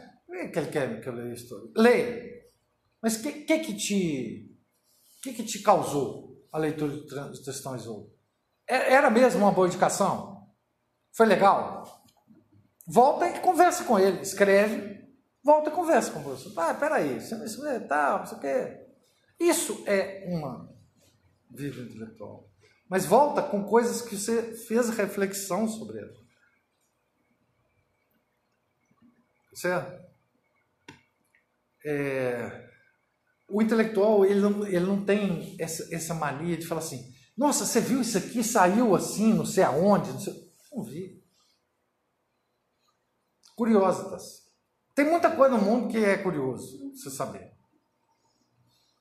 que 0.51 0.59
ele 0.59 0.67
quer 0.69 1.01
que 1.01 1.07
eu 1.09 1.13
leia 1.13 1.33
isso 1.33 1.71
Leia. 1.75 2.43
Mas 3.01 3.15
o 3.15 3.21
que, 3.23 3.31
que, 3.31 3.59
que 3.59 3.73
te. 3.73 4.57
que, 5.23 5.33
que 5.33 5.43
te 5.43 5.59
causou 5.59 6.45
a 6.51 6.57
leitura 6.57 6.93
de 7.31 7.41
Tristão 7.41 7.75
e 7.75 7.79
Isolda? 7.79 8.09
É, 8.67 8.93
era 8.93 9.09
mesmo 9.09 9.39
uma 9.39 9.51
boa 9.53 9.67
indicação? 9.67 10.49
Foi 11.13 11.25
legal? 11.25 12.03
Volta 12.85 13.29
e 13.29 13.39
conversa 13.39 13.85
com 13.85 13.97
ele. 13.97 14.19
Escreve, 14.19 15.01
volta 15.41 15.69
e 15.69 15.73
conversa 15.73 16.11
com 16.11 16.19
o 16.19 16.23
professor. 16.23 16.51
Ah, 16.57 16.73
peraí, 16.73 17.21
você 17.21 17.35
não 17.35 17.87
tá, 17.87 18.19
não 18.19 18.25
sei 18.25 18.37
o 18.37 18.41
quê. 18.41 18.87
Isso 19.39 19.83
é 19.87 20.25
uma 20.27 20.76
vida 21.49 21.81
intelectual. 21.81 22.49
Mas 22.89 23.05
volta 23.05 23.41
com 23.41 23.63
coisas 23.63 24.01
que 24.01 24.17
você 24.17 24.55
fez 24.55 24.89
reflexão 24.89 25.67
sobre 25.67 25.99
ela. 25.99 26.27
Certo? 29.53 30.07
É, 31.85 32.69
o 33.49 33.61
intelectual 33.61 34.25
ele 34.25 34.39
não, 34.39 34.67
ele 34.67 34.85
não 34.85 35.03
tem 35.03 35.55
essa, 35.59 35.87
essa 35.93 36.13
mania 36.13 36.57
de 36.57 36.67
falar 36.67 36.81
assim: 36.81 37.13
nossa, 37.35 37.65
você 37.65 37.81
viu 37.81 38.01
isso 38.01 38.17
aqui? 38.17 38.43
Saiu 38.43 38.95
assim, 38.95 39.33
não 39.33 39.45
sei 39.45 39.63
aonde. 39.63 40.11
Não, 40.11 40.19
sei... 40.19 40.33
não 40.71 40.83
vi. 40.83 41.23
Curiositas. 43.55 44.47
Tem 44.93 45.05
muita 45.05 45.35
coisa 45.35 45.55
no 45.55 45.63
mundo 45.63 45.89
que 45.89 45.97
é 45.97 46.17
curioso, 46.17 46.91
você 46.93 47.09
saber. 47.09 47.56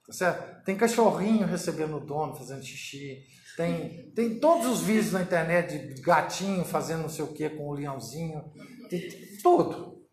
Tá 0.06 0.12
certo? 0.12 0.64
Tem 0.64 0.76
cachorrinho 0.76 1.46
recebendo 1.46 1.96
o 1.96 2.00
dono, 2.00 2.36
fazendo 2.36 2.62
xixi. 2.62 3.26
Tem, 3.56 4.12
tem 4.12 4.38
todos 4.38 4.66
os 4.66 4.80
vídeos 4.82 5.12
na 5.12 5.22
internet 5.22 5.94
de 5.94 6.00
gatinho 6.02 6.64
fazendo 6.64 7.02
não 7.02 7.08
sei 7.08 7.24
o 7.24 7.32
que 7.32 7.48
com 7.50 7.68
o 7.68 7.72
leãozinho. 7.72 8.52
Tem 8.88 9.08
tudo. 9.42 10.06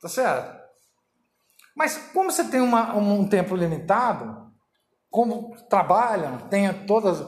Tá 0.00 0.08
certo? 0.08 0.64
Mas 1.74 1.96
como 2.12 2.30
você 2.30 2.44
tem 2.44 2.60
uma, 2.60 2.94
um 2.96 3.28
tempo 3.28 3.56
limitado, 3.56 4.52
como 5.10 5.56
trabalham, 5.68 6.48
tem 6.48 6.86
todas. 6.86 7.20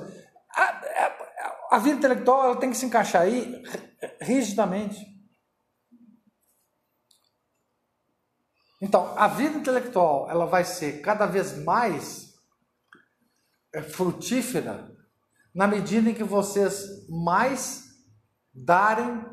A, 0.55 0.62
a, 0.62 1.77
a 1.77 1.79
vida 1.79 1.99
intelectual 1.99 2.57
tem 2.57 2.71
que 2.71 2.77
se 2.77 2.87
encaixar 2.87 3.23
aí 3.23 3.62
rigidamente. 4.21 5.18
Então, 8.81 9.18
a 9.18 9.26
vida 9.26 9.59
intelectual 9.59 10.31
ela 10.31 10.47
vai 10.47 10.64
ser 10.64 11.01
cada 11.01 11.26
vez 11.26 11.57
mais 11.64 12.35
é, 13.72 13.83
frutífera 13.83 14.97
na 15.53 15.66
medida 15.66 16.11
em 16.11 16.14
que 16.14 16.22
vocês 16.22 17.09
mais 17.09 17.89
darem 18.55 19.24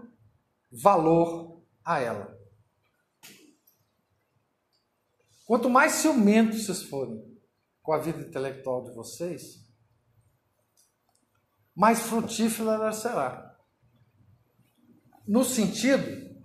valor 0.71 1.63
a 1.83 1.99
ela. 1.99 2.35
Quanto 5.45 5.69
mais 5.69 5.93
ciumentos 5.93 6.65
vocês 6.65 6.81
forem 6.83 7.23
com 7.83 7.93
a 7.93 7.99
vida 7.99 8.19
intelectual 8.19 8.83
de 8.83 8.95
vocês, 8.95 9.63
mais 11.75 11.99
frutífera 12.01 12.73
ela 12.73 12.91
será. 12.91 13.55
No 15.27 15.43
sentido 15.43 16.35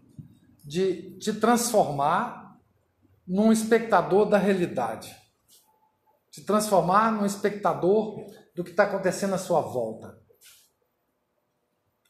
de 0.62 1.18
te 1.18 1.32
transformar 1.32 2.39
num 3.30 3.52
espectador 3.52 4.28
da 4.28 4.36
realidade. 4.36 5.16
Te 6.32 6.44
transformar 6.44 7.12
num 7.12 7.24
espectador 7.24 8.16
do 8.56 8.64
que 8.64 8.70
está 8.70 8.82
acontecendo 8.82 9.36
à 9.36 9.38
sua 9.38 9.60
volta. 9.60 10.18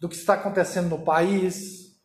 Do 0.01 0.09
que 0.09 0.17
está 0.17 0.33
acontecendo 0.33 0.89
no 0.89 1.05
país, 1.05 2.01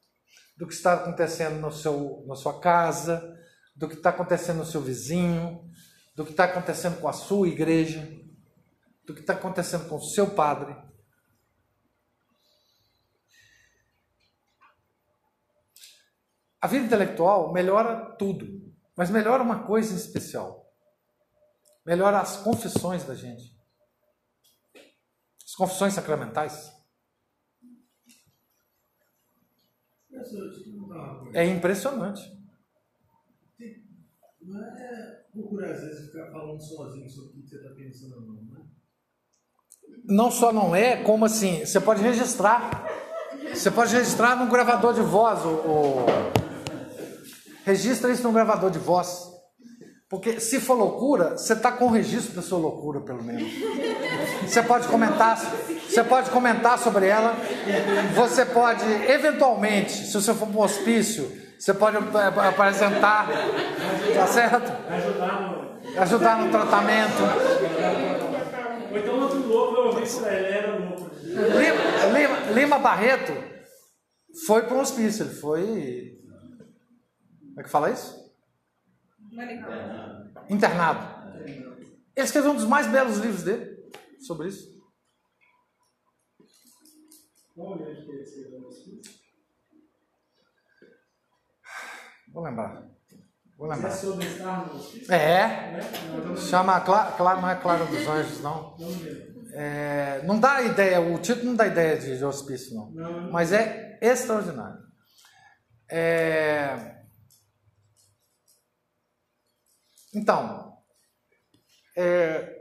do 0.57 0.67
que 0.67 0.73
está 0.73 0.95
acontecendo 0.95 1.61
no 1.61 1.71
seu, 1.71 2.25
na 2.27 2.35
sua 2.35 2.59
casa, 2.59 3.33
do 3.73 3.87
que 3.87 3.95
está 3.95 4.09
acontecendo 4.09 4.57
no 4.57 4.65
seu 4.65 4.81
vizinho, 4.81 5.65
do 6.13 6.25
que 6.25 6.31
está 6.31 6.43
acontecendo 6.43 6.99
com 6.99 7.07
a 7.07 7.13
sua 7.13 7.47
igreja, 7.47 8.05
do 9.05 9.13
que 9.13 9.21
está 9.21 9.31
acontecendo 9.31 9.87
com 9.87 9.95
o 9.95 10.01
seu 10.01 10.31
padre. 10.31 10.75
A 16.59 16.67
vida 16.67 16.85
intelectual 16.85 17.53
melhora 17.53 18.13
tudo, 18.17 18.64
mas 18.95 19.09
melhora 19.09 19.43
uma 19.43 19.63
coisa 19.63 19.93
em 19.93 19.97
especial. 19.97 20.73
Melhora 21.85 22.19
as 22.19 22.37
confissões 22.37 23.03
da 23.03 23.13
gente. 23.13 23.55
As 25.45 25.53
confissões 25.55 25.93
sacramentais. 25.93 26.73
É 31.33 31.45
impressionante. 31.45 32.21
Não 34.41 34.63
é 34.63 35.25
procurar 35.33 35.71
às 35.71 35.81
vezes 35.81 36.05
ficar 36.05 36.31
falando 36.31 36.61
sozinho 36.61 37.09
sobre 37.09 37.39
o 37.39 37.41
que 37.41 37.49
você 37.49 37.57
está 37.57 37.69
pensando, 37.75 38.21
não, 38.21 38.43
né? 38.43 38.65
Não 40.05 40.31
só 40.31 40.53
não 40.53 40.75
é, 40.75 41.03
como 41.03 41.25
assim, 41.25 41.65
você 41.65 41.79
pode 41.79 42.01
registrar. 42.01 42.85
Você 43.53 43.71
pode 43.71 43.93
registrar 43.93 44.35
num 44.35 44.49
gravador 44.49 44.93
de 44.93 45.01
voz 45.01 45.43
o, 45.43 45.49
o 45.49 46.05
Registra 47.65 48.11
isso 48.11 48.21
no 48.23 48.31
gravador 48.31 48.69
de 48.69 48.77
voz. 48.77 49.33
Porque 50.07 50.39
se 50.39 50.59
for 50.59 50.75
loucura, 50.75 51.31
você 51.31 51.53
está 51.53 51.71
com 51.71 51.85
o 51.85 51.89
registro 51.89 52.35
da 52.35 52.41
sua 52.43 52.59
loucura, 52.59 53.01
pelo 53.01 53.23
menos. 53.23 53.51
Você 54.43 54.61
pode 54.61 54.87
comentar, 54.87 55.35
você 55.35 56.03
pode 56.03 56.29
comentar 56.29 56.77
sobre 56.77 57.07
ela. 57.07 57.35
Você 58.13 58.45
pode, 58.45 58.85
eventualmente, 59.09 59.91
se 59.91 60.13
você 60.13 60.31
for 60.35 60.47
para 60.47 60.57
um 60.57 60.61
hospício, 60.61 61.29
você 61.57 61.73
pode 61.73 61.97
apresentar, 61.97 63.27
tá 64.13 64.27
certo? 64.27 64.71
Ajudar 65.97 66.37
no. 66.37 66.51
Tratamento. 66.51 67.23
Ou 68.91 68.97
então 68.97 69.19
outro 69.19 69.39
louco, 69.39 69.75
eu 69.75 69.85
ouvi 69.87 70.03
isso 70.03 70.21
daí, 70.21 70.35
ele 70.35 70.53
era 70.53 70.77
louco. 70.77 71.09
Lima 72.53 72.77
Barreto 72.77 73.33
foi 74.45 74.61
para 74.61 74.75
um 74.75 74.81
hospício, 74.81 75.25
ele 75.25 75.33
foi 75.33 76.15
como 77.55 77.61
é 77.61 77.63
que 77.63 77.69
fala 77.69 77.89
isso? 77.89 78.35
Internado. 80.49 81.15
Ele 82.13 82.25
escreveu 82.25 82.51
um 82.51 82.55
dos 82.55 82.65
mais 82.65 82.85
belos 82.87 83.17
livros 83.17 83.43
dele 83.43 83.77
sobre 84.19 84.49
isso. 84.49 84.75
Vou 92.33 92.43
lembrar. 92.43 92.83
Vou 93.57 93.69
lembrar. 93.69 93.89
É. 95.09 95.79
Chama. 96.35 96.81
Claro, 96.81 97.41
não 97.41 97.49
é 97.49 97.55
Clara 97.55 97.85
dos 97.85 98.05
Anjos, 98.05 98.41
não. 98.41 98.75
É, 99.53 100.21
não 100.25 100.37
dá 100.37 100.61
ideia, 100.61 100.99
o 100.99 101.17
título 101.19 101.45
não 101.45 101.55
dá 101.55 101.67
ideia 101.67 101.97
de 101.97 102.25
hospício, 102.25 102.75
não. 102.75 102.91
Mas 103.31 103.53
é 103.53 103.97
extraordinário. 104.01 104.83
É, 105.89 106.94
Então, 110.15 110.81
é, 111.97 112.57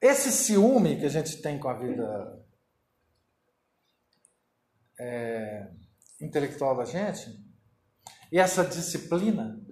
esse 0.00 0.32
ciúme 0.32 0.98
que 0.98 1.06
a 1.06 1.08
gente 1.08 1.40
tem 1.40 1.56
com 1.56 1.68
a 1.68 1.78
vida 1.78 2.44
é, 4.98 5.70
intelectual 6.20 6.76
da 6.76 6.84
gente, 6.84 7.30
e 8.32 8.40
essa 8.40 8.64
disciplina, 8.64 9.64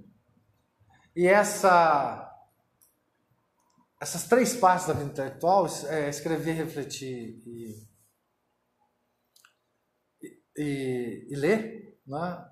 e 1.17 1.27
essa 1.27 2.29
essas 4.01 4.27
três 4.29 4.55
partes 4.55 4.87
da 4.87 4.95
vida 4.95 5.11
intelectual, 5.11 5.67
é, 5.89 6.09
escrever, 6.09 6.55
refletir 6.55 7.41
e, 7.47 7.89
e, 10.57 11.27
e 11.31 11.37
ler, 11.37 12.01
né? 12.07 12.52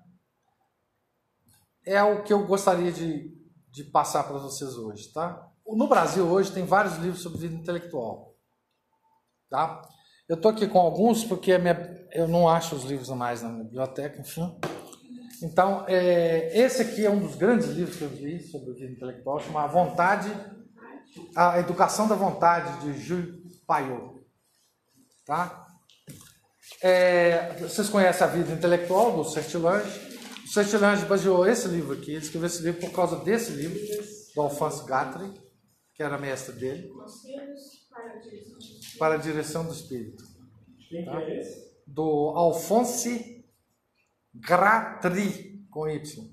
É 1.85 2.01
o 2.03 2.23
que 2.23 2.31
eu 2.31 2.45
gostaria 2.45 2.91
de, 2.91 3.31
de 3.69 3.83
passar 3.85 4.23
para 4.23 4.37
vocês 4.37 4.75
hoje, 4.75 5.11
tá? 5.11 5.47
No 5.67 5.87
Brasil 5.87 6.25
hoje 6.27 6.51
tem 6.51 6.65
vários 6.65 6.97
livros 6.97 7.21
sobre 7.21 7.39
vida 7.39 7.55
intelectual, 7.55 8.35
tá? 9.49 9.81
Eu 10.27 10.35
estou 10.35 10.51
aqui 10.51 10.67
com 10.67 10.79
alguns 10.79 11.23
porque 11.23 11.57
minha, 11.57 12.07
eu 12.13 12.27
não 12.27 12.47
acho 12.47 12.75
os 12.75 12.83
livros 12.83 13.09
mais 13.09 13.41
na 13.41 13.49
minha 13.49 13.63
biblioteca, 13.63 14.19
enfim. 14.19 14.57
Então, 15.41 15.85
é, 15.87 16.57
esse 16.57 16.81
aqui 16.83 17.05
é 17.05 17.09
um 17.09 17.19
dos 17.19 17.35
grandes 17.35 17.67
livros 17.69 17.97
que 17.97 18.03
eu 18.03 18.09
li 18.09 18.39
sobre 18.43 18.73
vida 18.73 18.91
intelectual, 18.91 19.39
chama 19.39 19.63
A 19.63 19.67
Vontade, 19.67 20.31
A 21.35 21.59
Educação 21.59 22.07
da 22.07 22.15
Vontade, 22.15 22.81
de 22.81 22.99
Jules 22.99 23.57
Payot, 23.65 24.21
tá? 25.25 25.65
É, 26.81 27.55
vocês 27.59 27.89
conhecem 27.89 28.25
a 28.25 28.29
vida 28.29 28.51
intelectual 28.53 29.15
do 29.15 29.23
Sertilange? 29.23 30.10
Saint-Lange 30.51 31.05
baseou 31.05 31.47
esse 31.47 31.65
livro 31.69 31.93
aqui, 31.93 32.11
ele 32.11 32.19
escreveu 32.19 32.47
esse 32.47 32.61
livro 32.61 32.81
por 32.81 32.91
causa 32.91 33.23
desse 33.23 33.53
livro, 33.53 33.79
do 34.35 34.41
Alphonse 34.41 34.81
Guthrie, 34.81 35.41
que 35.93 36.03
era 36.03 36.17
mestre 36.17 36.53
dele. 36.55 36.89
Conselhos 36.89 37.87
para 38.99 39.15
a 39.15 39.17
direção 39.17 39.65
do 39.65 39.71
Espírito. 39.71 40.25
Quem 40.89 41.05
Tá. 41.05 41.21
que 41.21 41.31
é 41.31 41.39
esse? 41.39 41.71
Do 41.87 42.33
Alphonse 42.35 43.45
Guthrie, 44.33 45.65
com 45.69 45.87
Y. 45.87 46.29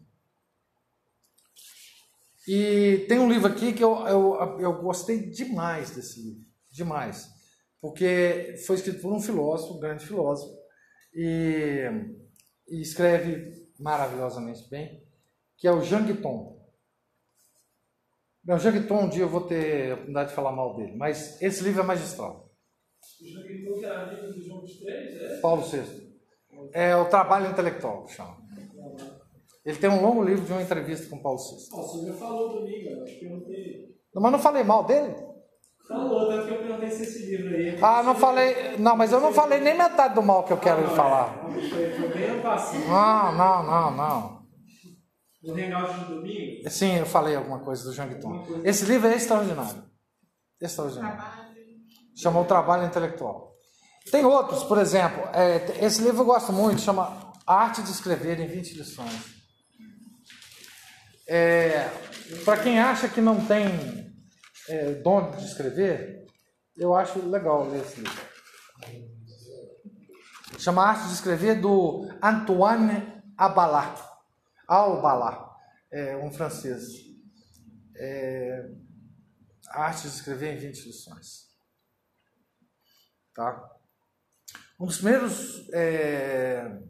E 2.49 3.07
tem 3.09 3.21
um 3.21 3.31
livro 3.31 3.47
aqui 3.47 3.73
que 3.73 3.85
eu, 3.85 4.05
eu, 4.09 4.59
eu 4.59 4.83
gostei 4.83 5.31
demais 5.31 5.91
desse 5.93 6.21
livro, 6.21 6.45
demais. 6.73 7.29
Porque 7.81 8.57
foi 8.67 8.75
escrito 8.75 9.01
por 9.01 9.13
um 9.13 9.21
filósofo, 9.21 9.75
um 9.75 9.81
grande 9.81 10.05
filósofo, 10.05 10.53
e, 11.15 11.85
e 12.69 12.81
escreve 12.81 13.68
maravilhosamente 13.79 14.69
bem, 14.69 15.07
que 15.57 15.69
é 15.69 15.73
o 15.73 15.83
Jean 15.83 16.05
Guiton. 16.05 16.59
Bem, 18.43 18.57
o 18.57 18.59
Jean 18.59 18.73
Guiton, 18.73 19.05
um 19.05 19.09
dia 19.09 19.23
eu 19.23 19.29
vou 19.29 19.43
ter 19.43 19.91
a 19.91 19.95
oportunidade 19.95 20.31
de 20.31 20.35
falar 20.35 20.53
mal 20.53 20.77
dele, 20.77 20.97
mas 20.97 21.41
esse 21.41 21.63
livro 21.63 21.83
é 21.83 21.85
magistral. 21.85 22.51
O 23.21 23.27
João 23.27 23.45
gritou 23.45 23.79
que 23.79 23.85
era 23.85 24.03
amigo 24.03 24.33
do 24.33 24.43
João 24.43 24.65
Três, 24.65 25.21
é? 25.21 25.41
Paulo 25.41 25.63
VI. 25.63 26.09
É 26.73 26.97
o 26.97 27.09
trabalho 27.09 27.51
intelectual, 27.51 28.05
que 28.05 28.15
chama. 28.15 28.37
Ele 29.65 29.79
tem 29.79 29.91
um 29.91 30.03
longo 30.03 30.25
livro 30.25 30.45
de 30.45 30.53
uma 30.53 30.63
entrevista 30.63 31.09
com 31.09 31.23
Paulo 31.23 31.39
VI. 31.39 31.79
O 31.79 31.83
senhor 31.89 32.17
falou 32.17 32.61
domingo, 32.61 33.03
acho 33.03 33.19
que 33.19 33.27
eu 33.27 33.31
não. 33.31 33.41
Não, 34.15 34.23
Mas 34.23 34.33
não 34.33 34.39
falei 34.39 34.65
mal 34.65 34.85
dele? 34.85 35.15
Falou, 35.89 36.29
tanto 36.29 36.47
que 36.47 36.53
eu 36.53 36.59
perguntei 36.59 36.91
se 36.91 37.03
esse 37.03 37.27
livro 37.27 37.49
aí. 37.49 37.79
Ah, 37.81 38.03
não 38.03 38.15
falei. 38.15 38.77
Não, 38.79 38.95
mas 38.95 39.11
eu 39.11 39.21
não 39.21 39.33
falei 39.33 39.59
nem 39.59 39.77
metade 39.77 40.15
do 40.15 40.23
mal 40.23 40.45
que 40.45 40.53
eu 40.53 40.59
quero 40.59 40.83
lhe 40.83 40.95
falar. 40.95 41.33
Foi, 41.51 41.91
foi 41.93 42.09
bem 42.09 42.37
no 42.37 42.43
passinho. 42.43 42.87
Não, 42.89 43.33
não, 43.33 43.63
não, 43.63 43.91
não. 43.91 44.39
No 45.43 45.55
hangout 45.55 45.99
de 45.99 46.05
domingo, 46.07 46.69
Sim, 46.69 46.97
eu 46.97 47.07
falei 47.07 47.37
alguma 47.37 47.61
coisa 47.61 47.85
do 47.85 47.93
Jean 47.95 48.09
Guiton. 48.09 48.61
Esse 48.65 48.85
livro 48.85 49.09
é 49.09 49.17
extraordinário. 49.17 49.83
Extraordinário. 50.61 51.23
Chama 52.15 52.41
O 52.41 52.45
Trabalho 52.45 52.85
Intelectual. 52.85 53.55
Tem 54.11 54.25
outros, 54.25 54.65
por 54.65 54.79
exemplo, 54.79 55.23
é, 55.33 55.85
esse 55.85 56.03
livro 56.03 56.23
eu 56.23 56.27
gosto 56.27 56.53
muito, 56.53 56.81
chama 56.81 57.33
A 57.47 57.55
Arte 57.55 57.83
de 57.83 57.91
Escrever 57.91 58.41
em 58.41 58.47
20 58.47 58.75
Lições. 58.75 59.39
É, 61.27 61.89
Para 62.45 62.57
quem 62.59 62.79
acha 62.81 63.09
que 63.09 63.21
não 63.21 63.41
tem 63.45 64.08
é, 64.69 64.95
dom 64.95 65.31
de 65.31 65.45
escrever, 65.45 66.27
eu 66.77 66.95
acho 66.95 67.19
legal 67.29 67.69
ler 67.69 67.83
esse 67.83 68.01
livro. 68.01 68.29
Chama 70.59 70.83
Arte 70.83 71.07
de 71.09 71.15
Escrever 71.15 71.61
do 71.61 72.09
Antoine 72.23 73.23
Abalat. 73.37 74.09
Al-Balá, 74.69 75.57
é 75.91 76.15
um 76.17 76.31
francês. 76.31 76.85
É, 77.97 78.71
arte 79.71 80.03
de 80.03 80.09
escrever 80.09 80.55
em 80.55 80.59
20 80.59 80.87
lições. 80.87 81.49
Tá? 83.35 83.79
Um 84.79 84.85
dos 84.85 84.99
primeiros, 84.99 85.69
é, 85.73 86.81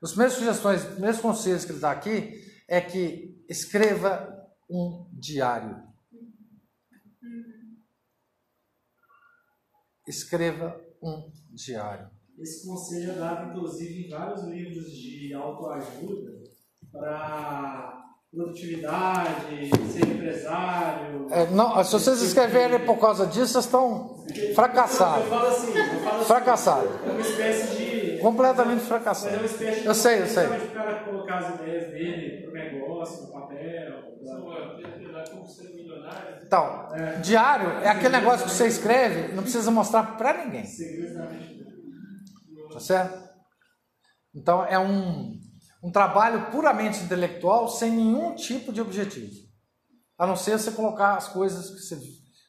os 0.00 0.12
primeiras 0.12 0.38
sugestões, 0.38 0.82
os 0.82 0.90
primeiros 0.92 1.20
conselhos 1.20 1.64
que 1.64 1.72
ele 1.72 1.80
dá 1.80 1.90
aqui 1.90 2.64
é 2.66 2.80
que 2.80 3.44
escreva 3.48 4.34
um 4.70 5.10
diário. 5.12 5.91
Escreva 10.06 10.80
um 11.02 11.30
diário. 11.52 12.08
Esse 12.38 12.66
conselho 12.66 13.12
é 13.12 13.14
dado, 13.14 13.50
inclusive, 13.50 14.06
em 14.06 14.10
vários 14.10 14.44
livros 14.44 14.90
de 14.90 15.32
autoajuda 15.34 16.42
para 16.90 18.02
produtividade, 18.32 19.68
ser 19.92 20.08
empresário. 20.08 21.26
É, 21.30 21.46
não, 21.50 21.84
se 21.84 21.92
vocês 21.92 22.22
escreverem 22.22 22.84
por 22.84 22.98
causa 22.98 23.26
disso, 23.26 23.52
vocês 23.52 23.66
estão 23.66 24.24
fracassados. 24.54 25.24
Eu 25.24 25.30
falo 25.30 25.48
assim, 25.48 25.72
eu 25.76 26.00
falo 26.00 26.16
assim, 26.16 26.24
Fracassados. 26.24 26.90
é 27.06 27.10
uma 27.10 27.20
espécie 27.20 27.76
de. 27.76 27.81
Completamente 28.22 28.84
Mas 28.88 29.26
é. 29.26 29.88
Eu 29.88 29.94
sei, 29.94 30.22
eu 30.22 30.26
sei. 30.26 30.46
O 30.46 30.70
cara 30.72 31.04
colocar 31.04 31.38
as 31.38 31.54
ideias 31.56 31.90
dele 31.90 32.42
pro 32.42 32.52
negócio, 32.52 33.26
no 33.26 33.32
papel. 33.32 34.12
Então, 36.46 36.88
diário 37.22 37.68
é 37.82 37.88
aquele 37.88 38.16
negócio 38.16 38.46
que 38.46 38.52
você 38.52 38.66
escreve 38.66 39.34
não 39.34 39.42
precisa 39.42 39.70
mostrar 39.70 40.16
para 40.16 40.44
ninguém. 40.44 40.64
Tá 42.72 42.80
certo? 42.80 43.22
Então 44.34 44.64
é 44.64 44.78
um, 44.78 45.38
um 45.82 45.90
trabalho 45.90 46.50
puramente 46.50 47.02
intelectual 47.02 47.68
sem 47.68 47.90
nenhum 47.90 48.34
tipo 48.34 48.72
de 48.72 48.80
objetivo. 48.80 49.32
A 50.18 50.26
não 50.26 50.36
ser 50.36 50.58
você 50.58 50.70
colocar 50.70 51.16
as 51.16 51.28
coisas 51.28 51.70
que 51.70 51.80
você 51.80 51.98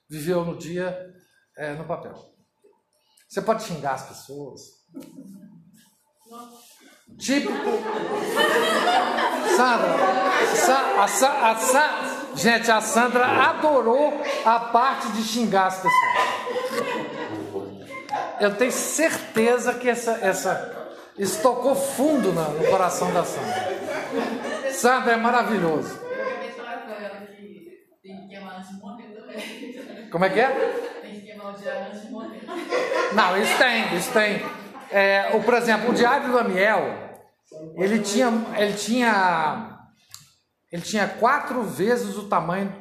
viveu 0.10 0.46
no 0.46 0.58
dia 0.58 0.98
é, 1.58 1.74
no 1.74 1.86
papel. 1.86 2.14
Você 3.28 3.42
pode 3.42 3.64
xingar 3.64 3.94
as 3.94 4.08
pessoas. 4.10 4.62
Típico. 7.18 7.54
Sandra, 9.56 9.98
Sa- 10.56 11.04
a 11.04 11.08
Sa- 11.08 11.50
a 11.52 11.56
Sa- 11.56 12.00
gente, 12.36 12.72
a 12.72 12.82
Sandra 12.82 13.26
adorou 13.26 14.14
a 14.46 14.60
parte 14.60 15.08
de 15.10 15.22
xingar 15.24 15.68
as 15.68 15.76
pessoas. 15.76 15.94
Eu 18.40 18.56
tenho 18.56 18.72
certeza 18.72 19.74
que 19.76 19.90
essa, 19.90 20.12
essa, 20.22 20.88
isso 21.18 21.42
tocou 21.42 21.76
fundo 21.76 22.32
no 22.32 22.66
coração 22.68 23.12
da 23.14 23.24
Sandra. 23.24 24.72
Sandra 24.72 25.14
é 25.14 25.18
maravilhoso. 25.18 26.02
Como 30.12 30.26
é 30.26 30.30
que 30.30 30.40
é? 30.40 30.48
Tem 31.02 31.16
que 31.22 31.26
queimar 31.28 31.54
o 31.54 31.58
diário 31.58 31.88
antes 31.88 32.02
de 32.02 32.12
morrer. 32.12 32.42
Não, 33.14 33.38
isso 33.42 33.58
tem, 33.58 33.96
isso 33.98 34.12
tem. 34.12 34.63
É, 34.94 35.36
o, 35.36 35.44
por 35.44 35.56
exemplo, 35.56 35.90
o 35.90 35.94
Diário 35.94 36.32
do 36.32 36.38
Amiel, 36.38 36.84
ele 37.76 37.98
tinha, 37.98 38.30
ele 38.56 38.74
tinha, 38.74 39.90
ele 40.72 40.84
tinha 40.84 41.08
quatro 41.08 41.64
vezes 41.64 42.16
o 42.16 42.30
tamanho 42.30 42.72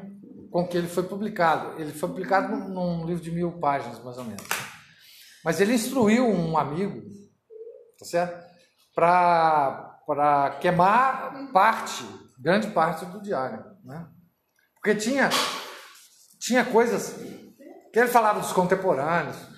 com 0.51 0.69
que 0.69 0.77
ele 0.77 0.89
foi 0.89 1.05
publicado. 1.05 1.81
Ele 1.81 1.91
foi 1.91 2.11
publicado 2.11 2.55
num, 2.55 2.69
num 2.69 3.07
livro 3.07 3.23
de 3.23 3.31
mil 3.31 3.53
páginas, 3.53 4.05
mais 4.05 4.19
ou 4.19 4.25
menos. 4.25 4.43
Mas 5.43 5.59
ele 5.59 5.73
instruiu 5.73 6.29
um 6.29 6.59
amigo, 6.59 7.01
tá 7.99 8.05
certo? 8.05 8.47
Para 8.95 10.59
queimar 10.61 11.51
parte, 11.51 12.05
grande 12.39 12.67
parte 12.73 13.07
do 13.07 13.23
diário, 13.23 13.65
né? 13.83 14.07
Porque 14.75 14.95
tinha, 14.95 15.31
tinha 16.39 16.63
coisas 16.63 17.15
que 17.91 17.99
ele 17.99 18.09
falava 18.09 18.39
dos 18.39 18.53
contemporâneos, 18.53 19.52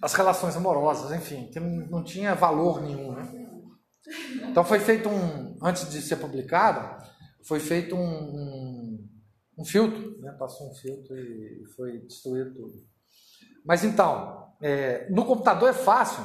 as 0.00 0.14
relações 0.14 0.56
amorosas, 0.56 1.12
enfim, 1.12 1.50
que 1.50 1.58
não, 1.58 2.02
tinha 2.04 2.34
valor 2.34 2.80
nenhum, 2.80 3.12
né? 3.12 3.46
Então 4.48 4.64
foi 4.64 4.78
feito 4.78 5.08
um, 5.08 5.58
antes 5.62 5.90
de 5.90 6.00
ser 6.00 6.16
publicado, 6.16 7.04
foi 7.42 7.60
feito 7.60 7.94
um, 7.94 8.00
um, 8.00 9.08
um 9.58 9.64
filtro, 9.64 10.18
né? 10.20 10.32
Passou 10.38 10.70
um 10.70 10.74
filtro 10.74 11.16
e 11.16 11.64
foi 11.76 11.98
destruído 11.98 12.54
tudo. 12.54 12.86
Mas 13.64 13.84
então, 13.84 14.54
é, 14.60 15.08
no 15.10 15.24
computador 15.24 15.68
é 15.68 15.74
fácil. 15.74 16.24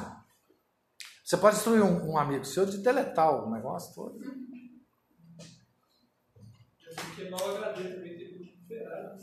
Você 1.24 1.36
pode 1.36 1.56
destruir 1.56 1.82
um, 1.82 2.12
um 2.12 2.18
amigo 2.18 2.44
seu 2.44 2.66
de 2.66 2.78
deletar 2.78 3.44
o 3.44 3.50
negócio 3.50 3.94
todo. 3.94 4.18
HD 7.64 7.94
também 7.94 8.16
tem 8.16 8.36
muito 8.36 8.52
liberado. 8.60 9.22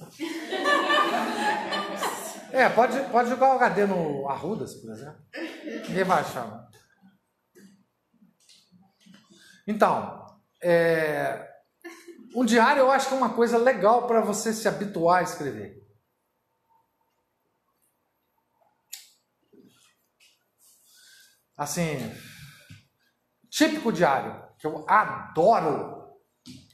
É, 2.53 2.67
pode, 2.69 2.99
pode 3.11 3.29
jogar 3.29 3.49
o 3.49 3.55
HD 3.55 3.85
no 3.85 4.27
Arrudas, 4.27 4.73
por 4.75 4.91
exemplo. 4.91 5.23
Ninguém 5.87 6.03
vai 6.03 6.19
achar. 6.19 6.69
Então, 9.65 10.25
é, 10.61 11.49
um 12.35 12.43
diário 12.43 12.81
eu 12.81 12.91
acho 12.91 13.07
que 13.07 13.13
é 13.13 13.17
uma 13.17 13.33
coisa 13.33 13.57
legal 13.57 14.05
para 14.05 14.21
você 14.21 14.53
se 14.53 14.67
habituar 14.67 15.19
a 15.19 15.23
escrever. 15.23 15.81
Assim, 21.55 21.99
típico 23.49 23.93
diário, 23.93 24.43
que 24.57 24.65
eu 24.67 24.83
adoro. 24.89 26.01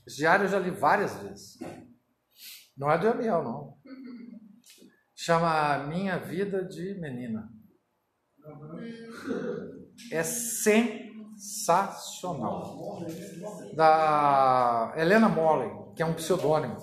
Esse 0.07 0.17
diário 0.17 0.45
eu 0.45 0.49
já 0.49 0.57
li 0.57 0.71
várias 0.71 1.13
vezes. 1.17 1.57
Não 2.75 2.89
é 2.89 2.97
do 2.97 3.09
Amiel, 3.09 3.43
não. 3.43 3.78
Chama 5.20 5.80
Minha 5.88 6.20
Vida 6.20 6.63
de 6.63 6.93
Menina. 7.01 7.49
É 10.11 10.22
sensacional. 10.22 11.09
Da 13.76 14.93
Helena 14.95 15.28
Morley, 15.28 15.72
que 15.95 16.03
é 16.03 16.05
um 16.05 16.13
pseudônimo. 16.13 16.78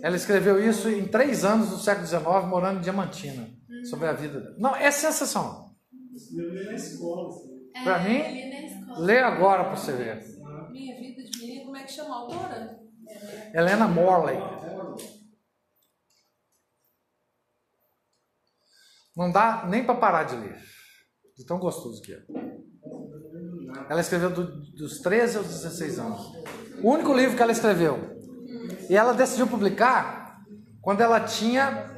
Ela 0.00 0.14
escreveu 0.14 0.64
isso 0.64 0.88
em 0.88 1.08
três 1.08 1.44
anos 1.44 1.70
do 1.70 1.78
século 1.78 2.06
XIX, 2.06 2.24
morando 2.46 2.78
em 2.78 2.82
Diamantina, 2.82 3.50
sobre 3.84 4.06
a 4.06 4.12
vida. 4.12 4.54
Não, 4.56 4.76
é 4.76 4.92
sensacional. 4.92 5.74
Assim. 6.14 6.98
Pra 7.82 7.98
mim. 7.98 8.22
Lê 8.98 9.18
agora 9.18 9.64
para 9.64 9.74
você 9.74 9.92
ver. 9.92 10.24
Minha 10.70 10.96
vida 10.96 11.24
de 11.24 11.38
menina, 11.40 11.64
como 11.64 11.76
é 11.76 11.82
que 11.82 11.90
chama 11.90 12.14
a 12.14 12.18
autora? 12.18 12.78
Helena 13.52 13.88
Morley. 13.88 14.38
Não 19.20 19.30
dá 19.30 19.66
nem 19.68 19.84
para 19.84 19.94
parar 19.96 20.24
de 20.24 20.34
ler. 20.34 20.56
De 21.36 21.44
tão 21.44 21.58
gostoso 21.58 22.00
que 22.00 22.10
é. 22.14 22.22
Ela 23.90 24.00
escreveu 24.00 24.30
do- 24.30 24.62
dos 24.72 25.00
13 25.00 25.36
aos 25.36 25.46
16 25.46 25.98
anos. 25.98 26.32
O 26.82 26.90
único 26.90 27.12
livro 27.12 27.36
que 27.36 27.42
ela 27.42 27.52
escreveu. 27.52 27.98
E 28.88 28.96
ela 28.96 29.12
decidiu 29.12 29.46
publicar 29.46 30.38
quando 30.80 31.02
ela 31.02 31.20
tinha 31.20 31.94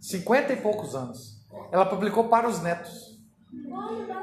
50 0.00 0.52
e 0.54 0.56
poucos 0.56 0.96
anos. 0.96 1.40
Ela 1.70 1.86
publicou 1.86 2.24
para 2.28 2.48
os 2.48 2.60
netos. 2.60 3.12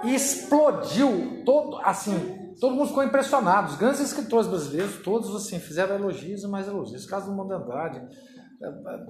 E 0.04 0.14
explodiu 0.14 1.44
todo, 1.46 1.78
assim, 1.78 2.56
todo 2.60 2.76
mundo 2.76 2.90
ficou 2.90 3.04
impressionado. 3.06 3.70
Os 3.72 3.78
grandes 3.78 4.02
escritores 4.02 4.48
brasileiros, 4.48 4.98
todos 5.02 5.34
assim, 5.34 5.60
fizeram 5.60 5.96
elogios 5.96 6.44
e 6.44 6.48
mais 6.48 6.68
elogios. 6.68 7.06
Caso 7.06 7.28
do 7.28 7.38
Mundo 7.38 7.54
Andrade, 7.54 8.02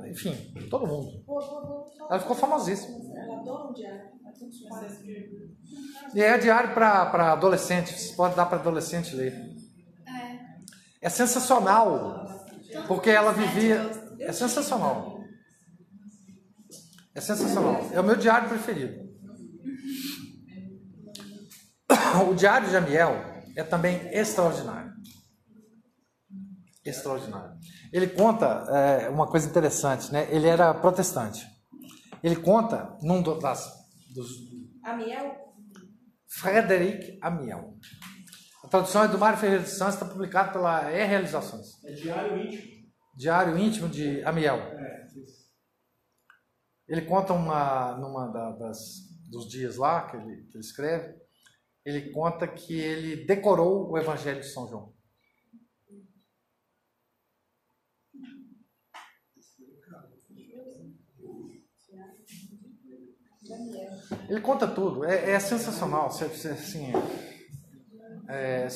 enfim, 0.10 0.36
todo 0.70 0.86
mundo. 0.86 1.24
Ela 2.10 2.20
ficou 2.20 2.36
famosíssima. 2.36 2.98
Ela 3.16 3.40
adora 3.40 3.70
um 3.70 3.74
diário. 3.74 4.10
E 6.14 6.22
é 6.22 6.38
diário 6.38 6.74
para 6.74 7.34
adolescente, 7.34 7.94
você 7.94 8.16
pode 8.16 8.36
dar 8.36 8.46
para 8.46 8.60
adolescente 8.60 9.16
ler. 9.16 9.34
É 11.02 11.10
sensacional, 11.10 12.26
porque 12.88 13.10
ela 13.10 13.32
vivia. 13.32 13.90
É 14.20 14.32
sensacional. 14.32 15.24
É 17.16 17.22
sensacional. 17.22 17.90
É 17.92 18.00
o 18.00 18.04
meu 18.04 18.16
diário 18.16 18.50
preferido. 18.50 19.10
O 22.30 22.34
diário 22.34 22.70
de 22.70 22.76
Amiel 22.76 23.14
é 23.56 23.64
também 23.64 23.96
extraordinário. 24.12 24.94
Extraordinário. 26.86 27.58
Ele 27.92 28.08
conta 28.08 28.46
é, 28.70 29.10
uma 29.10 29.28
coisa 29.28 29.48
interessante, 29.50 30.12
né? 30.12 30.28
Ele 30.34 30.48
era 30.48 30.74
protestante. 30.74 31.46
Ele 32.22 32.36
conta 32.36 32.98
num 33.02 33.22
do- 33.22 33.40
das, 33.40 33.66
dos, 34.14 34.28
A 34.84 34.96
Miel? 34.96 35.36
Frederic 36.28 37.18
Amiel. 37.22 37.74
A 38.64 38.68
tradução 38.68 39.04
é 39.04 39.08
do 39.08 39.18
Mário 39.18 39.40
Ferreira 39.40 39.64
de 39.64 39.70
Santos, 39.70 39.96
está 39.96 40.06
publicado 40.06 40.52
pela 40.52 40.92
E 40.92 41.04
Realizações. 41.06 41.84
É 41.86 41.92
diário 41.94 42.38
íntimo. 42.38 42.64
Diário 43.16 43.58
íntimo 43.58 43.90
de 43.90 44.24
Amiel. 44.24 44.58
É, 44.58 45.08
isso. 45.08 45.50
Ele 46.88 47.02
conta 47.04 47.34
uma, 47.34 47.98
numa 47.98 48.28
da- 48.28 48.52
das, 48.52 48.80
dos 49.30 49.48
dias 49.50 49.78
lá 49.78 50.08
que 50.10 50.18
ele, 50.18 50.44
que 50.44 50.58
ele 50.58 50.64
escreve. 50.64 51.16
ele 51.86 52.12
conta 52.12 52.48
que 52.48 52.80
ele 52.80 53.26
decorou 53.26 53.90
o 53.90 53.98
Evangelho 53.98 54.42
de 54.42 54.52
São 54.52 54.68
João. 54.68 54.94
Ele 64.28 64.42
conta 64.42 64.68
tudo, 64.68 65.06
é, 65.06 65.32
é 65.32 65.40
sensacional. 65.40 66.12
Você, 66.12 66.50
assim, 66.50 66.92
é, 68.28 68.68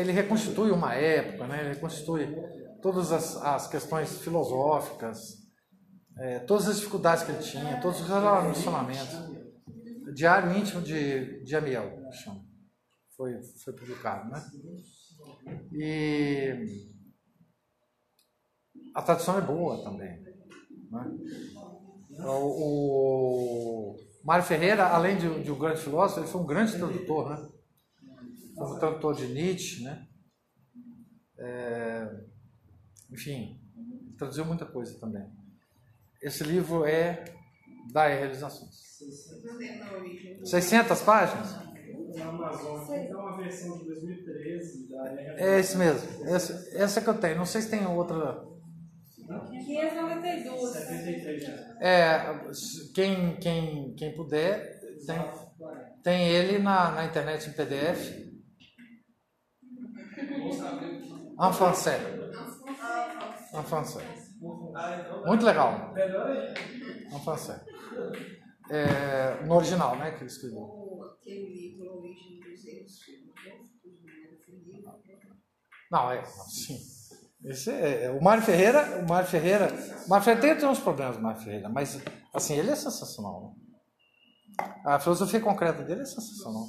ele 0.00 0.12
reconstitui 0.12 0.70
uma 0.70 0.94
época, 0.94 1.46
né? 1.46 1.60
ele 1.60 1.74
reconstitui 1.74 2.26
todas 2.82 3.12
as, 3.12 3.36
as 3.36 3.68
questões 3.68 4.18
filosóficas, 4.18 5.46
é, 6.18 6.40
todas 6.40 6.68
as 6.68 6.76
dificuldades 6.76 7.24
que 7.24 7.30
ele 7.30 7.42
tinha, 7.42 7.80
todos 7.80 8.00
os 8.00 8.08
relacionamentos. 8.08 9.36
Diário 10.14 10.56
íntimo 10.56 10.80
de, 10.80 11.44
de 11.44 11.56
Amiel, 11.56 11.90
chama. 12.12 12.44
Foi, 13.16 13.32
foi 13.62 13.72
publicado, 13.72 14.30
né? 14.30 14.42
E 15.72 16.86
a 18.94 19.02
tradução 19.02 19.38
é 19.38 19.40
boa 19.40 19.82
também. 19.82 20.20
Né? 20.90 22.24
O, 22.24 23.92
o 23.92 23.96
Mário 24.26 24.44
Ferreira, 24.44 24.88
além 24.88 25.16
de, 25.16 25.44
de, 25.44 25.52
um 25.52 25.58
grande 25.58 25.80
filósofo, 25.80 26.18
ele 26.18 26.26
foi 26.26 26.40
um 26.40 26.46
grande 26.46 26.76
tradutor, 26.76 27.30
né? 27.30 27.48
Foi 28.56 28.66
um 28.66 28.78
tradutor 28.80 29.14
de 29.14 29.28
Nietzsche, 29.28 29.84
né? 29.84 30.04
É, 31.38 32.24
enfim, 33.08 33.60
traduziu 34.18 34.44
muita 34.44 34.66
coisa 34.66 34.98
também. 34.98 35.24
Esse 36.20 36.42
livro 36.42 36.84
é 36.84 37.24
da 37.92 38.08
Realizações. 38.08 38.74
600 40.42 41.02
páginas? 41.02 41.54
Na 42.16 42.24
Amazon, 42.24 42.84
tem 42.84 43.14
uma 43.14 43.36
versão 43.36 43.78
de 43.78 43.84
2013 43.84 44.88
da 44.88 45.22
É 45.36 45.60
esse 45.60 45.76
mesmo. 45.76 46.26
Essa, 46.26 46.68
essa 46.72 47.00
que 47.00 47.08
eu 47.08 47.14
tenho. 47.14 47.36
Não 47.36 47.46
sei 47.46 47.62
se 47.62 47.70
tem 47.70 47.86
outra. 47.86 48.44
592. 49.66 50.72
73 50.72 51.42
já. 51.42 51.52
É, 51.80 52.50
quem, 52.94 53.36
quem, 53.36 53.94
quem 53.94 54.14
puder, 54.14 54.80
tem, 55.04 55.18
tem 56.02 56.28
ele 56.28 56.58
na, 56.58 56.92
na 56.92 57.04
internet 57.04 57.48
em 57.48 57.52
PDF. 57.52 58.26
En 61.38 61.52
français. 61.52 62.00
En 63.52 63.62
français. 63.62 64.34
Muito 65.26 65.44
legal. 65.44 65.94
En 67.12 67.20
français. 67.20 67.60
É, 68.70 69.44
no 69.44 69.56
original, 69.56 69.96
né? 69.96 70.12
Que 70.12 70.18
ele 70.22 70.26
escreveu. 70.26 70.86
Mário 74.84 75.02
Ferreira. 75.02 75.36
Não, 75.90 76.10
é, 76.10 76.24
sim. 76.24 76.95
Esse 77.46 77.70
é, 77.70 78.04
é- 78.04 78.10
o 78.10 78.22
Mário 78.22 78.42
Ferreira, 78.42 79.00
o 79.04 79.08
Mário 79.08 79.28
Ferreira, 79.28 79.68
o 80.04 80.08
Mário 80.08 80.24
Ferreira 80.24 80.58
tem 80.58 80.68
uns 80.68 80.80
problemas, 80.80 81.16
o 81.16 81.20
Mário 81.22 81.40
Ferreira, 81.40 81.68
mas 81.68 82.00
assim, 82.34 82.54
ele 82.58 82.70
é 82.70 82.76
sensacional. 82.76 83.54
né? 83.56 84.64
A 84.84 84.98
filosofia 84.98 85.40
concreta 85.40 85.82
dele 85.84 86.02
é 86.02 86.04
sensacional. 86.06 86.66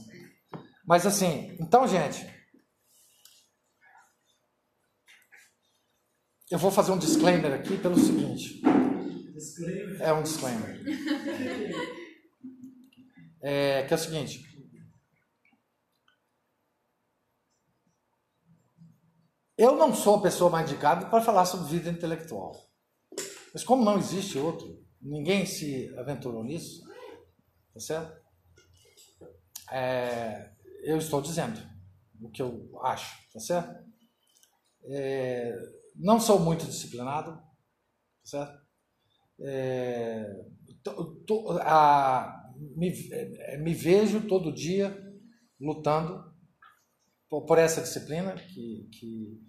Mas 0.86 1.06
assim, 1.06 1.56
então, 1.60 1.88
gente, 1.88 2.26
eu 6.52 6.58
vou 6.58 6.72
fazer 6.72 6.92
um 6.92 6.98
disclaimer 6.98 7.54
aqui 7.54 7.78
pelo 7.78 7.98
seguinte. 7.98 8.62
É 10.00 10.14
um 10.14 10.24
disclaimer. 10.24 10.80
É, 13.42 13.84
que 13.84 13.94
é 13.94 13.96
o 13.96 14.00
seguinte. 14.00 14.47
Eu 19.58 19.76
não 19.76 19.94
sou 19.94 20.16
a 20.16 20.22
pessoa 20.22 20.50
mais 20.50 20.70
indicada 20.70 21.08
para 21.10 21.22
falar 21.24 21.46
sobre 21.46 21.68
vida 21.68 21.90
intelectual. 21.90 22.54
Mas 23.54 23.64
como 23.64 23.84
não 23.84 23.98
existe 23.98 24.38
outro, 24.38 24.84
ninguém 25.02 25.46
se 25.46 25.94
aventurou 25.98 26.44
nisso, 26.44 26.84
tá 27.74 27.80
certo? 27.80 28.22
É, 29.72 30.50
eu 30.84 30.98
estou 30.98 31.22
dizendo 31.22 31.60
o 32.22 32.30
que 32.30 32.42
eu 32.42 32.70
acho, 32.84 33.16
tá 33.34 33.40
certo? 33.40 33.86
É, 34.86 35.56
não 35.96 36.20
sou 36.20 36.40
muito 36.40 36.66
disciplinado, 36.66 37.32
tá 37.34 37.44
certo? 38.24 38.62
É, 39.42 40.26
a- 41.62 42.44
me, 42.76 42.92
é, 43.12 43.58
me 43.58 43.74
vejo 43.74 44.28
todo 44.28 44.54
dia 44.54 44.96
lutando 45.60 46.24
por, 47.30 47.46
por 47.46 47.58
essa 47.58 47.82
disciplina, 47.82 48.36
que, 48.36 48.90
que, 48.92 49.47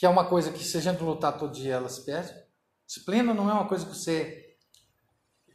que 0.00 0.06
é 0.06 0.08
uma 0.08 0.24
coisa 0.26 0.50
que 0.50 0.64
se 0.64 0.78
a 0.78 0.80
gente 0.80 1.02
lutar 1.02 1.36
todo 1.36 1.52
dia 1.52 1.74
ela 1.74 1.90
se 1.90 2.06
perde. 2.06 2.32
Disciplina 2.86 3.34
não 3.34 3.50
é 3.50 3.52
uma 3.52 3.68
coisa 3.68 3.84
que 3.84 3.94
você, 3.94 4.56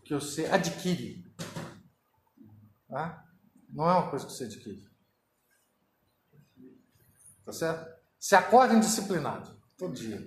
que 0.04 0.14
você 0.14 0.46
adquire. 0.46 1.26
Tá? 2.88 3.26
Não 3.68 3.90
é 3.90 3.94
uma 3.94 4.08
coisa 4.08 4.24
que 4.24 4.32
você 4.32 4.44
adquire. 4.44 4.88
Tá 7.44 7.52
certo? 7.52 7.92
Você 8.20 8.36
acorda 8.36 8.76
indisciplinado, 8.76 9.60
todo 9.80 9.96
dia 9.96 10.22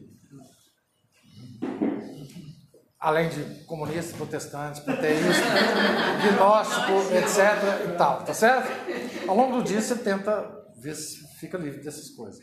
além 2.99 3.29
de 3.29 3.65
comunista, 3.67 4.17
protestante, 4.17 4.81
panteísta, 4.81 5.31
gnóstico, 6.35 7.15
etc. 7.15 7.89
e 7.89 7.97
tal, 7.97 8.25
tá 8.25 8.35
certo? 8.35 8.69
Ao 9.29 9.37
longo 9.37 9.59
do 9.59 9.63
dia 9.63 9.81
você 9.81 9.97
tenta 9.97 10.67
ver 10.77 10.97
se 10.97 11.25
fica 11.39 11.57
livre 11.57 11.81
dessas 11.81 12.11
coisas. 12.11 12.41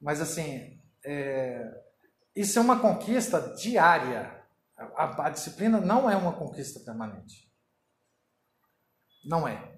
Mas 0.00 0.20
assim, 0.20 0.80
é, 1.04 1.82
isso 2.34 2.58
é 2.58 2.62
uma 2.62 2.80
conquista 2.80 3.40
diária. 3.56 4.42
A, 4.76 5.26
a 5.26 5.30
disciplina 5.30 5.80
não 5.80 6.10
é 6.10 6.16
uma 6.16 6.32
conquista 6.32 6.80
permanente. 6.80 7.50
Não 9.24 9.46
é. 9.46 9.76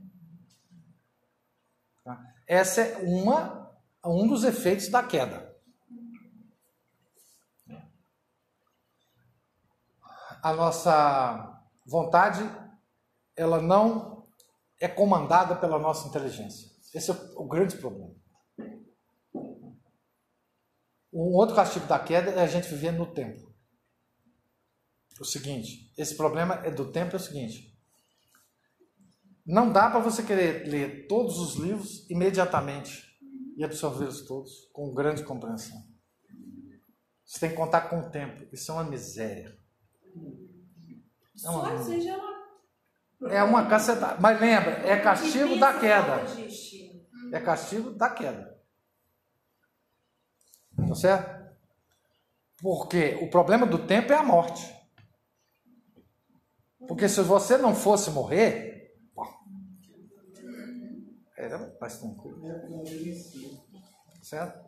Tá? 2.03 2.20
Essa 2.47 2.81
é 2.83 2.97
uma, 2.99 3.77
um 4.05 4.27
dos 4.27 4.45
efeitos 4.45 4.89
da 4.89 5.03
queda. 5.03 5.55
a 10.45 10.53
nossa 10.53 11.59
vontade 11.87 12.43
ela 13.35 13.62
não 13.62 14.29
é 14.79 14.87
comandada 14.87 15.57
pela 15.57 15.79
nossa 15.79 16.07
inteligência. 16.07 16.70
Esse 16.93 17.11
é 17.11 17.14
o 17.37 17.49
grande 17.49 17.79
problema. 17.79 18.14
Um 21.15 21.33
outro 21.33 21.55
castigo 21.55 21.87
da 21.87 21.99
queda 21.99 22.33
é 22.33 22.43
a 22.43 22.47
gente 22.47 22.69
viver 22.69 22.91
no 22.93 23.07
tempo. 23.07 23.55
O 25.21 25.25
seguinte, 25.25 25.93
esse 25.97 26.17
problema 26.17 26.57
é 26.65 26.71
do 26.73 26.91
tempo 26.91 27.12
é 27.12 27.17
o 27.17 27.21
seguinte. 27.23 27.73
Não 29.47 29.71
dá 29.71 29.89
para 29.91 30.01
você 30.01 30.23
querer 30.25 30.67
ler 30.67 31.07
todos 31.07 31.39
os 31.39 31.55
livros 31.55 32.09
imediatamente 32.11 33.05
e 33.57 33.62
absorvê-los 33.62 34.23
todos 34.23 34.69
com 34.73 34.93
grande 34.93 35.23
compreensão. 35.23 35.81
Você 37.25 37.39
tem 37.41 37.51
que 37.51 37.57
contar 37.57 37.83
com 37.83 38.01
o 38.01 38.11
tempo. 38.11 38.49
Isso 38.53 38.73
é 38.73 38.75
uma 38.75 38.85
miséria. 38.85 39.57
É 41.45 41.49
uma- 41.51 41.85
Só 41.85 42.01
já 42.01 42.12
é 42.12 42.17
uma 42.17 42.35
É 43.31 43.43
uma 43.43 43.67
cacetada. 43.69 44.21
Mas 44.21 44.41
lembra, 44.41 44.73
é 44.87 45.01
castigo 45.01 45.59
da 45.59 45.79
queda. 45.79 46.25
É 47.33 47.41
castigo 47.41 47.91
da 47.93 48.11
queda. 48.11 48.54
Tá 50.77 50.95
certo? 50.95 51.45
Porque 52.61 53.18
o 53.20 53.31
problema 53.31 53.66
do 53.66 53.87
tempo 53.87 54.12
é 54.12 54.16
a 54.16 54.22
morte. 54.22 54.72
Porque 56.87 57.09
se 57.09 57.22
você 57.22 57.57
não 57.57 57.75
fosse 57.75 58.11
morrer, 58.11 58.75
mais 61.85 61.99
tranquilo. 61.99 62.41
Certo? 64.22 64.64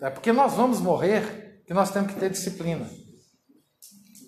É 0.00 0.10
porque 0.10 0.32
nós 0.32 0.54
vamos 0.54 0.80
morrer 0.80 1.62
que 1.64 1.72
nós 1.72 1.92
temos 1.92 2.12
que 2.12 2.18
ter 2.18 2.30
disciplina 2.30 2.88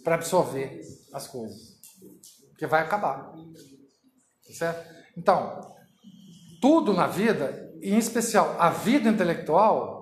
para 0.05 0.15
absorver 0.15 0.81
as 1.13 1.27
coisas. 1.27 1.81
Porque 2.51 2.67
vai 2.67 2.83
acabar. 2.83 3.33
Tá 3.33 4.53
certo? 4.53 4.95
Então, 5.17 5.77
tudo 6.61 6.93
na 6.93 7.09
vida, 7.09 7.73
e 7.83 7.91
em 7.91 7.99
especial 7.99 8.57
a 8.61 8.71
vida 8.71 9.09
intelectual, 9.09 9.98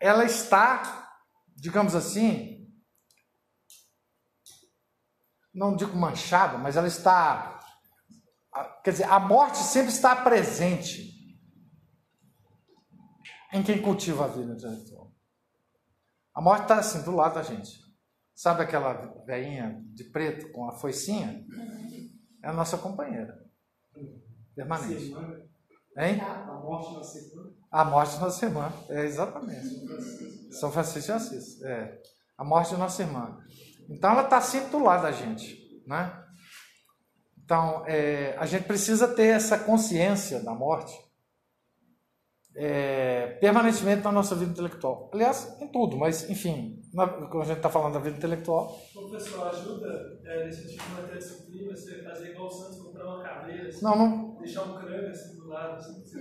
ela 0.00 0.24
está, 0.24 1.10
digamos 1.56 1.94
assim, 1.94 2.58
não 5.52 5.74
digo 5.74 5.96
manchada, 5.96 6.56
mas 6.56 6.76
ela 6.76 6.86
está. 6.86 7.58
Quer 8.84 8.92
dizer, 8.92 9.04
a 9.04 9.18
morte 9.18 9.58
sempre 9.58 9.90
está 9.90 10.14
presente 10.16 11.08
em 13.52 13.62
quem 13.62 13.82
cultiva 13.82 14.24
a 14.24 14.28
vida 14.28 14.52
intelectual. 14.52 15.12
A 16.34 16.40
morte 16.40 16.62
está 16.62 16.78
assim, 16.78 17.02
do 17.02 17.10
lado 17.10 17.34
da 17.34 17.42
gente. 17.42 17.70
Sabe 18.34 18.62
aquela 18.62 18.92
velhinha 19.24 19.82
de 19.92 20.04
preto 20.04 20.52
com 20.52 20.68
a 20.68 20.78
foicinha? 20.78 21.44
É 22.42 22.48
a 22.48 22.52
nossa 22.52 22.78
companheira. 22.78 23.36
Permanente. 24.54 25.12
Hein? 25.96 26.20
A 26.20 26.54
morte 26.54 26.94
na 26.94 27.02
semana. 27.02 27.57
A 27.70 27.84
morte 27.84 28.18
na 28.18 28.30
semana. 28.30 28.72
É, 28.88 29.04
exatamente. 29.04 29.68
São 30.52 30.72
Francisco 30.72 31.06
de 31.06 31.12
Assis. 31.12 31.62
É. 31.62 32.00
A 32.36 32.44
morte 32.44 32.70
de 32.70 32.76
nossa 32.76 33.02
irmã. 33.02 33.38
Então 33.88 34.12
ela 34.12 34.22
está 34.22 34.40
sempre 34.40 34.70
do 34.70 34.82
lado 34.82 35.02
da 35.02 35.12
gente. 35.12 35.58
Né? 35.86 36.12
Então, 37.44 37.82
é, 37.86 38.36
a 38.38 38.44
gente 38.44 38.64
precisa 38.64 39.08
ter 39.08 39.28
essa 39.28 39.58
consciência 39.58 40.40
da 40.42 40.54
morte 40.54 40.92
é, 42.60 43.38
permanentemente 43.40 44.02
na 44.02 44.10
nossa 44.10 44.34
vida 44.34 44.50
intelectual. 44.50 45.08
Aliás, 45.14 45.56
em 45.60 45.68
tudo, 45.68 45.96
mas, 45.96 46.28
enfim, 46.28 46.82
na, 46.92 47.06
quando 47.06 47.42
a 47.42 47.44
gente 47.44 47.58
está 47.58 47.70
falando 47.70 47.92
da 47.94 48.00
vida 48.00 48.16
intelectual. 48.16 48.76
Professor, 48.92 49.46
ajuda 49.48 49.86
é, 50.26 50.44
nesse 50.44 50.66
tipo 50.76 50.84
de 51.06 51.16
disciplina, 51.16 51.76
você 51.76 52.02
fazer 52.02 52.32
igual 52.32 52.48
o 52.48 52.50
Santos, 52.50 52.78
comprar 52.80 53.04
uma 53.06 53.22
cadeira, 53.22 53.68
assim, 53.68 53.84
Não, 53.84 53.96
não. 53.96 54.36
deixar 54.40 54.64
um 54.64 54.74
crânio 54.74 55.08
assim 55.10 55.36
do 55.38 55.48
lado. 55.48 55.76
Assim, 55.76 56.02
você- 56.02 56.18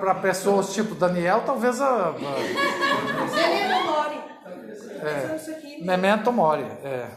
Para 0.00 0.14
pessoas 0.14 0.72
tipo 0.72 0.94
Daniel, 0.94 1.42
talvez 1.44 1.80
a. 1.82 2.08
a 2.08 2.12
Daniel 2.12 3.84
Mori. 3.84 4.16
É. 5.02 5.84
Memento 5.84 6.32
Mori. 6.32 6.62
É. 6.62 7.10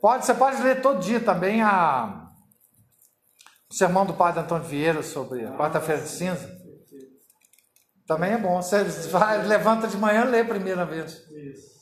Pode, 0.00 0.24
você 0.24 0.34
pode 0.34 0.62
ler 0.62 0.80
todo 0.80 1.00
dia 1.00 1.18
também 1.18 1.62
a, 1.62 2.28
o 3.68 3.74
sermão 3.74 4.06
do 4.06 4.14
padre 4.14 4.40
Antônio 4.42 4.64
Vieira 4.68 5.02
sobre 5.02 5.44
a 5.44 5.50
quarta-feira 5.56 6.00
de 6.02 6.08
cinza. 6.08 6.62
Também 8.06 8.32
é 8.32 8.38
bom. 8.38 8.60
Você 8.60 8.84
vai, 9.08 9.42
levanta 9.46 9.88
de 9.88 9.96
manhã 9.96 10.24
e 10.24 10.30
lê 10.30 10.40
a 10.40 10.44
primeira 10.44 10.84
vez. 10.84 11.26
Isso. 11.30 11.74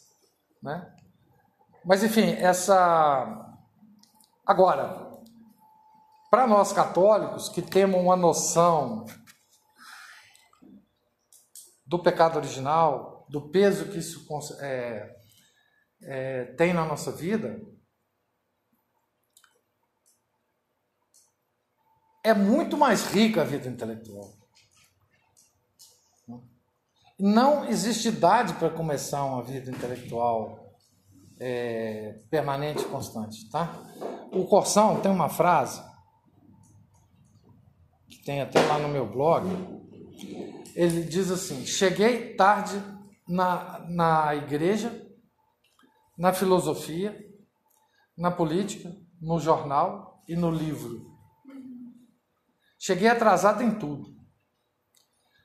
Né? 0.62 0.94
Mas 1.84 2.02
enfim, 2.02 2.32
essa. 2.34 3.48
Agora, 4.46 5.10
para 6.30 6.46
nós 6.46 6.72
católicos 6.72 7.48
que 7.48 7.60
temos 7.60 8.00
uma 8.00 8.16
noção 8.16 9.04
do 11.84 11.98
pecado 11.98 12.36
original, 12.36 13.26
do 13.28 13.50
peso 13.50 13.90
que 13.90 13.98
isso 13.98 14.26
é, 14.60 15.16
é, 16.02 16.44
tem 16.54 16.72
na 16.72 16.84
nossa 16.84 17.12
vida, 17.12 17.60
é 22.24 22.32
muito 22.32 22.76
mais 22.76 23.06
rica 23.06 23.42
a 23.42 23.44
vida 23.44 23.68
intelectual. 23.68 24.41
Não 27.24 27.64
existe 27.66 28.08
idade 28.08 28.52
para 28.54 28.68
começar 28.68 29.24
uma 29.24 29.44
vida 29.44 29.70
intelectual 29.70 30.76
é, 31.38 32.20
permanente 32.28 32.82
e 32.82 32.88
constante, 32.88 33.48
tá? 33.48 33.80
O 34.32 34.44
Corsão 34.44 35.00
tem 35.00 35.12
uma 35.12 35.28
frase 35.28 35.80
que 38.10 38.24
tem 38.24 38.40
até 38.40 38.60
lá 38.66 38.76
no 38.76 38.88
meu 38.88 39.08
blog. 39.08 39.46
Ele 40.74 41.04
diz 41.04 41.30
assim: 41.30 41.64
cheguei 41.64 42.34
tarde 42.34 42.82
na, 43.28 43.86
na 43.88 44.34
igreja, 44.34 45.08
na 46.18 46.32
filosofia, 46.32 47.16
na 48.18 48.32
política, 48.32 48.92
no 49.20 49.38
jornal 49.38 50.20
e 50.26 50.34
no 50.34 50.50
livro. 50.50 51.06
Cheguei 52.80 53.06
atrasado 53.06 53.62
em 53.62 53.78
tudo. 53.78 54.11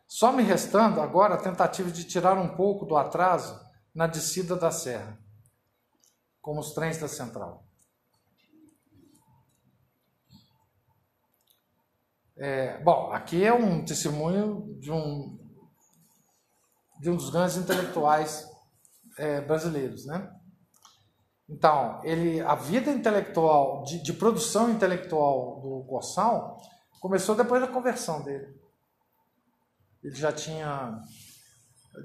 Só 0.08 0.32
me 0.32 0.41
restando 0.41 1.01
agora 1.01 1.36
a 1.36 1.41
tentativa 1.41 1.91
de 1.91 2.05
tirar 2.05 2.38
um 2.38 2.55
pouco 2.55 2.86
do 2.86 2.95
atraso 2.95 3.60
na 3.93 4.08
descida 4.08 4.55
da 4.55 4.72
serra, 4.72 5.20
como 6.41 6.62
os 6.62 6.74
trens 6.74 6.97
da 6.97 7.08
central. 7.08 7.66
É, 12.38 12.82
bom, 12.84 13.12
aqui 13.12 13.43
é 13.43 13.51
um 13.51 13.84
testemunho 13.84 14.78
de 14.80 14.91
um, 14.91 15.38
de 16.99 17.10
um 17.10 17.16
dos 17.16 17.30
grandes 17.32 17.58
intelectuais 17.58 18.47
é, 19.18 19.41
brasileiros, 19.41 20.05
né? 20.05 20.32
Então, 21.49 21.99
ele, 22.03 22.39
a 22.41 22.55
vida 22.55 22.91
intelectual, 22.91 23.84
de, 23.84 24.03
de 24.03 24.14
produção 24.14 24.70
intelectual 24.70 25.60
do 25.62 25.86
Corsão, 25.89 26.58
começou 26.99 27.36
depois 27.36 27.62
da 27.62 27.68
conversão 27.68 28.22
dele. 28.22 28.66
Ele 30.04 30.16
já 30.16 30.32
tinha 30.32 31.02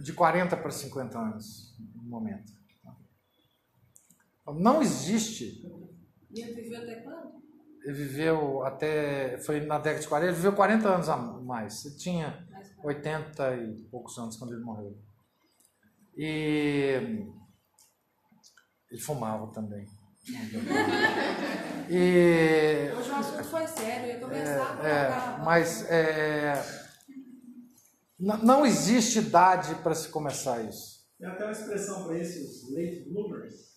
de 0.03 0.12
40 0.12 0.57
para 0.57 0.70
50 0.70 1.18
anos 1.18 1.76
no 1.95 2.03
momento. 2.03 2.53
Não 4.57 4.82
existe. 4.82 5.62
E 6.30 6.40
ele 6.40 6.62
viveu 6.62 6.82
até 6.82 6.97
quando? 6.97 7.43
Ele 7.84 7.93
viveu 7.95 8.62
até. 8.64 9.38
Foi 9.38 9.61
na 9.61 9.78
década 9.78 10.01
de 10.03 10.09
40, 10.09 10.26
ele 10.28 10.36
viveu 10.36 10.53
40 10.55 10.88
anos 10.88 11.09
a 11.09 11.16
mais. 11.16 11.84
Ele 11.84 11.97
tinha 11.97 12.47
Mais 12.51 12.70
80 12.82 13.57
e 13.57 13.74
poucos 13.90 14.16
anos 14.18 14.36
quando 14.36 14.55
ele 14.55 14.64
morreu. 14.64 14.97
E. 16.16 17.26
Ele 18.90 19.01
fumava 19.01 19.47
também. 19.53 19.86
E. 21.90 22.90
Hoje 22.97 23.11
o 23.11 23.14
assunto 23.16 23.45
foi 23.45 23.66
sério, 23.66 24.07
eu 24.07 24.14
ia 24.14 24.20
começar 24.20 24.80
a 24.80 24.88
É, 24.88 25.05
colocar- 25.09 25.45
mas 25.45 25.84
é, 25.90 26.53
não 28.22 28.64
existe 28.64 29.18
idade 29.18 29.74
para 29.82 29.94
se 29.94 30.08
começar 30.08 30.62
isso. 30.62 31.02
Tem 31.18 31.28
até 31.28 31.42
uma 31.42 31.52
expressão 31.52 32.04
para 32.04 32.18
isso, 32.18 32.40
os 32.40 32.70
late 32.70 33.08
bloomers. 33.08 33.72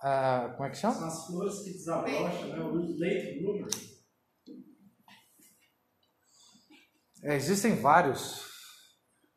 Ah, 0.00 0.52
como 0.56 0.66
é 0.66 0.70
que 0.70 0.76
chama? 0.76 0.94
São 0.94 1.06
as 1.06 1.26
flores 1.26 1.60
que 1.60 1.72
desabrocham, 1.72 2.48
né? 2.48 2.60
Os 2.60 2.98
late 2.98 3.40
bloomers. 3.40 3.94
É, 7.22 7.36
existem 7.36 7.74
vários, 7.76 8.42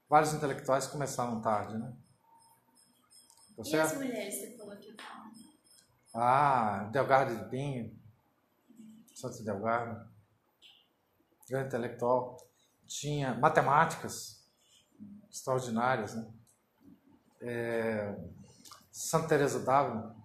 vários 0.09 0.33
intelectuais 0.33 0.85
que 0.85 0.91
começaram 0.93 1.41
tarde, 1.41 1.77
né? 1.77 1.93
Tá 3.55 3.63
E 3.65 3.79
as 3.79 3.93
mulheres, 3.95 4.35
você 4.35 4.57
falou 4.57 4.77
que 4.77 4.93
falam. 4.93 5.31
Ah, 6.13 6.89
Delgado 6.91 7.35
de 7.35 7.49
Pinho, 7.49 7.97
Santos 9.13 9.43
Delgado, 9.43 10.09
grande 11.49 11.67
intelectual. 11.67 12.37
Tinha 12.85 13.33
matemáticas 13.35 14.36
extraordinárias, 15.37 16.15
né? 16.15 16.33
É, 17.41 18.17
Santa 18.91 19.27
Teresa 19.27 19.59
d'Ávila, 19.59 20.15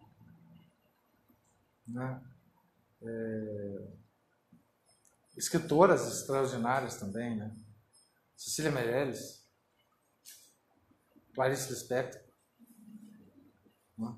né? 1.87 2.23
É, 3.03 3.89
escritoras 5.37 6.07
extraordinárias 6.07 6.97
também, 6.97 7.37
né? 7.37 7.55
Cecília 8.37 8.71
Meirelles, 8.71 9.47
Clarice 11.35 11.71
Lispector, 11.71 12.23
né? 13.99 14.17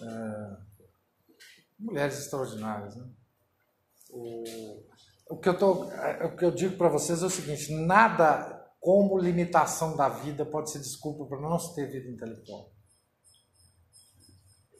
É, 0.00 0.56
mulheres 1.78 2.18
extraordinárias, 2.18 2.96
né? 2.96 3.08
O, 4.10 4.84
o 5.30 5.38
que 5.38 5.48
eu 5.48 5.58
tô, 5.58 5.90
é, 5.92 6.24
o 6.24 6.36
que 6.36 6.44
eu 6.44 6.50
digo 6.50 6.76
para 6.76 6.88
vocês 6.88 7.22
é 7.22 7.26
o 7.26 7.30
seguinte: 7.30 7.72
nada 7.72 8.53
como 8.84 9.18
limitação 9.18 9.96
da 9.96 10.10
vida 10.10 10.44
pode 10.44 10.70
ser 10.70 10.78
desculpa 10.78 11.24
para 11.24 11.40
não 11.40 11.58
se 11.58 11.74
ter 11.74 11.90
vida 11.90 12.06
intelectual. 12.06 12.70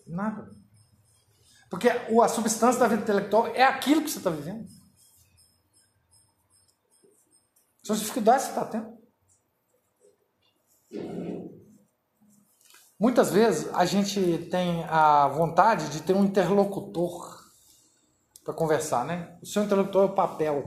Nada. 0.06 0.47
Porque 1.70 1.89
a 1.89 2.28
substância 2.28 2.78
da 2.78 2.86
vida 2.86 3.01
intelectual 3.01 3.47
é 3.47 3.62
aquilo 3.62 4.02
que 4.02 4.10
você 4.10 4.18
está 4.18 4.28
vivendo. 4.28 4.68
São 7.82 7.97
as 7.97 8.01
dificuldades 8.01 8.47
que 8.47 8.52
você 8.52 8.60
está 8.60 8.70
tendo. 8.70 8.94
Muitas 13.01 13.31
vezes 13.32 13.72
a 13.72 13.86
gente 13.86 14.51
tem 14.51 14.85
a 14.85 15.28
vontade 15.28 15.89
de 15.89 16.02
ter 16.02 16.12
um 16.12 16.26
interlocutor 16.26 17.43
para 18.44 18.52
conversar, 18.52 19.06
né? 19.06 19.39
O 19.43 19.47
seu 19.47 19.64
interlocutor 19.64 20.02
é 20.02 20.12
o 20.12 20.14
papel. 20.14 20.66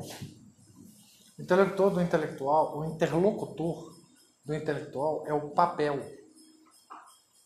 O 1.38 1.42
interlocutor 1.42 1.92
do 1.92 2.02
intelectual, 2.02 2.80
o 2.80 2.86
interlocutor 2.86 3.96
do 4.44 4.56
intelectual 4.56 5.28
é 5.28 5.34
o 5.34 5.52
papel 5.52 6.00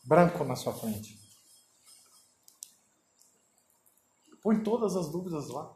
branco 0.06 0.44
na 0.46 0.56
sua 0.56 0.74
frente. 0.74 1.20
Põe 4.42 4.64
todas 4.64 4.96
as 4.96 5.12
dúvidas 5.12 5.50
lá. 5.50 5.76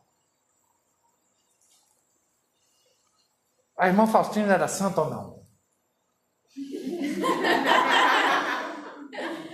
A 3.77 3.87
irmã 3.87 4.07
Faustina 4.07 4.53
era 4.53 4.67
santa 4.67 5.01
ou 5.01 5.09
não? 5.09 5.45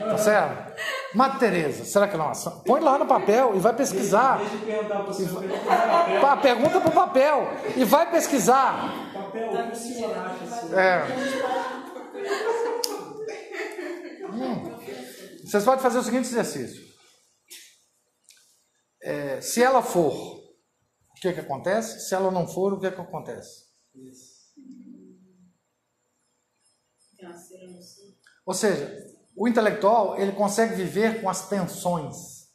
Tá 0.01 0.17
certo? 0.17 0.81
Madre 1.13 1.39
Teresa, 1.39 1.83
será 1.83 2.07
que 2.07 2.13
ela 2.13 2.23
é 2.23 2.27
uma 2.27 2.33
santa? 2.33 2.63
Põe 2.63 2.79
lá 2.79 2.97
no 2.97 3.05
papel 3.05 3.55
e 3.55 3.59
vai 3.59 3.75
pesquisar. 3.75 4.37
Deixa 4.37 4.55
eu 4.55 4.61
perguntar 4.61 5.03
para 5.03 5.11
o 5.11 5.13
pergunta 5.13 5.57
papel. 5.59 6.21
Pá, 6.21 6.37
Pergunta 6.37 6.81
pro 6.81 6.91
papel 6.91 7.47
e 7.75 7.83
vai 7.83 8.11
pesquisar. 8.11 9.11
Papel, 9.13 9.51
o 9.51 9.71
que 9.71 9.71
o 9.71 9.75
senhor 9.75 10.17
acha? 10.17 10.45
senhor? 10.45 10.79
É. 10.79 11.03
Hum. 14.31 14.71
Vocês 15.43 15.65
podem 15.65 15.81
fazer 15.81 15.99
o 15.99 16.03
seguinte 16.03 16.27
exercício. 16.27 16.81
É, 19.03 19.41
se 19.41 19.61
ela 19.61 19.81
for, 19.81 20.13
o 20.13 21.13
que, 21.21 21.33
que 21.33 21.39
acontece? 21.41 22.07
Se 22.07 22.15
ela 22.15 22.31
não 22.31 22.47
for, 22.47 22.71
o 22.73 22.79
que, 22.79 22.89
que 22.89 23.01
acontece? 23.01 23.65
Isso. 23.95 24.31
Assim. 27.25 28.17
Ou 28.45 28.53
seja, 28.53 29.10
o 29.35 29.47
intelectual 29.47 30.19
ele 30.19 30.33
consegue 30.33 30.75
viver 30.75 31.21
com 31.21 31.29
as 31.29 31.47
tensões. 31.47 32.49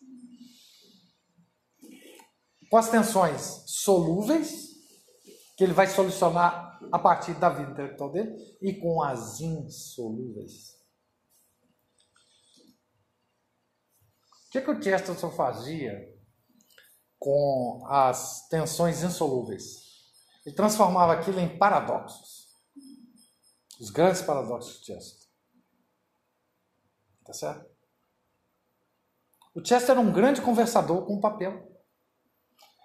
Com 2.70 2.76
as 2.76 2.90
tensões 2.90 3.62
solúveis, 3.66 4.66
que 5.56 5.64
ele 5.64 5.72
vai 5.72 5.86
solucionar 5.86 6.78
a 6.92 6.98
partir 6.98 7.34
da 7.34 7.48
vida 7.48 7.70
intelectual 7.70 8.12
dele, 8.12 8.36
e 8.60 8.74
com 8.74 9.02
as 9.02 9.40
insolúveis. 9.40 10.76
O 14.46 14.50
que, 14.50 14.60
que 14.60 14.70
o 14.70 14.82
Chesterton 14.82 15.30
fazia 15.30 16.14
com 17.18 17.84
as 17.88 18.46
tensões 18.48 19.02
insolúveis? 19.02 19.86
Ele 20.44 20.54
transformava 20.54 21.14
aquilo 21.14 21.40
em 21.40 21.58
paradoxos. 21.58 22.46
Os 23.80 23.90
grandes 23.90 24.22
paradoxos 24.22 24.80
de 24.80 24.86
Chesterton. 24.86 25.25
Tá 27.26 27.32
certo? 27.32 27.66
O 29.54 29.64
Chester 29.64 29.92
era 29.92 30.00
um 30.00 30.12
grande 30.12 30.40
conversador 30.40 31.04
com 31.06 31.20
papel. 31.20 31.52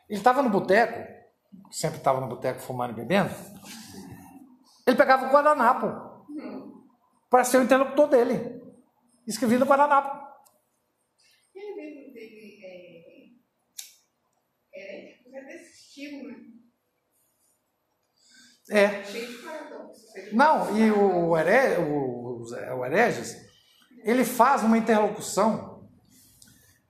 Ele 0.10 0.20
estava 0.20 0.42
no 0.42 0.50
boteco, 0.50 1.00
sempre 1.70 1.98
estava 1.98 2.20
no 2.20 2.28
boteco 2.28 2.60
fumando 2.60 2.92
e 2.92 2.96
bebendo. 2.96 3.30
Ele 4.88 4.98
pegava 4.98 5.28
o 5.28 5.32
guardanapo 5.32 6.26
para 7.30 7.44
ser 7.44 7.58
o 7.58 7.64
interlocutor 7.64 8.08
dele. 8.08 8.62
Escrevia 9.28 9.60
no 9.60 9.66
guardanapo. 9.66 10.28
Ele 11.54 11.76
mesmo 11.76 12.14
teve. 12.14 13.42
É, 14.74 14.80
é, 14.80 15.40
é 15.40 15.46
desse 15.46 15.88
estilo, 15.88 16.28
né? 16.28 16.38
É. 18.70 19.04
Cheio 19.04 19.28
de 19.28 19.44
paradoxos. 19.44 20.34
Não, 20.34 20.78
e 20.78 20.90
o, 20.90 21.38
Here, 21.38 21.82
o, 21.82 22.44
o 22.80 22.86
Hereges, 22.86 23.51
ele 24.03 24.26
faz 24.26 24.64
uma 24.64 24.78
interlocução 24.78 25.88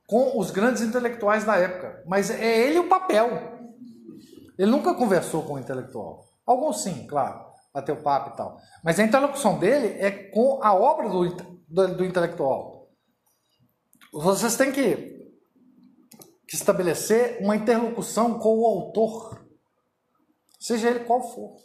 com 0.06 0.38
os 0.38 0.52
grandes 0.52 0.82
intelectuais 0.82 1.46
da 1.46 1.56
época, 1.56 2.04
mas 2.06 2.30
é 2.30 2.68
ele 2.68 2.80
o 2.80 2.90
papel. 2.90 3.30
Ele 4.58 4.70
nunca 4.70 4.94
conversou 4.94 5.44
com 5.44 5.54
o 5.54 5.60
intelectual. 5.60 6.28
Alguns 6.46 6.84
sim, 6.84 7.08
claro, 7.08 7.46
bateu 7.74 7.96
papo 7.96 8.34
e 8.34 8.38
tal. 8.38 8.60
Mas 8.84 9.00
a 9.00 9.04
interlocução 9.04 9.58
dele 9.58 9.88
é 10.00 10.12
com 10.12 10.62
a 10.62 10.74
obra 10.74 11.08
do, 11.08 11.30
do, 11.68 11.96
do 11.96 12.06
intelectual. 12.06 12.90
Vocês 14.12 14.58
têm 14.58 14.74
que, 14.74 15.32
que 16.46 16.56
estabelecer 16.56 17.42
uma 17.42 17.56
interlocução 17.56 18.38
com 18.38 18.60
o 18.60 18.66
autor, 18.66 19.48
seja 20.60 20.90
ele 20.90 21.06
qual 21.06 21.22
for. 21.32 21.56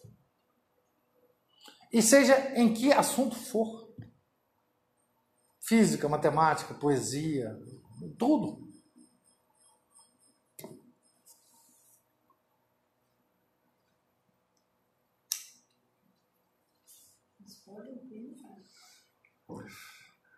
E 1.92 2.00
seja 2.00 2.52
em 2.54 2.72
que 2.72 2.92
assunto 2.92 3.34
for. 3.34 3.85
Física, 5.66 6.08
matemática, 6.08 6.74
poesia, 6.74 7.58
tudo. 8.16 8.66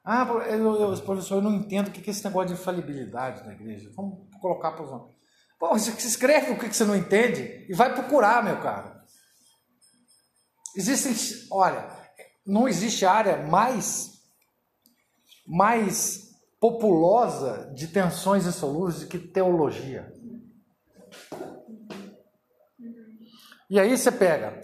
Ah, 0.04 0.26
eu, 0.48 0.76
eu, 0.76 1.02
professor, 1.02 1.36
eu 1.36 1.42
não 1.42 1.56
entendo 1.56 1.88
o 1.88 1.90
que 1.90 2.08
é 2.08 2.10
esse 2.10 2.24
negócio 2.24 2.54
de 2.54 2.60
infalibilidade 2.60 3.44
na 3.44 3.52
igreja. 3.52 3.92
Vamos 3.94 4.26
colocar 4.40 4.72
para 4.72 4.84
os 4.84 5.18
Pô, 5.58 5.68
você 5.70 5.90
escreve 5.90 6.52
o 6.52 6.58
que 6.58 6.72
você 6.72 6.84
não 6.84 6.96
entende 6.96 7.66
e 7.68 7.74
vai 7.74 7.92
procurar, 7.92 8.42
meu 8.42 8.58
cara. 8.62 9.04
Existem, 10.74 11.12
olha, 11.50 11.90
não 12.46 12.66
existe 12.66 13.04
área 13.04 13.46
mais 13.46 14.17
mais 15.48 16.28
populosa 16.60 17.72
de 17.74 17.88
tensões 17.88 18.46
insolúveis 18.46 19.00
do 19.00 19.06
que 19.06 19.18
teologia. 19.18 20.12
E 23.70 23.80
aí 23.80 23.96
você 23.96 24.12
pega 24.12 24.60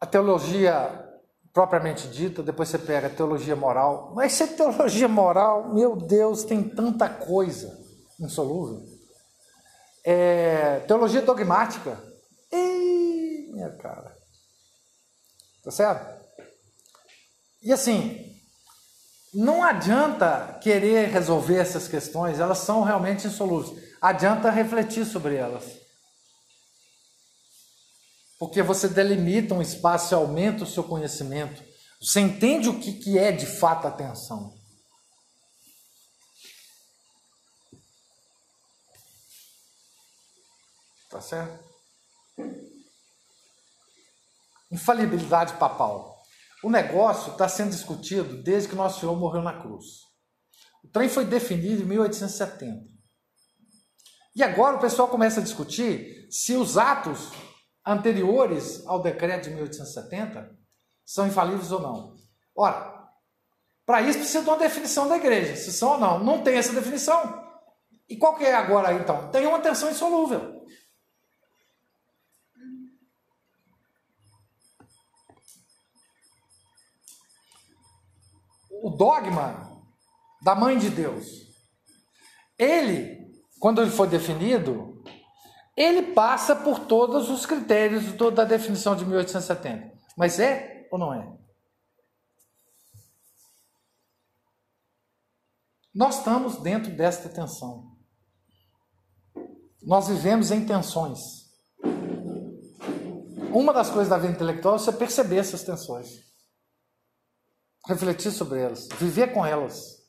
a 0.00 0.06
teologia 0.06 1.04
propriamente 1.52 2.08
dita, 2.08 2.42
depois 2.42 2.68
você 2.68 2.78
pega 2.78 3.06
a 3.06 3.10
teologia 3.10 3.56
moral. 3.56 4.12
Mas 4.14 4.32
se 4.32 4.42
é 4.42 4.46
teologia 4.46 5.08
moral, 5.08 5.72
meu 5.72 5.96
Deus, 5.96 6.44
tem 6.44 6.62
tanta 6.62 7.08
coisa 7.08 7.78
insolúvel. 8.20 8.82
É, 10.04 10.80
teologia 10.80 11.22
dogmática. 11.22 11.98
Ih, 12.52 13.50
minha 13.52 13.70
cara. 13.76 14.14
Tá 15.64 15.70
certo? 15.70 16.25
E 17.66 17.72
assim, 17.72 18.40
não 19.34 19.64
adianta 19.64 20.56
querer 20.62 21.08
resolver 21.08 21.56
essas 21.56 21.88
questões, 21.88 22.38
elas 22.38 22.58
são 22.58 22.84
realmente 22.84 23.26
insolúveis. 23.26 23.84
Adianta 24.00 24.50
refletir 24.50 25.04
sobre 25.04 25.34
elas. 25.34 25.64
Porque 28.38 28.62
você 28.62 28.88
delimita 28.88 29.52
um 29.52 29.60
espaço 29.60 30.14
e 30.14 30.14
aumenta 30.14 30.62
o 30.62 30.66
seu 30.66 30.84
conhecimento. 30.84 31.60
Você 32.00 32.20
entende 32.20 32.68
o 32.68 32.78
que, 32.78 32.92
que 32.92 33.18
é 33.18 33.32
de 33.32 33.46
fato 33.46 33.88
atenção. 33.88 34.56
Tá 41.10 41.20
certo? 41.20 41.64
Infalibilidade 44.70 45.54
papal. 45.54 46.15
O 46.62 46.70
negócio 46.70 47.32
está 47.32 47.48
sendo 47.48 47.70
discutido 47.70 48.42
desde 48.42 48.68
que 48.68 48.74
Nosso 48.74 49.00
Senhor 49.00 49.16
morreu 49.16 49.42
na 49.42 49.60
cruz. 49.60 49.84
O 50.82 50.88
trem 50.88 51.08
foi 51.08 51.24
definido 51.24 51.82
em 51.82 51.86
1870. 51.86 52.84
E 54.34 54.42
agora 54.42 54.76
o 54.76 54.80
pessoal 54.80 55.08
começa 55.08 55.40
a 55.40 55.42
discutir 55.42 56.26
se 56.30 56.54
os 56.54 56.76
atos 56.76 57.30
anteriores 57.86 58.86
ao 58.86 59.00
decreto 59.00 59.44
de 59.44 59.50
1870 59.50 60.50
são 61.04 61.26
infalíveis 61.26 61.70
ou 61.72 61.80
não. 61.80 62.16
Ora, 62.54 62.94
para 63.84 64.02
isso 64.02 64.18
precisa 64.18 64.42
de 64.42 64.48
uma 64.48 64.58
definição 64.58 65.08
da 65.08 65.16
igreja, 65.16 65.54
se 65.56 65.72
são 65.72 65.92
ou 65.92 65.98
não. 65.98 66.24
Não 66.24 66.42
tem 66.42 66.56
essa 66.56 66.72
definição. 66.72 67.44
E 68.08 68.16
qual 68.16 68.36
que 68.36 68.44
é 68.44 68.54
agora 68.54 68.92
então? 68.92 69.30
Tem 69.30 69.46
uma 69.46 69.60
tensão 69.60 69.90
insolúvel. 69.90 70.55
O 78.86 78.90
dogma 78.90 79.82
da 80.40 80.54
mãe 80.54 80.78
de 80.78 80.88
Deus, 80.88 81.26
ele, 82.56 83.36
quando 83.58 83.82
ele 83.82 83.90
foi 83.90 84.06
definido, 84.06 85.02
ele 85.76 86.14
passa 86.14 86.54
por 86.54 86.78
todos 86.86 87.28
os 87.28 87.44
critérios 87.44 88.12
da 88.32 88.44
definição 88.44 88.94
de 88.94 89.04
1870. 89.04 89.92
Mas 90.16 90.38
é 90.38 90.86
ou 90.92 91.00
não 91.00 91.12
é? 91.12 91.36
Nós 95.92 96.18
estamos 96.18 96.58
dentro 96.58 96.92
desta 96.94 97.28
tensão. 97.28 97.90
Nós 99.82 100.06
vivemos 100.06 100.52
em 100.52 100.64
tensões. 100.64 101.18
Uma 103.52 103.72
das 103.72 103.90
coisas 103.90 104.08
da 104.08 104.16
vida 104.16 104.34
intelectual 104.34 104.76
é 104.76 104.78
você 104.78 104.92
perceber 104.92 105.38
essas 105.38 105.64
tensões. 105.64 106.24
Refletir 107.86 108.32
sobre 108.32 108.60
elas, 108.60 108.88
viver 108.98 109.32
com 109.32 109.46
elas. 109.46 110.04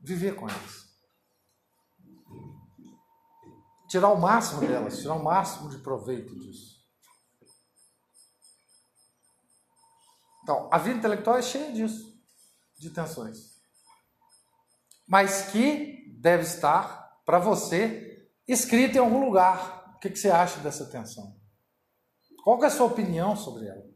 Viver 0.00 0.34
com 0.34 0.48
elas. 0.48 0.82
Tirar 3.88 4.08
o 4.08 4.18
máximo 4.18 4.60
delas, 4.62 4.98
tirar 4.98 5.14
o 5.14 5.22
máximo 5.22 5.68
de 5.68 5.78
proveito 5.78 6.34
disso. 6.38 6.82
Então, 10.42 10.68
a 10.72 10.78
vida 10.78 10.98
intelectual 10.98 11.36
é 11.36 11.42
cheia 11.42 11.72
disso, 11.72 12.18
de 12.78 12.88
tensões. 12.88 13.52
Mas 15.06 15.50
que 15.50 16.10
deve 16.18 16.44
estar 16.44 17.20
para 17.26 17.38
você 17.38 18.26
escrita 18.48 18.96
em 18.96 19.00
algum 19.00 19.24
lugar. 19.24 19.94
O 19.94 19.98
que, 19.98 20.08
que 20.08 20.18
você 20.18 20.30
acha 20.30 20.58
dessa 20.60 20.86
tensão? 20.86 21.41
Qual 22.42 22.62
é 22.62 22.66
a 22.66 22.70
sua 22.70 22.86
opinião 22.86 23.36
sobre 23.36 23.68
ela? 23.68 23.92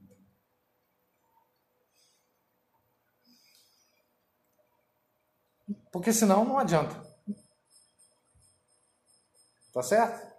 Porque 5.91 6.13
senão 6.13 6.45
não 6.45 6.59
adianta. 6.59 6.95
Tá 9.73 9.83
certo? 9.83 10.36